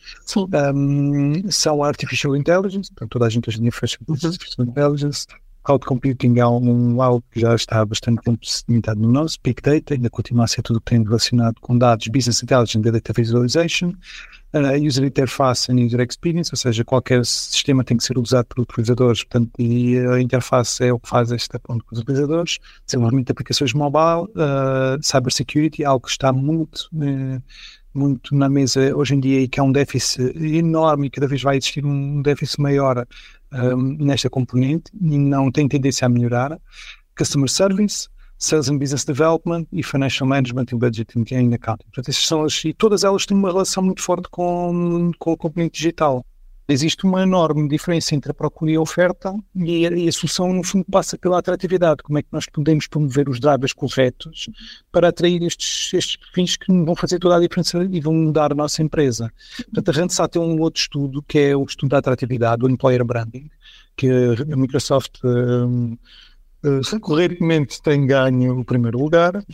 um, 0.74 1.50
são 1.50 1.82
a 1.82 1.88
Artificial 1.88 2.36
Intelligence, 2.36 2.90
portanto 2.90 3.10
toda 3.10 3.26
a 3.26 3.28
gente 3.28 3.48
hoje 3.48 3.58
em 3.58 3.62
dia 3.62 3.72
faz 3.72 3.96
Artificial 4.10 4.66
Intelligence, 4.66 5.26
Cloud 5.68 5.84
Computing 5.84 6.38
é 6.38 6.46
um, 6.46 7.02
algo 7.02 7.22
que 7.30 7.40
já 7.40 7.54
está 7.54 7.84
bastante 7.84 8.22
tempo 8.22 8.40
limitado 8.66 8.98
no 9.00 9.12
nosso, 9.12 9.36
Big 9.44 9.60
Data 9.60 9.92
ainda 9.92 10.08
continua 10.08 10.46
a 10.46 10.48
ser 10.48 10.62
tudo 10.62 10.80
que 10.80 10.86
tem 10.86 11.02
relacionado 11.04 11.56
com 11.60 11.76
dados, 11.76 12.08
Business 12.08 12.42
Intelligence 12.42 12.90
Data 12.90 13.12
Visualization, 13.12 13.92
uh, 14.54 14.82
User 14.82 15.04
Interface 15.04 15.70
and 15.70 15.84
User 15.84 16.00
Experience, 16.00 16.50
ou 16.54 16.56
seja, 16.56 16.82
qualquer 16.86 17.22
sistema 17.26 17.84
tem 17.84 17.98
que 17.98 18.04
ser 18.04 18.16
usado 18.16 18.46
por 18.46 18.62
utilizadores, 18.62 19.24
portanto, 19.24 19.50
e 19.58 19.98
a 19.98 20.18
interface 20.18 20.84
é 20.84 20.90
o 20.90 20.98
que 20.98 21.06
faz 21.06 21.30
esta 21.32 21.58
ponto 21.58 21.84
com 21.84 21.94
os 21.94 22.00
utilizadores, 22.00 22.58
desenvolvimento 22.86 23.26
de 23.26 23.32
aplicações 23.32 23.74
mobile, 23.74 24.22
uh, 24.36 24.98
Cyber 25.02 25.30
Security, 25.30 25.84
algo 25.84 26.06
que 26.06 26.12
está 26.12 26.32
muito... 26.32 26.88
Uh, 26.94 27.42
muito 27.94 28.34
na 28.34 28.48
mesa 28.48 28.94
hoje 28.94 29.14
em 29.14 29.20
dia 29.20 29.40
e 29.40 29.48
que 29.48 29.58
é 29.58 29.62
um 29.62 29.72
déficit 29.72 30.32
enorme 30.36 31.08
e 31.08 31.10
cada 31.10 31.26
vez 31.26 31.42
vai 31.42 31.56
existir 31.56 31.84
um 31.84 32.22
déficit 32.22 32.60
maior 32.60 33.04
nesta 33.98 34.28
componente 34.28 34.90
e 35.00 35.18
não 35.18 35.50
tem 35.50 35.68
tendência 35.68 36.06
a 36.06 36.08
melhorar. 36.08 36.58
Customer 37.16 37.48
Service, 37.48 38.08
Sales 38.38 38.68
and 38.68 38.78
Business 38.78 39.04
Development 39.04 39.66
e 39.72 39.82
Financial 39.82 40.28
Management 40.28 40.66
e 40.70 40.76
Budgeting 40.76 41.24
and 41.32 41.54
Accounting. 41.54 41.86
Portanto, 41.92 42.12
são 42.12 42.44
as, 42.44 42.64
e 42.64 42.72
todas 42.72 43.02
elas 43.02 43.26
têm 43.26 43.36
uma 43.36 43.48
relação 43.48 43.82
muito 43.82 44.02
forte 44.02 44.28
com, 44.30 45.10
com 45.18 45.32
a 45.32 45.36
componente 45.36 45.78
digital 45.78 46.24
existe 46.68 47.04
uma 47.04 47.22
enorme 47.22 47.66
diferença 47.68 48.14
entre 48.14 48.30
a 48.30 48.34
procura 48.34 48.70
e 48.70 48.76
a 48.76 48.80
oferta 48.80 49.34
e 49.54 49.86
a, 49.86 49.90
e 49.90 50.08
a, 50.08 50.12
solução, 50.12 50.52
no 50.52 50.62
fundo, 50.62 50.84
passa 50.90 51.16
pela 51.16 51.38
atratividade. 51.38 52.02
Como 52.02 52.18
é 52.18 52.22
que 52.22 52.28
nós 52.30 52.46
podemos 52.46 52.86
promover 52.86 53.28
os 53.28 53.40
drivers 53.40 53.72
corretos 53.72 54.50
para 54.92 55.08
atrair 55.08 55.42
estes, 55.42 55.92
estes 55.94 56.18
fins 56.34 56.56
que 56.56 56.70
vão 56.70 56.94
fazer 56.94 57.18
toda 57.18 57.36
a 57.36 57.40
diferença 57.40 57.82
e 57.90 58.00
vão 58.00 58.12
mudar 58.12 58.52
a 58.52 58.54
nossa 58.54 58.82
empresa. 58.82 59.32
Portanto, 59.56 59.88
a 59.88 59.92
Randstad 59.92 60.30
tem 60.30 60.42
um 60.42 60.60
outro 60.60 60.80
estudo, 60.80 61.22
que 61.22 61.38
é 61.38 61.56
o 61.56 61.64
estudo 61.64 61.90
da 61.90 61.98
atratividade, 61.98 62.64
o 62.64 62.68
Employer 62.68 63.04
Branding, 63.04 63.50
que 63.96 64.08
a 64.08 64.56
Microsoft 64.56 65.18
um, 65.24 65.96
recorrentemente 66.90 67.80
tem 67.82 68.06
ganho 68.06 68.58
o 68.58 68.64
primeiro 68.64 68.98
lugar 68.98 69.44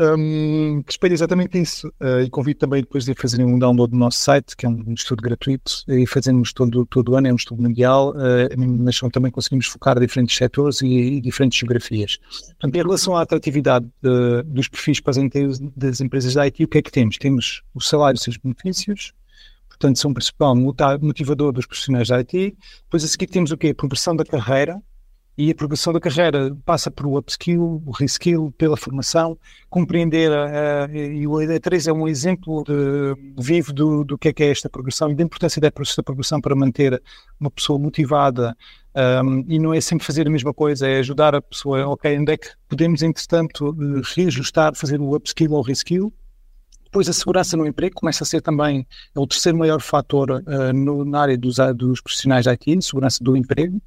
um, 0.00 0.82
que 0.82 0.92
espelha 0.92 1.12
exatamente 1.12 1.60
isso. 1.60 1.88
Uh, 2.00 2.22
e 2.24 2.30
convido 2.30 2.60
também 2.60 2.80
depois 2.80 3.04
de 3.04 3.14
fazerem 3.14 3.46
um 3.46 3.58
download 3.58 3.92
do 3.92 3.98
nosso 3.98 4.18
site, 4.18 4.56
que 4.56 4.64
é 4.64 4.68
um, 4.68 4.94
estudo 4.94 5.22
gratuito, 5.22 5.84
e 5.88 6.06
fazemos 6.06 6.52
todo, 6.52 6.86
todo 6.86 7.16
ano, 7.16 7.28
é 7.28 7.32
um 7.32 7.36
estudo 7.36 7.62
mundial, 7.62 8.10
uh, 8.10 8.48
mas 8.56 8.98
também 9.12 9.30
conseguimos 9.30 9.66
focar 9.66 9.98
diferentes 10.00 10.36
setores 10.36 10.80
e, 10.80 10.86
e 10.86 11.20
diferentes 11.20 11.58
geografias. 11.58 12.18
Portanto, 12.58 12.74
em 12.74 12.82
relação 12.82 13.16
à 13.16 13.22
atratividade 13.22 13.86
de, 14.02 14.42
dos 14.44 14.68
perfis 14.68 15.00
para 15.00 15.10
as, 15.10 15.58
das 15.76 16.00
empresas 16.00 16.34
da 16.34 16.42
IT, 16.42 16.64
o 16.64 16.68
que 16.68 16.78
é 16.78 16.82
que 16.82 16.90
temos? 16.90 17.18
Temos 17.18 17.62
o 17.74 17.80
salário 17.80 18.16
e 18.16 18.18
os 18.18 18.22
seus 18.22 18.36
benefícios, 18.36 19.12
portanto, 19.68 19.98
são 19.98 20.10
o 20.10 20.14
principal 20.14 20.54
motivador 20.54 21.52
dos 21.52 21.66
profissionais 21.66 22.08
da 22.08 22.16
IT. 22.16 22.56
Depois 22.84 23.04
a 23.04 23.08
seguir 23.08 23.26
temos 23.26 23.50
o 23.50 23.56
quê? 23.56 23.68
A 23.68 23.74
progressão 23.74 24.14
da 24.14 24.24
carreira, 24.24 24.80
e 25.40 25.50
a 25.50 25.54
progressão 25.54 25.90
da 25.90 25.98
carreira 25.98 26.54
passa 26.66 26.90
por 26.90 27.06
o 27.06 27.16
upskill, 27.16 27.82
o 27.86 27.90
reskill, 27.92 28.52
pela 28.58 28.76
formação, 28.76 29.38
compreender, 29.70 30.30
uh, 30.30 30.94
e 30.94 31.26
o 31.26 31.32
ED3 31.32 31.88
é 31.88 31.92
um 31.92 32.06
exemplo 32.06 32.62
de, 32.62 33.42
vivo 33.42 33.72
do, 33.72 34.04
do 34.04 34.18
que 34.18 34.28
é, 34.28 34.32
que 34.34 34.42
é 34.42 34.50
esta 34.50 34.68
progressão 34.68 35.10
e 35.10 35.14
da 35.14 35.22
importância 35.22 35.58
desta 35.58 36.02
progressão 36.02 36.42
para 36.42 36.54
manter 36.54 37.02
uma 37.40 37.50
pessoa 37.50 37.78
motivada 37.78 38.54
um, 39.24 39.42
e 39.48 39.58
não 39.58 39.72
é 39.72 39.80
sempre 39.80 40.04
fazer 40.04 40.26
a 40.26 40.30
mesma 40.30 40.52
coisa, 40.52 40.86
é 40.86 40.98
ajudar 40.98 41.34
a 41.34 41.40
pessoa, 41.40 41.86
ok, 41.86 42.18
onde 42.18 42.32
é 42.32 42.36
que 42.36 42.48
podemos, 42.68 43.02
entretanto, 43.02 43.74
reajustar, 44.14 44.74
fazer 44.74 45.00
o 45.00 45.16
upskill 45.16 45.52
ou 45.52 45.62
reskill, 45.62 46.12
depois 46.84 47.08
a 47.08 47.12
segurança 47.12 47.56
no 47.56 47.64
emprego 47.64 47.94
começa 47.94 48.24
a 48.24 48.26
ser 48.26 48.42
também 48.42 48.84
é 49.14 49.20
o 49.20 49.26
terceiro 49.26 49.56
maior 49.56 49.80
fator 49.80 50.28
uh, 50.32 50.72
no, 50.74 51.04
na 51.04 51.20
área 51.20 51.38
dos, 51.38 51.56
dos 51.76 52.00
profissionais 52.00 52.44
de 52.44 52.50
IT, 52.50 52.82
segurança 52.82 53.22
do 53.22 53.36
emprego. 53.36 53.80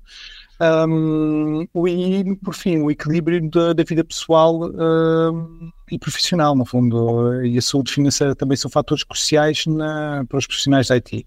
Um, 0.61 1.67
e, 1.87 2.35
por 2.43 2.53
fim, 2.53 2.77
o 2.77 2.91
equilíbrio 2.91 3.49
da, 3.49 3.73
da 3.73 3.83
vida 3.83 4.03
pessoal 4.03 4.61
um, 4.63 5.71
e 5.91 5.97
profissional, 5.97 6.55
no 6.55 6.65
fundo, 6.65 7.43
e 7.43 7.57
a 7.57 7.61
saúde 7.61 7.91
financeira 7.91 8.35
também 8.35 8.55
são 8.55 8.69
fatores 8.69 9.03
cruciais 9.03 9.65
na, 9.65 10.23
para 10.27 10.37
os 10.37 10.47
profissionais 10.47 10.87
da 10.87 10.95
IT. 10.95 11.25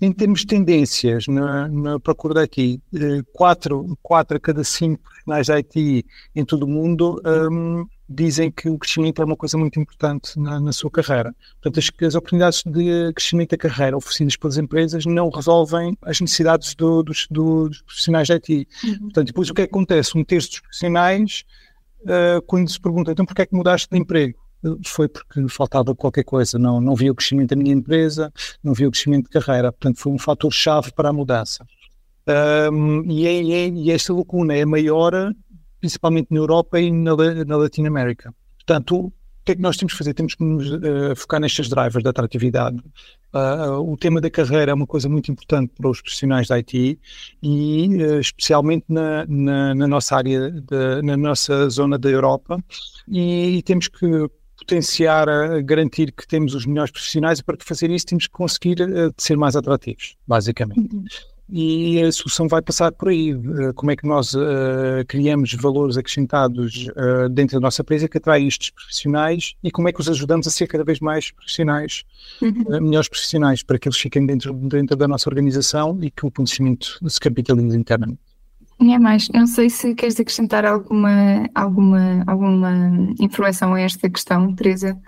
Em 0.00 0.12
termos 0.12 0.40
de 0.40 0.46
tendências 0.46 1.26
na, 1.26 1.68
na 1.68 2.00
procura 2.00 2.34
de 2.34 2.40
IT, 2.40 2.82
eh, 2.94 3.22
quatro, 3.32 3.96
quatro 4.02 4.36
a 4.36 4.40
cada 4.40 4.64
cinco 4.64 5.02
profissionais 5.02 5.46
da 5.46 5.54
IT 5.54 6.04
em 6.34 6.44
todo 6.44 6.64
o 6.64 6.68
mundo 6.68 7.22
um, 7.24 7.86
dizem 8.08 8.50
que 8.50 8.68
o 8.68 8.78
crescimento 8.78 9.22
é 9.22 9.24
uma 9.24 9.36
coisa 9.36 9.56
muito 9.56 9.80
importante 9.80 10.38
na, 10.38 10.60
na 10.60 10.72
sua 10.72 10.90
carreira. 10.90 11.34
Portanto, 11.62 11.78
as, 11.78 12.06
as, 12.06 12.14
oportunidades 12.14 12.62
de 12.64 13.12
crescimento 13.14 13.50
da 13.50 13.56
carreira 13.56 13.96
oferecidas 13.96 14.36
pelas 14.36 14.58
empresas 14.58 15.06
não 15.06 15.30
resolvem 15.30 15.96
as 16.02 16.20
necessidades 16.20 16.74
do, 16.74 17.02
dos, 17.02 17.26
dos, 17.30 17.82
profissionais 17.82 18.28
de 18.28 18.34
IT. 18.34 18.68
Uhum. 18.84 18.98
Portanto, 18.98 19.26
depois 19.28 19.50
o 19.50 19.54
que, 19.54 19.62
é 19.62 19.66
que 19.66 19.70
acontece? 19.70 20.18
Um 20.18 20.24
terço 20.24 20.50
dos 20.50 20.60
profissionais, 20.60 21.44
uh, 22.02 22.42
quando 22.46 22.70
se 22.70 22.80
pergunta, 22.80 23.12
então 23.12 23.24
porquê 23.24 23.42
é 23.42 23.46
que 23.46 23.54
mudaste 23.54 23.88
de 23.90 23.98
emprego? 23.98 24.38
Foi 24.86 25.08
porque 25.08 25.46
faltava 25.48 25.94
qualquer 25.94 26.24
coisa, 26.24 26.58
não, 26.58 26.80
não 26.80 26.94
via 26.94 27.12
o 27.12 27.14
crescimento 27.14 27.50
da 27.50 27.56
minha 27.56 27.74
empresa, 27.74 28.32
não 28.62 28.72
via 28.72 28.88
o 28.88 28.90
crescimento 28.90 29.24
de 29.24 29.30
carreira. 29.30 29.70
Portanto, 29.70 30.00
foi 30.00 30.12
um 30.12 30.18
fator-chave 30.18 30.90
para 30.92 31.10
a 31.10 31.12
mudança. 31.12 31.66
Um, 32.26 33.02
e, 33.10 33.26
é, 33.26 33.36
é, 33.36 33.68
e, 33.68 33.90
esta 33.90 34.14
lacuna 34.14 34.54
é 34.54 34.64
maior 34.64 35.34
principalmente 35.84 36.28
na 36.30 36.38
Europa 36.38 36.80
e 36.80 36.90
na, 36.90 37.14
na 37.46 37.56
Latinoamérica. 37.58 38.34
Portanto, 38.56 38.96
o 38.96 39.12
que 39.44 39.52
é 39.52 39.54
que 39.54 39.60
nós 39.60 39.76
temos 39.76 39.92
que 39.92 39.98
fazer? 39.98 40.14
Temos 40.14 40.34
que 40.34 40.42
nos 40.42 40.70
uh, 40.70 41.14
focar 41.14 41.38
nestes 41.38 41.68
drivers 41.68 42.02
da 42.02 42.08
atratividade. 42.08 42.78
Uh, 43.34 43.92
o 43.92 43.94
tema 43.94 44.18
da 44.18 44.30
carreira 44.30 44.70
é 44.70 44.74
uma 44.74 44.86
coisa 44.86 45.10
muito 45.10 45.30
importante 45.30 45.74
para 45.76 45.90
os 45.90 46.00
profissionais 46.00 46.48
da 46.48 46.56
IT 46.56 46.98
e 47.42 48.02
uh, 48.02 48.18
especialmente 48.18 48.86
na, 48.88 49.26
na, 49.28 49.74
na, 49.74 49.86
nossa 49.86 50.16
área, 50.16 50.50
de, 50.50 51.02
na 51.02 51.18
nossa 51.18 51.68
zona 51.68 51.98
da 51.98 52.08
Europa 52.08 52.58
e, 53.06 53.58
e 53.58 53.62
temos 53.62 53.88
que 53.88 54.26
potenciar, 54.56 55.26
garantir 55.64 56.12
que 56.12 56.26
temos 56.26 56.54
os 56.54 56.64
melhores 56.64 56.90
profissionais 56.90 57.40
e 57.40 57.44
para 57.44 57.58
fazer 57.60 57.90
isso 57.90 58.06
temos 58.06 58.26
que 58.26 58.32
conseguir 58.32 58.78
ser 59.18 59.36
mais 59.36 59.54
atrativos, 59.54 60.16
basicamente. 60.26 60.94
Uhum 60.94 61.04
e 61.48 62.02
a 62.02 62.10
solução 62.10 62.48
vai 62.48 62.62
passar 62.62 62.90
por 62.92 63.08
aí. 63.08 63.30
Eh, 63.30 63.72
como 63.74 63.90
é 63.90 63.96
que 63.96 64.06
nós 64.06 64.34
uh, 64.34 65.04
criamos 65.06 65.52
valores 65.54 65.96
acrescentados 65.96 66.88
uh, 66.88 67.28
dentro 67.28 67.58
da 67.58 67.60
nossa 67.60 67.82
empresa 67.82 68.08
que 68.08 68.16
atrai 68.16 68.44
estes 68.44 68.70
profissionais 68.70 69.54
e 69.62 69.70
como 69.70 69.88
é 69.88 69.92
que 69.92 70.00
os 70.00 70.08
ajudamos 70.08 70.46
a 70.46 70.50
ser 70.50 70.66
cada 70.66 70.84
vez 70.84 71.00
mais 71.00 71.30
profissionais, 71.30 72.02
uhum. 72.40 72.62
uh, 72.66 72.82
melhores 72.82 73.08
profissionais, 73.08 73.62
para 73.62 73.78
que 73.78 73.88
eles 73.88 73.98
fiquem 73.98 74.24
dentro, 74.24 74.54
dentro 74.54 74.96
da 74.96 75.06
nossa 75.06 75.28
organização 75.28 75.98
e 76.02 76.10
que 76.10 76.24
o 76.24 76.30
conhecimento 76.30 76.98
se 77.06 77.20
capitalize 77.20 77.76
internamente. 77.76 78.20
É 78.80 78.98
mais, 78.98 79.28
não 79.28 79.46
sei 79.46 79.70
se 79.70 79.94
queres 79.94 80.18
acrescentar 80.18 80.64
alguma, 80.64 81.48
alguma, 81.54 82.24
alguma 82.26 83.14
informação 83.20 83.74
a 83.74 83.80
esta 83.80 84.10
questão, 84.10 84.52
Teresa. 84.54 84.98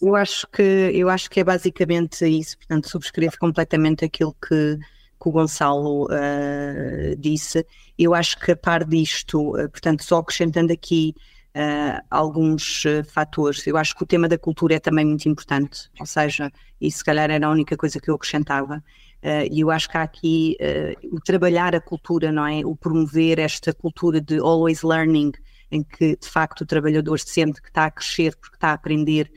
Eu 0.00 0.14
acho 0.14 0.46
que 0.52 0.62
eu 0.62 1.08
acho 1.08 1.28
que 1.28 1.40
é 1.40 1.44
basicamente 1.44 2.24
isso, 2.24 2.56
portanto 2.56 2.88
subscrevo 2.88 3.36
completamente 3.40 4.04
aquilo 4.04 4.36
que 4.40 4.78
que 5.20 5.28
o 5.28 5.32
Gonçalo 5.32 6.04
uh, 6.04 7.16
disse. 7.18 7.66
Eu 7.98 8.14
acho 8.14 8.38
que 8.38 8.52
a 8.52 8.56
par 8.56 8.84
disto, 8.84 9.50
uh, 9.50 9.68
portanto, 9.70 10.04
só 10.04 10.18
acrescentando 10.18 10.72
aqui 10.72 11.14
uh, 11.54 12.04
alguns 12.10 12.84
fatores, 13.12 13.66
eu 13.66 13.76
acho 13.76 13.94
que 13.94 14.02
o 14.02 14.06
tema 14.06 14.28
da 14.28 14.38
cultura 14.38 14.74
é 14.74 14.78
também 14.78 15.04
muito 15.04 15.28
importante, 15.28 15.90
ou 15.98 16.06
seja, 16.06 16.50
e 16.80 16.90
se 16.90 17.04
calhar 17.04 17.30
era 17.30 17.46
a 17.46 17.50
única 17.50 17.76
coisa 17.76 18.00
que 18.00 18.10
eu 18.10 18.14
acrescentava. 18.14 18.82
E 19.50 19.58
eu 19.60 19.72
acho 19.72 19.88
que 19.88 19.96
há 19.96 20.02
aqui 20.02 20.56
o 21.10 21.18
trabalhar 21.18 21.74
a 21.74 21.80
cultura, 21.80 22.30
não 22.30 22.46
é? 22.46 22.64
O 22.64 22.76
promover 22.76 23.40
esta 23.40 23.74
cultura 23.74 24.20
de 24.20 24.38
always 24.38 24.82
learning, 24.82 25.32
em 25.68 25.82
que 25.82 26.16
de 26.16 26.28
facto 26.28 26.60
o 26.60 26.66
trabalhador 26.66 27.18
sente 27.18 27.60
que 27.60 27.66
está 27.66 27.86
a 27.86 27.90
crescer 27.90 28.36
porque 28.36 28.56
está 28.56 28.68
a 28.68 28.74
aprender, 28.74 29.28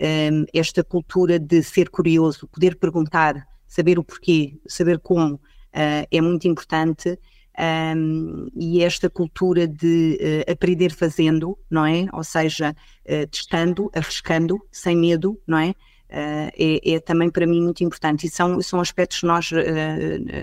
um, 0.00 0.44
esta 0.52 0.82
cultura 0.82 1.38
de 1.38 1.62
ser 1.62 1.88
curioso, 1.88 2.48
poder 2.48 2.76
perguntar, 2.76 3.46
saber 3.66 3.98
o 3.98 4.04
porquê, 4.04 4.58
saber 4.66 4.98
como, 4.98 5.34
uh, 5.34 6.06
é 6.10 6.20
muito 6.20 6.46
importante. 6.48 7.18
Um, 7.56 8.48
e 8.56 8.82
esta 8.82 9.08
cultura 9.08 9.68
de 9.68 10.18
uh, 10.20 10.50
aprender 10.50 10.92
fazendo, 10.92 11.56
não 11.70 11.86
é? 11.86 12.06
Ou 12.12 12.24
seja, 12.24 12.74
uh, 13.04 13.26
testando, 13.28 13.90
arriscando, 13.94 14.60
sem 14.72 14.96
medo, 14.96 15.40
não 15.46 15.58
é? 15.58 15.70
Uh, 16.10 16.50
é? 16.58 16.94
é? 16.94 17.00
também 17.00 17.30
para 17.30 17.46
mim 17.46 17.62
muito 17.62 17.84
importante 17.84 18.26
e 18.26 18.30
são, 18.30 18.60
são 18.60 18.80
aspectos 18.80 19.20
que 19.20 19.26
nós 19.26 19.50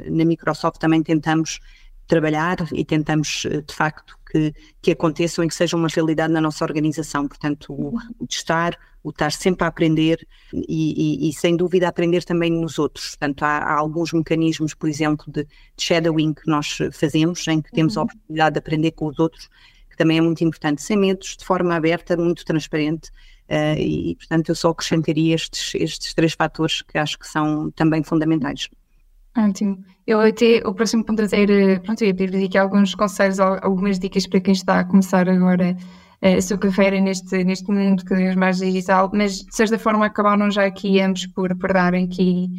na 0.09 0.25
Microsoft 0.25 0.79
também 0.79 1.03
tentamos 1.03 1.59
trabalhar 2.07 2.57
e 2.73 2.83
tentamos 2.83 3.45
de 3.65 3.73
facto 3.73 4.17
que, 4.29 4.53
que 4.81 4.91
aconteçam 4.91 5.43
e 5.43 5.47
que 5.47 5.55
sejam 5.55 5.79
uma 5.79 5.87
realidade 5.87 6.33
na 6.33 6.41
nossa 6.41 6.63
organização. 6.63 7.27
Portanto, 7.27 7.73
o, 7.73 7.97
o 8.19 8.27
testar, 8.27 8.77
o 9.03 9.09
estar 9.09 9.31
sempre 9.31 9.65
a 9.65 9.67
aprender 9.67 10.27
e, 10.53 11.25
e, 11.25 11.29
e, 11.29 11.33
sem 11.33 11.55
dúvida 11.55 11.87
aprender 11.87 12.23
também 12.23 12.51
nos 12.51 12.77
outros. 12.77 13.09
Portanto, 13.09 13.43
há, 13.43 13.57
há 13.57 13.73
alguns 13.73 14.13
mecanismos, 14.13 14.73
por 14.73 14.87
exemplo, 14.87 15.25
de, 15.31 15.43
de, 15.43 15.49
shadowing 15.83 16.33
que 16.33 16.47
nós 16.47 16.77
fazemos, 16.93 17.47
em 17.47 17.61
que 17.61 17.71
temos 17.71 17.97
a 17.97 18.01
uhum. 18.01 18.05
oportunidade 18.05 18.53
de 18.53 18.59
aprender 18.59 18.91
com 18.91 19.07
os 19.07 19.19
outros, 19.19 19.49
que 19.89 19.97
também 19.97 20.17
é 20.17 20.21
muito 20.21 20.43
importante, 20.43 20.81
sem 20.81 20.97
medos, 20.97 21.35
de 21.37 21.45
forma 21.45 21.75
aberta, 21.75 22.15
muito 22.15 22.45
transparente. 22.45 23.09
Uh, 23.49 23.77
e, 23.77 24.15
portanto, 24.15 24.49
eu 24.49 24.55
só 24.55 24.69
acrescentaria 24.69 25.35
estes, 25.35 25.75
estes 25.75 26.13
três 26.13 26.33
fatores 26.33 26.81
que 26.83 26.97
acho 26.97 27.19
que 27.19 27.27
são 27.27 27.69
também 27.71 28.01
fundamentais. 28.01 28.69
Ótimo. 29.37 29.83
Eu 30.05 30.19
até, 30.19 30.61
o 30.65 30.73
próximo 30.73 31.05
ponto 31.05 31.21
a 31.21 31.27
ter, 31.27 31.49
eh, 31.49 31.79
pronto, 31.79 32.01
eu 32.01 32.07
ia 32.07 32.15
pedir 32.15 32.45
aqui 32.45 32.57
alguns 32.57 32.95
conselhos, 32.95 33.39
algumas 33.39 33.97
dicas 33.97 34.27
para 34.27 34.41
quem 34.41 34.53
está 34.53 34.79
a 34.79 34.83
começar 34.83 35.29
agora 35.29 35.75
eh, 36.21 36.35
a 36.35 36.41
sua 36.41 36.57
carreira 36.57 36.99
neste, 36.99 37.43
neste 37.43 37.71
mundo 37.71 38.03
cada 38.05 38.21
vez 38.21 38.35
mais 38.35 38.57
digital, 38.59 39.09
mas 39.13 39.39
de 39.39 39.55
certa 39.55 39.79
forma 39.79 40.05
acabaram 40.05 40.51
já 40.51 40.65
aqui 40.65 40.99
ambos 41.01 41.25
por, 41.27 41.55
por 41.57 41.73
darem 41.73 42.05
aqui 42.05 42.49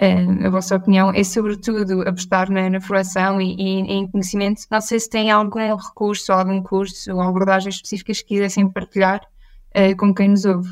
uh, 0.00 0.46
a 0.46 0.50
vossa 0.50 0.76
opinião. 0.76 1.12
É 1.14 1.22
sobretudo 1.22 2.02
apostar 2.02 2.50
na, 2.50 2.68
na 2.68 2.80
formação 2.80 3.40
e, 3.40 3.54
e, 3.54 3.80
em 3.80 4.08
conhecimento. 4.08 4.62
Não 4.70 4.80
sei 4.80 4.98
se 5.00 5.08
tem 5.08 5.30
algum 5.30 5.76
recurso, 5.76 6.32
algum 6.32 6.62
curso 6.62 7.12
ou 7.12 7.20
abordagens 7.20 7.76
específicas 7.76 8.20
que 8.20 8.28
quisessem 8.28 8.68
partilhar 8.68 9.20
uh, 9.20 9.96
com 9.96 10.14
quem 10.14 10.30
nos 10.30 10.44
ouve. 10.44 10.70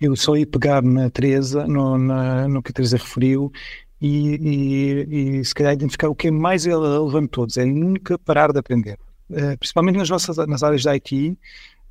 Eu 0.00 0.16
só 0.16 0.36
ia 0.36 0.46
pegar 0.46 0.82
na 0.82 1.08
Teresa, 1.10 1.66
no, 1.66 1.96
na, 1.96 2.48
no 2.48 2.62
que 2.62 2.70
a 2.70 2.74
Teresa 2.74 2.96
referiu, 2.96 3.52
e, 4.00 4.34
e, 4.34 5.38
e, 5.38 5.44
se 5.44 5.54
calhar 5.54 5.74
identificar 5.74 6.08
o 6.08 6.14
que 6.14 6.26
é 6.26 6.30
mais 6.32 6.64
relevante 6.64 7.26
de 7.26 7.28
todos, 7.28 7.56
é 7.56 7.64
nunca 7.64 8.18
parar 8.18 8.52
de 8.52 8.58
aprender. 8.58 8.98
Uh, 9.30 9.56
principalmente 9.58 9.96
nas 9.96 10.10
nossas 10.10 10.36
nas 10.48 10.62
áreas 10.64 10.82
da 10.82 10.90
IT, 10.90 11.38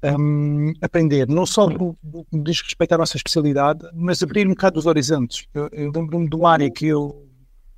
um, 0.04 0.74
aprender, 0.82 1.28
não 1.28 1.46
só 1.46 1.68
do, 1.68 1.96
do, 2.02 2.26
diz 2.32 2.62
respeito 2.62 2.94
à 2.94 2.98
nossa 2.98 3.18
especialidade, 3.18 3.88
mas 3.94 4.22
abrir 4.24 4.48
um 4.48 4.52
bocado 4.52 4.80
os 4.80 4.86
horizontes. 4.86 5.48
Eu, 5.54 5.70
eu 5.72 5.92
lembro-me 5.94 6.30
de 6.30 6.36
uma 6.36 6.52
área 6.52 6.72
que 6.72 6.88
eu 6.88 7.28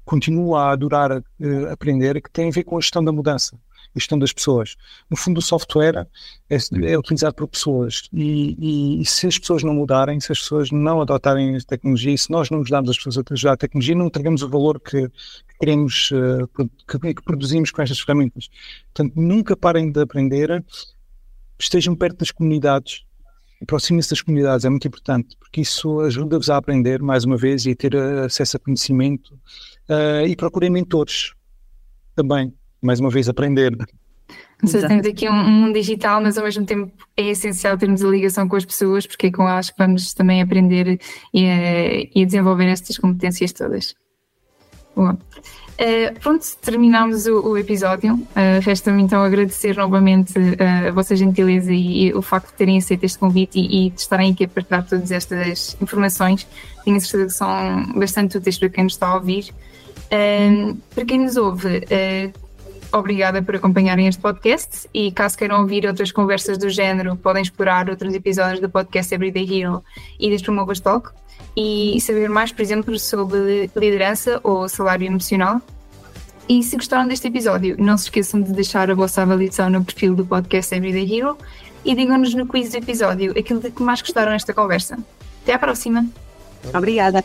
continuo 0.05 0.55
a 0.55 0.71
adorar 0.71 1.11
uh, 1.11 1.71
aprender, 1.71 2.21
que 2.21 2.29
tem 2.31 2.49
a 2.49 2.51
ver 2.51 2.63
com 2.63 2.77
a 2.77 2.81
gestão 2.81 3.03
da 3.03 3.11
mudança 3.11 3.57
gestão 3.95 4.17
das 4.17 4.33
pessoas. 4.33 4.75
No 5.09 5.15
fundo, 5.15 5.37
o 5.37 5.41
software 5.41 6.07
é, 6.49 6.57
é 6.91 6.97
utilizado 6.97 7.35
por 7.35 7.47
pessoas 7.47 8.09
e, 8.11 8.55
e, 8.59 9.01
e, 9.01 9.05
se 9.05 9.27
as 9.27 9.37
pessoas 9.37 9.63
não 9.63 9.73
mudarem, 9.73 10.19
se 10.19 10.31
as 10.31 10.39
pessoas 10.39 10.71
não 10.71 11.01
adotarem 11.01 11.55
a 11.55 11.59
tecnologia, 11.59 12.17
se 12.17 12.31
nós 12.31 12.49
não 12.49 12.61
ajudarmos 12.61 12.89
as 12.89 12.97
pessoas 12.97 13.17
a 13.17 13.23
ajudar 13.31 13.53
a 13.53 13.57
tecnologia, 13.57 13.95
não 13.95 14.07
entregamos 14.07 14.41
o 14.41 14.49
valor 14.49 14.79
que, 14.79 15.07
que 15.09 15.57
queremos, 15.59 16.11
uh, 16.11 16.47
que, 16.87 17.13
que, 17.13 17.23
produzimos 17.23 17.71
com 17.71 17.81
estas 17.81 17.99
ferramentas. 17.99 18.49
Portanto, 18.93 19.13
nunca 19.15 19.55
parem 19.55 19.91
de 19.91 20.01
aprender, 20.01 20.63
estejam 21.59 21.95
perto 21.95 22.17
das 22.17 22.31
comunidades, 22.31 23.03
aproximem-se 23.61 24.09
das 24.09 24.21
comunidades, 24.21 24.65
é 24.65 24.69
muito 24.69 24.87
importante, 24.87 25.37
porque 25.39 25.61
isso 25.61 25.99
ajuda-vos 26.01 26.49
a 26.49 26.57
aprender, 26.57 27.01
mais 27.01 27.23
uma 27.23 27.37
vez, 27.37 27.65
e 27.65 27.71
a 27.71 27.75
ter 27.75 27.95
acesso 27.95 28.57
a 28.57 28.59
conhecimento 28.59 29.33
uh, 29.89 30.25
e 30.27 30.35
procurem 30.35 30.69
mentores 30.69 31.33
também 32.15 32.53
mais 32.83 32.99
uma 32.99 33.09
vez, 33.09 33.29
aprender. 33.29 33.75
Seja, 34.65 34.87
temos 34.87 35.05
aqui 35.07 35.27
um, 35.29 35.33
mundo 35.33 35.73
digital, 35.73 36.21
mas 36.21 36.37
ao 36.37 36.43
mesmo 36.43 36.65
tempo 36.65 36.91
é 37.17 37.29
essencial 37.29 37.77
termos 37.77 38.03
a 38.03 38.07
ligação 38.07 38.47
com 38.47 38.55
as 38.55 38.65
pessoas, 38.65 39.07
porque 39.07 39.27
é 39.27 39.31
com 39.31 39.47
elas 39.47 39.69
que 39.69 39.77
vamos 39.77 40.13
também 40.13 40.41
aprender 40.41 40.99
e, 41.33 41.43
uh, 41.45 42.09
e 42.13 42.25
desenvolver 42.25 42.65
estas 42.65 42.97
competências 42.97 43.51
todas. 43.51 43.95
Bom, 44.95 45.09
uh, 45.09 46.19
pronto, 46.21 46.45
terminamos 46.61 47.25
o, 47.25 47.49
o 47.49 47.57
episódio. 47.57 48.13
Uh, 48.13 48.61
Resta-me 48.61 49.01
então 49.01 49.23
agradecer 49.23 49.75
novamente 49.75 50.37
uh, 50.37 50.87
a 50.89 50.91
vossa 50.91 51.15
gentileza 51.15 51.73
e, 51.73 52.07
e, 52.07 52.13
o 52.13 52.21
facto 52.21 52.51
de 52.51 52.53
terem 52.53 52.77
aceito 52.77 53.03
este 53.03 53.17
convite 53.17 53.59
e, 53.59 53.87
e 53.87 53.89
de 53.89 53.99
estarem 53.99 54.31
aqui 54.31 54.43
a 54.43 54.47
partilhar 54.47 54.87
todas 54.87 55.11
estas 55.11 55.75
informações. 55.81 56.47
Tenho 56.85 57.01
certeza 57.01 57.25
que 57.25 57.33
são 57.33 57.93
bastante 57.95 58.37
úteis 58.37 58.57
para 58.57 58.69
quem 58.69 58.83
nos 58.83 58.93
está 58.93 59.07
a 59.07 59.15
ouvir. 59.15 59.51
para 60.93 61.05
quem 61.05 61.21
nos 61.21 61.37
ouve, 61.37 61.87
obrigada 62.91 63.41
por 63.41 63.55
acompanharem 63.55 64.07
este 64.07 64.21
podcast 64.21 64.87
e 64.93 65.11
caso 65.11 65.37
queiram 65.37 65.61
ouvir 65.61 65.87
outras 65.87 66.11
conversas 66.11 66.57
do 66.57 66.69
género, 66.69 67.15
podem 67.15 67.41
explorar 67.41 67.89
outros 67.89 68.13
episódios 68.13 68.59
do 68.59 68.69
podcast 68.69 69.13
Everyday 69.13 69.61
Hero 69.61 69.83
e 70.19 70.29
deste 70.29 70.45
Promovas 70.45 70.79
Talk 70.79 71.09
e 71.55 71.99
saber 72.01 72.29
mais, 72.29 72.51
por 72.51 72.61
exemplo, 72.61 72.97
sobre 72.97 73.69
liderança 73.75 74.39
ou 74.43 74.67
salário 74.67 75.07
emocional. 75.07 75.61
E 76.47 76.61
se 76.61 76.75
gostaram 76.75 77.07
deste 77.07 77.27
episódio, 77.27 77.75
não 77.79 77.97
se 77.97 78.05
esqueçam 78.05 78.41
de 78.41 78.51
deixar 78.51 78.91
a 78.91 78.95
vossa 78.95 79.21
avaliação 79.21 79.69
no 79.69 79.83
perfil 79.83 80.13
do 80.13 80.25
podcast 80.25 80.75
Everyday 80.75 81.19
Hero 81.19 81.37
e 81.85 81.95
digam-nos 81.95 82.33
no 82.33 82.47
quiz 82.47 82.71
do 82.71 82.77
episódio 82.77 83.31
aquilo 83.37 83.59
de 83.59 83.71
que 83.71 83.81
mais 83.81 84.01
gostaram 84.01 84.31
nesta 84.31 84.53
conversa. 84.53 84.97
Até 85.43 85.53
à 85.53 85.59
próxima! 85.59 86.05
Obrigada! 86.73 87.23